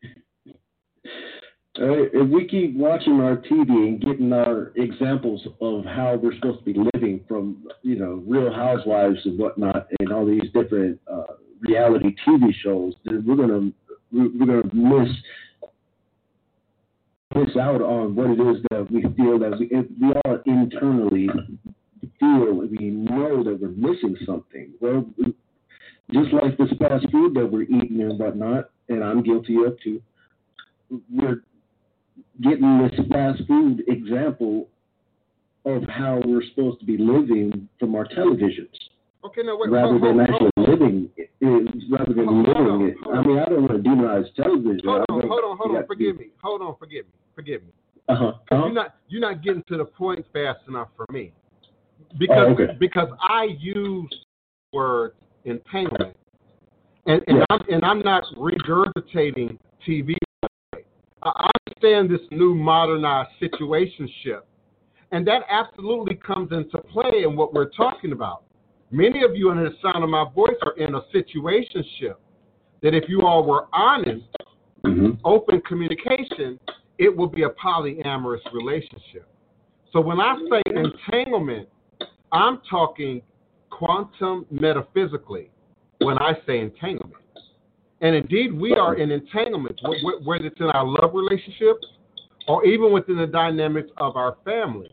[1.77, 6.65] If we keep watching our TV and getting our examples of how we're supposed to
[6.65, 12.15] be living from, you know, Real Housewives and whatnot, and all these different uh, reality
[12.27, 13.73] TV shows, then we're gonna
[14.13, 15.13] we're we're gonna miss
[17.35, 21.29] miss out on what it is that we feel that we if we all internally
[22.21, 24.71] feel we know that we're missing something.
[24.81, 25.05] Well,
[26.13, 30.03] just like this fast food that we're eating and whatnot, and I'm guilty of too.
[31.13, 31.43] We're
[32.43, 34.69] getting this fast food example
[35.65, 38.69] of how we're supposed to be living from our televisions.
[39.25, 39.71] Okay, now wait.
[39.71, 41.31] rather hold, than hold, actually hold, living it,
[41.91, 43.09] rather than Hold on, living it.
[43.09, 44.81] I mean, I don't want to demonize television.
[44.85, 45.87] hold on, hold on, hold on.
[45.87, 46.27] Forgive me.
[46.43, 47.13] Hold on, forgive me.
[47.35, 47.73] Forgive me.
[48.09, 48.27] Uh-huh.
[48.27, 48.57] uh-huh.
[48.57, 51.33] You're not you're not getting to the point fast enough for me.
[52.19, 52.77] Because Oh, okay.
[52.79, 55.13] because I use the word
[55.45, 56.17] entanglement.
[57.07, 57.45] And and Yeah.
[57.51, 60.17] I'm and I'm not regurgitating TV.
[61.23, 64.43] I understand this new modernized situationship.
[65.11, 68.43] And that absolutely comes into play in what we're talking about.
[68.91, 72.17] Many of you under the sound of my voice are in a situationship
[72.83, 74.27] that if you all were honest,
[74.85, 76.59] hmm open communication,
[76.99, 79.29] it will be a polyamorous relationship.
[79.93, 81.69] So when I say entanglement,
[82.33, 83.23] I'm talking
[83.71, 85.51] quantum metaphysically
[85.99, 87.23] when I say entanglement.
[88.01, 91.87] And indeed, we are in entanglement, wh- wh- whether it's in our love relationships
[92.47, 94.91] or even within the dynamics of our family.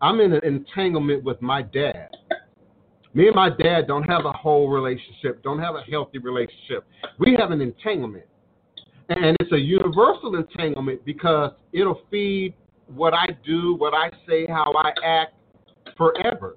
[0.00, 2.08] I'm in an entanglement with my dad.
[3.14, 6.84] Me and my dad don't have a whole relationship, don't have a healthy relationship.
[7.18, 8.26] We have an entanglement.
[9.08, 12.54] And it's a universal entanglement because it'll feed
[12.88, 15.34] what I do, what I say, how I act
[15.96, 16.56] forever.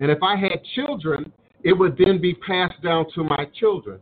[0.00, 1.32] And if I had children,
[1.62, 4.00] it would then be passed down to my children.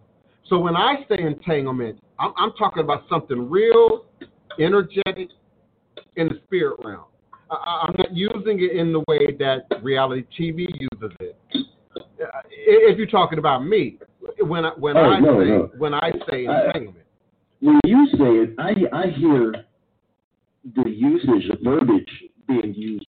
[0.49, 4.07] So when I say entanglement, I'm, I'm talking about something real,
[4.59, 5.28] energetic,
[6.16, 7.05] in the spirit realm.
[7.51, 11.36] I- I'm not using it in the way that reality TV uses it.
[11.55, 13.99] Uh, If you're talking about me,
[14.40, 15.70] when I, when Oh, I no, say no.
[15.78, 17.05] when I say entanglement.
[17.60, 19.52] When you say it, I I hear
[20.76, 23.06] the usage, the verbiage being used.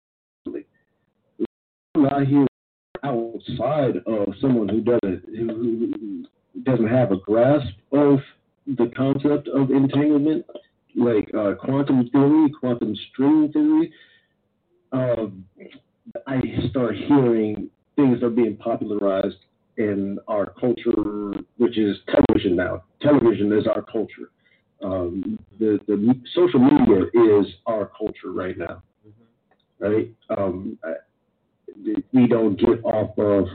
[1.97, 2.47] I hear
[3.02, 6.24] outside of someone who doesn't who,
[6.62, 8.18] doesn't have a grasp of
[8.66, 10.44] the concept of entanglement,
[10.94, 13.93] like uh, quantum theory, quantum string theory.
[14.93, 15.44] Um,
[16.27, 16.40] I
[16.70, 19.36] start hearing things that are being popularized
[19.77, 22.85] in our culture, which is television now.
[23.01, 24.31] Television is our culture.
[24.82, 28.82] Um, the the social media is our culture right now,
[29.78, 30.11] right?
[30.36, 30.78] Um,
[32.12, 33.47] we don't get off of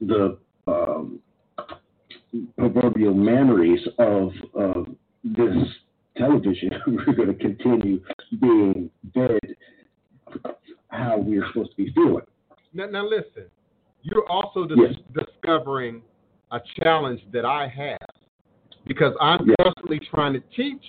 [0.00, 1.20] the um,
[2.56, 4.86] proverbial manneries of of
[5.24, 5.56] this
[6.16, 6.70] television.
[6.86, 8.00] We're going to continue
[8.40, 9.38] being fed
[10.88, 12.24] how we're supposed to be feeling.
[12.72, 13.50] Now, now listen,
[14.02, 15.26] you're also dis- Yes.
[15.26, 16.02] discovering
[16.52, 17.98] a challenge that I have
[18.86, 19.56] because I'm Yes.
[19.62, 20.84] constantly trying to teach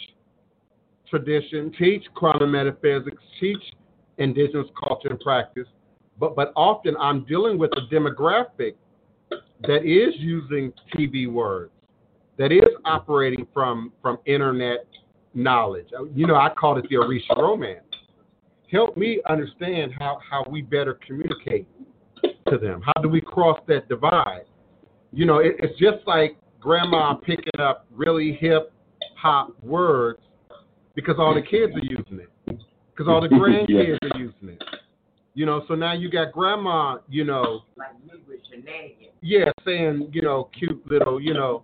[1.10, 3.62] tradition, teach quantum metaphysics, teach
[4.18, 5.68] indigenous culture and practice,
[6.20, 8.76] but but often I'm dealing with a demographic
[9.62, 11.72] that is using TV words,
[12.38, 14.88] that is operating from from internet
[15.34, 15.88] knowledge.
[15.98, 17.84] Uh, you know, I call it the Orisha romance.
[18.72, 21.68] Help me understand how, how we better communicate
[22.50, 22.82] to them.
[22.82, 24.46] How do we cross that divide?
[25.14, 26.38] You know, it, it's just like
[26.70, 28.74] grandma picking up really hip
[29.16, 30.20] hop words
[30.96, 34.64] because all the kids are using it, because all the grandkids are using it.
[35.36, 39.12] You know, so now you got grandma, you know, Like me with shenanigans.
[39.22, 41.64] yeah, saying, you know, cute little, you know,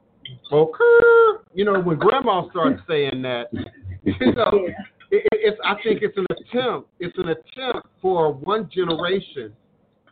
[0.52, 1.42] okay.
[1.56, 3.48] You know, when grandma starts saying that,
[4.04, 4.74] you know, Yeah.
[5.10, 6.90] it- it's I think it's an attempt.
[7.00, 9.52] It's an attempt for one generation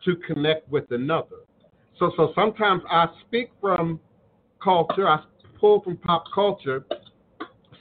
[0.05, 1.41] to connect with another.
[1.99, 3.99] So so sometimes I speak from
[4.61, 5.07] culture.
[5.07, 5.23] I
[5.59, 6.85] pull from pop culture.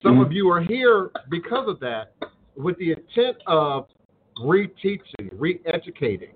[0.02, 0.32] Some of mm-hmm.
[0.32, 2.12] you are here because of that,
[2.56, 3.86] with the intent of
[4.40, 6.34] reteaching, re-educating,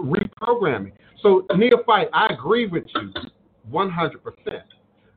[0.00, 0.92] reprogramming.
[1.22, 3.12] So neophyte, I agree with you,
[3.70, 4.62] 100%.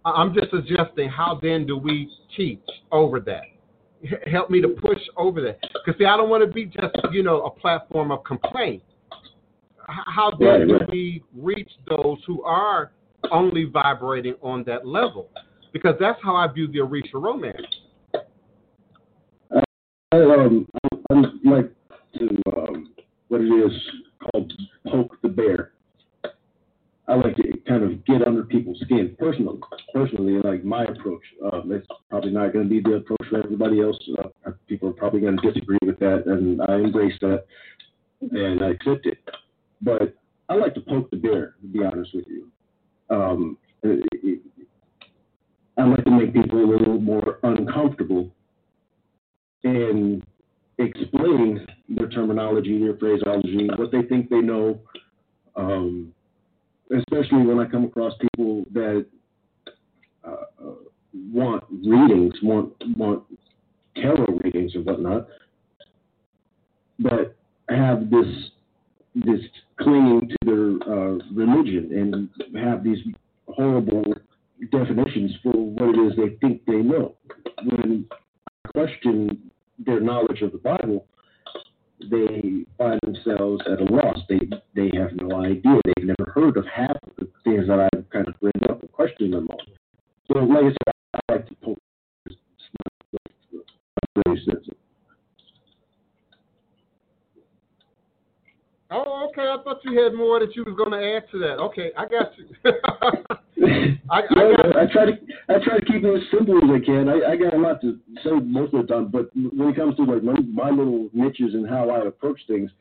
[0.06, 2.60] I- I'm just suggesting how then do we teach
[2.92, 3.44] over that?
[4.30, 5.60] Help me to push over that.
[5.62, 8.84] Because see, I don't want to be just, you know, a platform of complaint.
[9.80, 12.92] How then do we reach those who are
[13.32, 15.30] only vibrating on that level?
[15.74, 17.62] Because that's how I view the Orisha romance.
[20.12, 20.66] I, um,
[21.12, 21.72] I, like
[22.18, 22.94] to um,
[23.28, 23.72] what it is
[24.22, 24.54] called
[24.88, 25.74] poke the bear.
[27.10, 29.60] I like to kind of get under people's skin personally.
[29.94, 31.24] Personally, like my approach.
[31.54, 33.98] Um, it's probably not going to be the approach for everybody else.
[34.20, 37.46] Uh, people are probably going to disagree with that, and I embrace that
[38.22, 39.20] and I accept it.
[39.82, 40.16] But
[40.50, 41.56] I like to poke the bear.
[41.62, 42.50] To be honest with you,
[43.10, 44.42] um, it,
[45.78, 48.32] I like to make people a little more uncomfortable
[49.64, 50.26] and
[50.80, 54.80] explain their terminology, their phraseology, what they think they know.
[55.56, 56.14] Um,
[56.96, 59.06] especially when I come across people that
[60.24, 60.32] uh,
[60.64, 60.74] uh,
[61.34, 63.24] want readings, want want
[63.96, 65.28] tarot readings and whatnot,
[67.00, 67.36] but
[67.70, 68.28] have this
[69.26, 69.42] this
[69.80, 73.00] clinging to their uh, religion and have these
[73.48, 74.04] horrible
[74.72, 77.16] definitions for what it is they think they know.
[77.64, 78.06] When
[78.66, 79.52] I question
[79.86, 81.06] their knowledge of the Bible,
[82.00, 84.20] they find themselves at a loss.
[84.30, 84.40] They
[84.76, 85.80] they have no idea.
[85.86, 88.92] They've never heard of half of the things that I've kind of bring up and
[88.92, 89.58] question them on.
[90.32, 91.80] So, like I said, I like to poke.
[92.26, 92.36] It's
[93.06, 93.66] not
[94.26, 94.76] very sensitive.
[98.90, 99.42] Oh, okay.
[99.42, 101.60] I thought you had more that you was going to add to that.
[101.60, 102.48] Okay, I got you.
[104.10, 105.18] I, I got I try to
[105.50, 107.10] I try to keep it as simple as I can.
[107.10, 109.96] I, I got a lot to say most of the time, but when it comes
[109.98, 112.72] to like my, my little niches and how I approach things,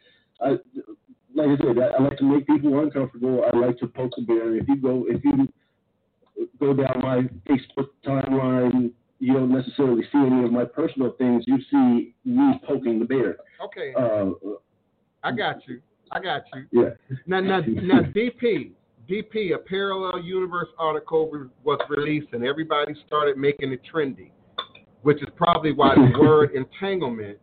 [0.41, 0.51] I
[1.35, 3.45] like I said, I, I like to make people uncomfortable.
[3.53, 4.55] I like to poke the bear.
[4.55, 5.49] If you go if you
[6.61, 11.45] go down my Facebook timeline, you don't necessarily see any of my personal things.
[11.49, 13.39] You see me poking the bear.
[13.65, 13.93] okay.
[13.99, 14.31] Uh,
[15.25, 15.81] I got you.
[16.13, 16.67] I got you.
[16.73, 17.17] yeah.
[17.27, 18.71] Now, now, now, DP,
[19.11, 24.31] DP, a parallel universe article re- was released, and everybody started making it trendy,
[25.03, 27.39] which is probably why the word entanglement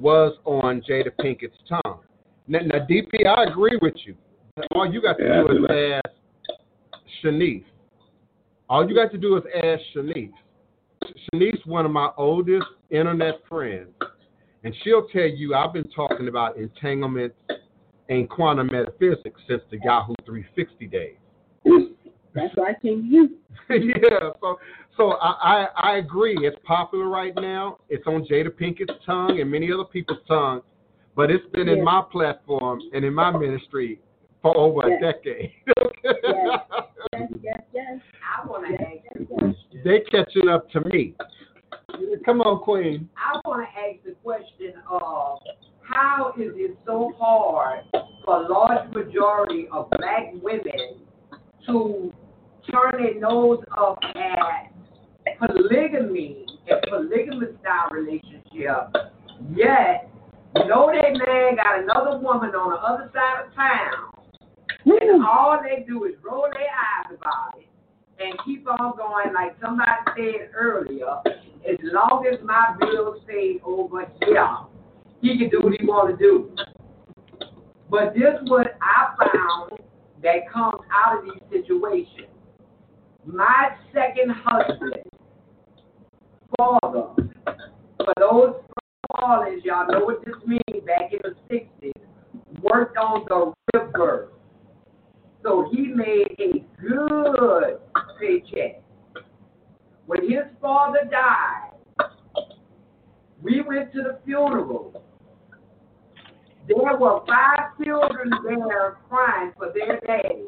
[0.00, 2.00] was on Jada Pinkett's tongue.
[2.46, 4.16] Now, now, DP, I agree with you.
[4.72, 6.14] All you got to Yeah, do is ask
[7.22, 7.64] Shanice.
[8.68, 10.32] All you got to do is ask Shanice.
[11.32, 13.90] Shanice, one of my oldest internet friends,
[14.64, 17.32] and she'll tell you I've been talking about entanglement
[18.08, 21.16] and quantum metaphysics since the Yahoo 360 days.
[22.34, 23.36] That's why I came to you.
[23.70, 24.58] yeah, so
[24.96, 26.36] so I, I I agree.
[26.42, 27.78] It's popular right now.
[27.88, 30.60] It's on Jada Pinkett's tongue and many other people's tongue,
[31.16, 34.00] but it's been in my platform and in my ministry
[34.42, 35.00] for over Yes.
[35.02, 35.52] a decade.
[37.14, 38.00] Yes, yes, yes.
[38.22, 39.54] I want to ask yes, yes.
[39.84, 41.14] they catching up to me.
[42.24, 43.08] Come on, Queen.
[43.16, 45.38] I want to ask the question of
[45.88, 47.84] how is it so hard
[48.24, 51.00] for a large majority of black women
[51.66, 52.12] to
[52.70, 54.72] turn their nose up at
[55.38, 58.94] polygamy and polygamous style relationship,
[59.54, 60.10] yet
[60.66, 64.12] know that man got another woman on the other side of town,
[64.84, 65.24] and hmm.
[65.24, 67.68] all they do is roll their eyes about it
[68.20, 71.22] and keep on going like somebody said earlier,
[71.68, 74.58] as long as my bills stay over here,
[75.20, 76.54] he can do what he want to do.
[77.90, 79.80] But this is what I found
[80.22, 82.28] that comes out of these situations.
[83.24, 85.02] My second husband,
[86.56, 87.14] father,
[87.98, 88.54] for those
[89.16, 91.92] fathers, y'all know what this means back in the 60s,
[92.62, 94.32] worked on the river.
[95.42, 97.78] So he made a good
[98.20, 98.82] paycheck.
[100.06, 101.70] When his father died,
[103.42, 105.02] we went to the funeral.
[106.68, 110.46] There were five children there crying for their daddy.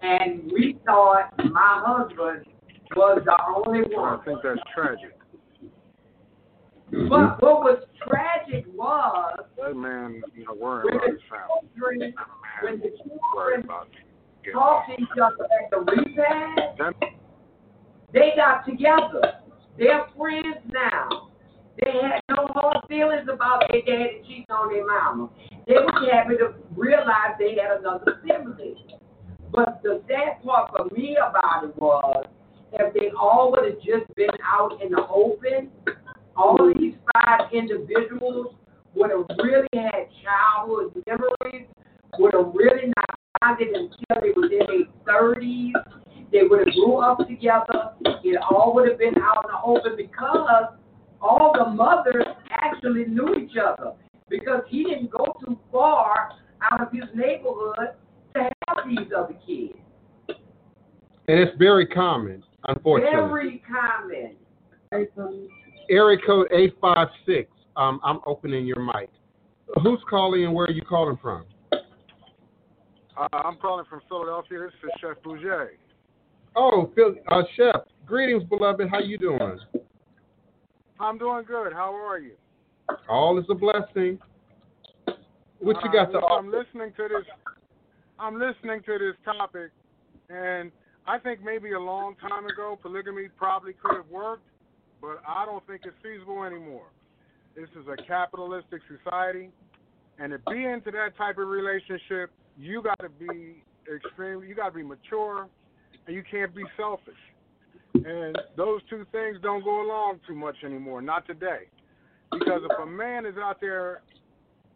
[0.00, 2.46] And we thought my husband
[2.96, 4.18] was the only one.
[4.20, 5.16] I think that's tragic.
[6.92, 7.08] Mm-hmm.
[7.08, 11.68] But what was tragic was That man, you know, worrying when about the his family.
[11.78, 12.14] children,
[12.62, 12.90] when the
[13.34, 13.88] Worried children about
[14.42, 16.94] getting talked to each other at the repast, That,
[18.12, 19.40] they got together.
[19.78, 21.30] They're friends now.
[21.80, 25.30] They had no hard feelings about their daddy cheating on their mama.
[25.66, 28.76] They were happy to realize they had another sibling.
[29.52, 32.26] But the sad part for me about it was
[32.72, 35.70] if they all would have just been out in the open,
[36.36, 38.54] all these five individuals
[38.94, 41.66] would have really had childhood memories,
[42.18, 45.74] would have really not bonded until they was in their thirties.
[46.32, 47.92] They would have grew up together.
[48.24, 50.72] It all would have been out in the open because
[51.22, 53.92] all the mothers actually knew each other
[54.28, 56.30] because he didn't go too far
[56.70, 57.94] out of his neighborhood
[58.34, 59.74] to have these other kids.
[61.28, 63.14] And it's very common, unfortunately.
[63.14, 64.36] Very common.
[64.90, 65.48] Very funny.
[65.88, 67.50] Area code 856.
[67.76, 69.10] Um, I'm opening your mic.
[69.82, 71.44] Who's calling and where are you calling from?
[71.72, 74.58] uh, I'm calling from Philadelphia.
[74.60, 75.78] This is Chef Bouget.
[76.56, 77.82] Oh, Phil, uh, Chef.
[78.04, 78.88] Greetings, beloved.
[78.90, 79.58] How you doing?
[81.02, 81.72] I'm doing good.
[81.72, 82.34] How are you?
[83.08, 84.20] All is a blessing.
[85.58, 87.26] What you got to Uh, I'm listening to this.
[88.20, 89.72] I'm listening to this topic,
[90.30, 90.70] and
[91.08, 94.46] I think maybe a long time ago polygamy probably could have worked,
[95.00, 96.86] but I don't think it's feasible anymore.
[97.56, 99.50] This is a capitalistic society,
[100.20, 104.46] and to be into that type of relationship, you got to be extremely.
[104.46, 105.48] You got to be mature,
[106.06, 107.18] and you can't be selfish.
[107.94, 111.02] And those two things don't go along too much anymore.
[111.02, 111.68] Not today,
[112.30, 114.02] because if a man is out there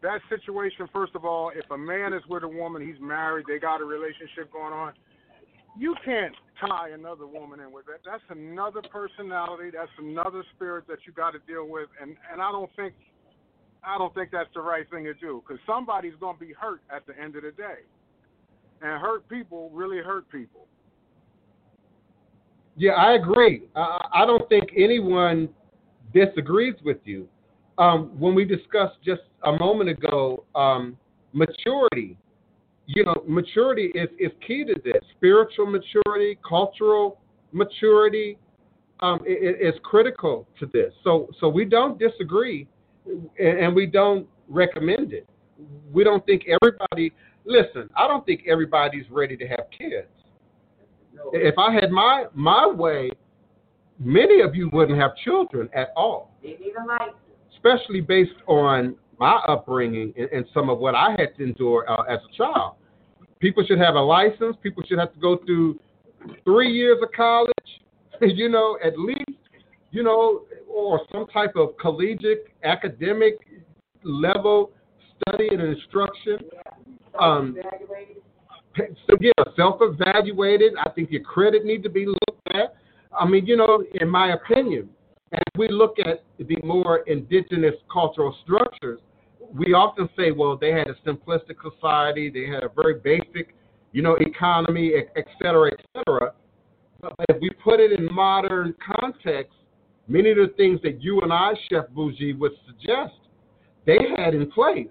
[0.03, 3.59] that situation, first of all, if a man is with a woman, he's married, they
[3.59, 4.93] got a relationship going on,
[5.79, 8.01] you can't tie another woman in with that.
[8.05, 9.71] That's another personality.
[9.75, 12.95] That's another spirit that you got to deal with, and and I don't think,
[13.85, 17.07] I don't think that's the right thing to do because somebody's gonna be hurt at
[17.07, 17.81] the end of the day,
[18.81, 20.67] and hurt people really hurt people.
[22.77, 23.63] Yeah, I agree.
[23.75, 25.49] I, I don't think anyone
[26.15, 27.29] disagrees with you.
[27.79, 30.97] Um, when we discussed just a moment ago, um,
[31.33, 32.17] maturity,
[32.87, 35.03] you know, maturity is, is key to this.
[35.17, 37.19] Spiritual maturity, cultural
[37.53, 38.39] maturity
[39.01, 40.93] um, i- i- is critical to this.
[41.05, 42.67] So, so we don't disagree,
[43.39, 45.29] and we don't recommend it.
[45.93, 47.13] We don't think everybody.
[47.45, 50.09] Listen, I don't think everybody's ready to have kids.
[51.33, 53.11] If I had my my way,
[53.99, 56.33] many of you wouldn't have children at all
[57.67, 62.03] especially based on my upbringing and, and some of what I had to endure uh,
[62.03, 62.75] as a child.
[63.41, 64.57] People should have a license.
[64.63, 65.79] People should have to go through
[66.45, 67.53] three years of college,
[68.21, 69.39] you know, at least,
[69.91, 73.35] you know, or some type of collegiate academic
[74.03, 74.71] level
[75.21, 76.39] study and instruction.
[77.19, 77.57] Um,
[78.77, 80.75] so yeah, self-evaluated.
[80.85, 82.75] I think your credit needs to be looked at.
[83.19, 84.89] I mean, you know, in my opinion,
[85.33, 89.01] if we look at the more indigenous cultural structures,
[89.55, 93.55] we often say, well, they had a simplistic society, they had a very basic,
[93.93, 96.33] you know, economy, et cetera, et cetera.
[97.01, 99.55] But if we put it in modern context,
[100.09, 103.15] many of the things that you and I, Chef Bougie, would suggest,
[103.87, 104.89] they had in place.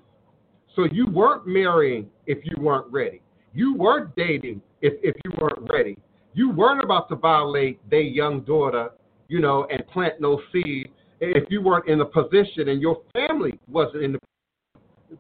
[0.76, 3.22] So you weren't marrying if you weren't ready.
[3.56, 5.98] You weren't dating if, if you weren't ready.
[6.34, 8.90] You weren't about to violate their young daughter,
[9.30, 10.92] you know, and plant no seed
[11.22, 14.20] if you weren't in a position and your family wasn't in the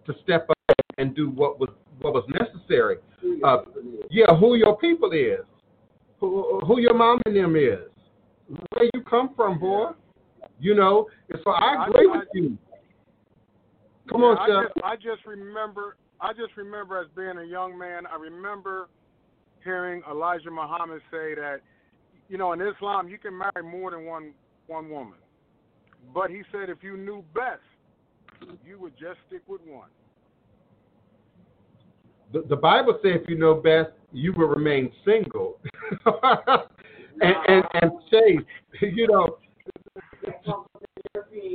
[0.06, 1.70] to step up and do what was
[2.02, 2.98] what was necessary.
[3.44, 3.60] Uh,
[4.12, 5.40] yeah, who your people is,
[6.20, 7.80] who, who your mom and them is,
[8.74, 9.91] where you come from, boy.
[10.60, 12.57] You know, and so I agree with you.
[14.10, 14.74] Come on, I Chef.
[14.74, 15.95] just, I just remember.
[16.22, 18.06] I just remember as being a young man.
[18.08, 18.90] I remember
[19.64, 21.60] hearing Elijah Muhammad say that,
[22.30, 24.34] you know, in Islam you can marry more than one
[24.68, 25.20] one woman,
[26.14, 27.62] but he said if you knew best,
[28.66, 29.90] you would just stick with one.
[32.34, 35.60] The, the Bible says if you know best, you will remain single
[37.22, 38.46] and, and and chaste.
[38.82, 39.38] You know,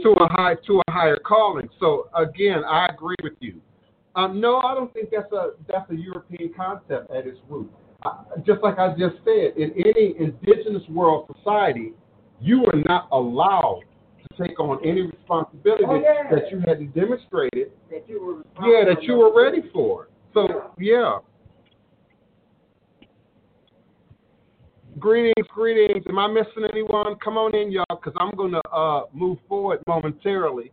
[0.03, 1.69] to a high to a higher calling.
[1.78, 3.61] So again, I agree with you.
[4.21, 7.71] Um, no, I don't think that's a that's a European concept at its root.
[8.05, 11.93] Uh, just like I just said, in any indigenous world society,
[12.41, 13.83] you are not allowed
[14.23, 16.31] to take on any responsibility Oh, yeah.
[16.31, 17.73] that you hadn't demonstrated.
[17.91, 20.09] That you were Yeah, that you were ready for.
[20.35, 21.19] So yeah.
[24.99, 26.05] Greetings, greetings.
[26.09, 27.15] Am I missing anyone?
[27.25, 30.73] Come on in, y'all, because I'm going to uh, move forward momentarily.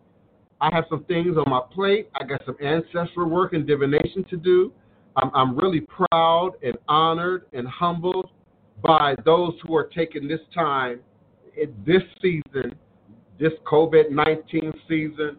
[0.60, 2.10] I have some things on my plate.
[2.20, 4.72] I got some ancestral work and divination to do.
[5.16, 8.30] I'm, I'm really proud and honored and humbled
[8.84, 11.00] by those who are taking this time,
[11.86, 12.76] this season,
[13.40, 15.38] this COVID 19 season,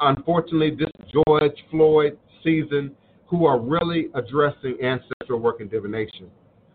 [0.00, 2.94] unfortunately, this George Floyd season,
[3.26, 6.30] who are really addressing ancestral work and divination.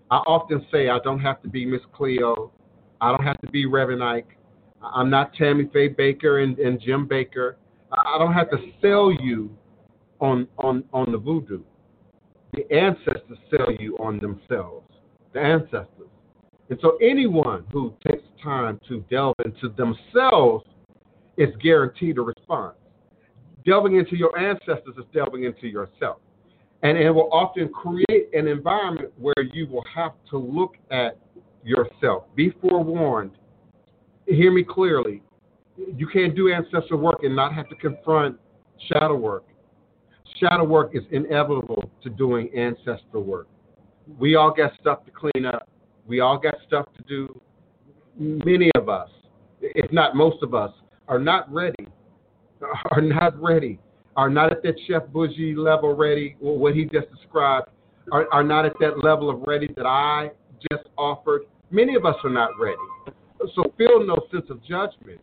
[0.09, 2.51] I often say I don't have to be Miss Cleo.
[2.99, 4.36] I don't have to be Reverend Ike.
[4.81, 7.55] I'm not Tammy Faye Bakker and, and Jim Bakker.
[7.91, 9.49] I don't have to sell you
[10.19, 11.61] on on on the voodoo.
[12.53, 14.89] The ancestors sell you on themselves.
[15.33, 16.09] The ancestors.
[16.69, 20.65] And so anyone who takes time to delve into themselves
[21.37, 22.75] is guaranteed a response.
[23.65, 26.17] Delving into your ancestors is delving into yourself.
[26.83, 31.17] And it will often create an environment where you will have to look at
[31.63, 32.23] yourself.
[32.35, 33.31] Be forewarned.
[34.27, 35.23] Hear me clearly.
[35.77, 38.37] You can't do ancestral work and not have to confront
[38.91, 39.45] shadow work.
[40.39, 43.47] Shadow work is inevitable to doing ancestral work.
[44.19, 45.69] We all got stuff to clean up.
[46.05, 47.41] We all got stuff to do.
[48.17, 49.09] Many of us,
[49.61, 50.71] if not most of us,
[51.07, 51.87] are not ready.
[52.91, 53.79] Are not ready.
[54.15, 56.35] Are not at that Chef Bougie level ready.
[56.39, 57.69] What he just described.
[58.11, 60.31] Are, are not at that level of ready that I
[60.71, 61.43] just offered.
[61.69, 62.77] Many of us are not ready.
[63.55, 65.21] So feel no sense of judgment.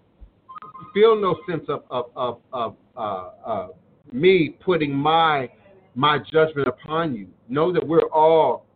[0.93, 3.69] Feel no sense of of of, of uh, uh,
[4.13, 5.51] me putting my
[5.95, 7.29] my judgment upon you.
[7.49, 8.67] Know that we're all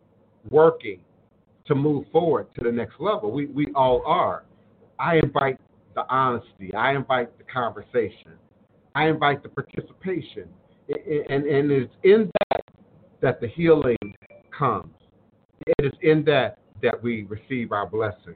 [0.49, 0.99] working
[1.65, 3.31] to move forward to the next level.
[3.31, 4.43] We we all are.
[4.99, 5.59] I invite
[5.95, 6.73] the honesty.
[6.73, 8.33] I invite the conversation.
[8.95, 10.49] I invite the participation.
[10.89, 12.61] and and it's in that
[13.21, 13.97] that the healing
[14.57, 14.93] comes.
[15.67, 18.35] It is in that that we receive our blessing.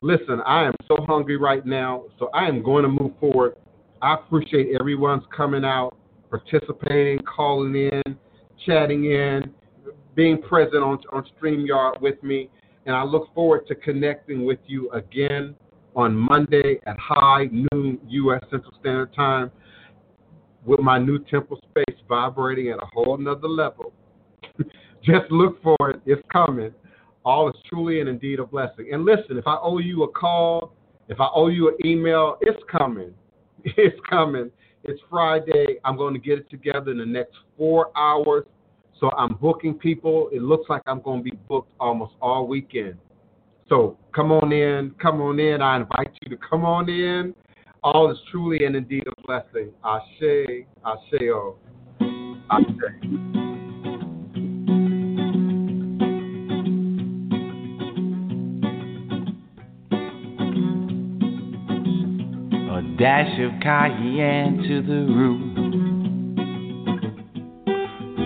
[0.00, 3.56] Listen, I am so hungry right now, so I am going to move forward.
[4.00, 5.96] I appreciate everyone's coming out,
[6.30, 8.16] participating, calling in,
[8.64, 9.52] chatting in,
[10.14, 12.48] being present on on StreamYard with me,
[12.86, 15.56] and I look forward to connecting with you again
[15.96, 18.42] on Monday at high noon U.S.
[18.50, 19.50] Central Standard Time
[20.64, 23.92] with my new temple space vibrating at a whole nother level.
[25.02, 26.00] Just look for it.
[26.06, 26.72] It's coming.
[27.24, 28.90] All is truly and indeed a blessing.
[28.92, 30.72] And listen, if I owe you a call,
[31.08, 33.14] if I owe you an email, it's coming.
[33.76, 34.50] It's coming.
[34.84, 35.78] It's Friday.
[35.84, 38.44] I'm going to get it together in the next four hours.
[39.00, 40.28] So I'm booking people.
[40.32, 42.96] It looks like I'm going to be booked almost all weekend.
[43.68, 44.94] So come on in.
[45.00, 45.60] Come on in.
[45.60, 47.34] I invite you to come on in.
[47.82, 49.70] All is truly and indeed a blessing.
[49.84, 51.56] Ashe, Asheo,
[52.50, 53.47] Ashe.
[62.98, 65.54] Dash of cayenne to the root.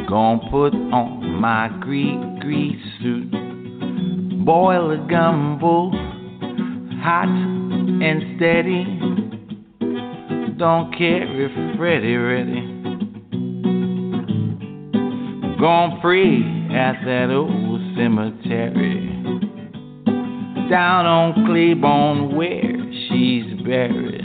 [0.08, 3.30] Gonna put on my Greek grease suit.
[4.46, 5.90] Boil a gumbo,
[7.02, 8.84] hot and steady.
[10.56, 12.62] Don't care if Freddy ready.
[15.60, 16.40] Gonna pray
[16.74, 19.10] at that old cemetery.
[20.70, 22.72] Down on Claiborne where
[23.08, 24.21] she's buried.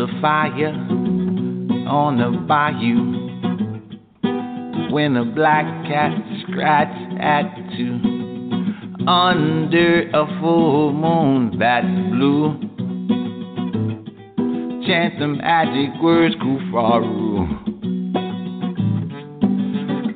[0.00, 0.72] A fire
[1.86, 2.96] on the bayou.
[4.94, 8.00] When a black cat scratch at two.
[9.06, 12.58] Under a full moon that's blue.
[14.86, 17.44] Chant the magic words, Kufaru.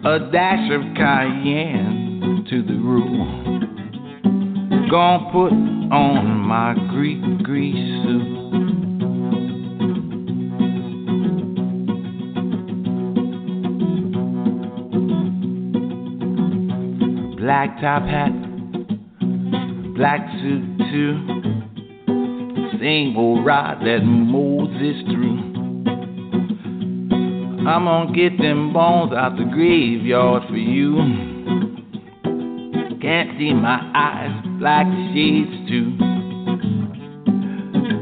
[0.06, 3.18] A dash of cayenne to the roux.
[4.90, 5.52] Gonna put
[5.92, 8.43] on my gris-gris suit.
[17.64, 18.32] Black top hat,
[19.96, 21.12] black suit too.
[22.78, 25.38] Same old rod that Moses threw.
[27.66, 30.96] I'm gonna get them bones out the graveyard for you.
[33.00, 35.96] Can't see my eyes, black shades too.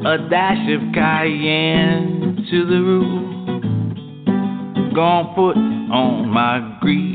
[0.05, 3.33] A dash of cayenne to the roof.
[4.93, 7.12] Gonna put on my grease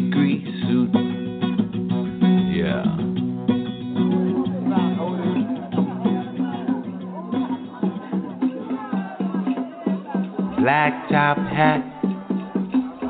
[11.28, 11.84] top hat,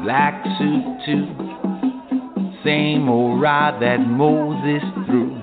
[0.04, 1.28] black suit too.
[2.64, 5.36] Same old ride that Moses threw.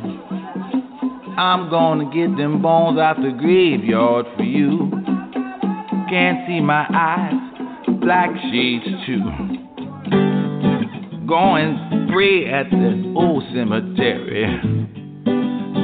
[1.39, 4.91] I'm gonna get them bones out the graveyard for you.
[6.11, 7.35] Can't see my eyes,
[8.01, 9.23] black shades too.
[11.29, 14.47] Going pray at the old cemetery.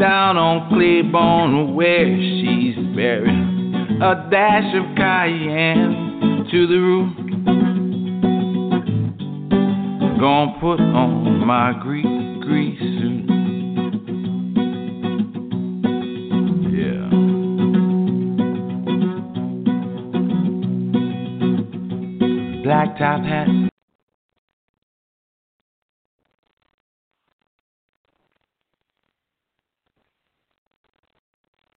[0.01, 3.47] Down on Claiborne where she's buried.
[4.03, 6.00] A dash of cayenne
[6.51, 7.17] to the roof.
[10.19, 12.05] Gonna put on my Greek
[12.43, 13.27] grease suit.
[16.75, 17.09] Yeah.
[22.65, 23.47] Black top hat,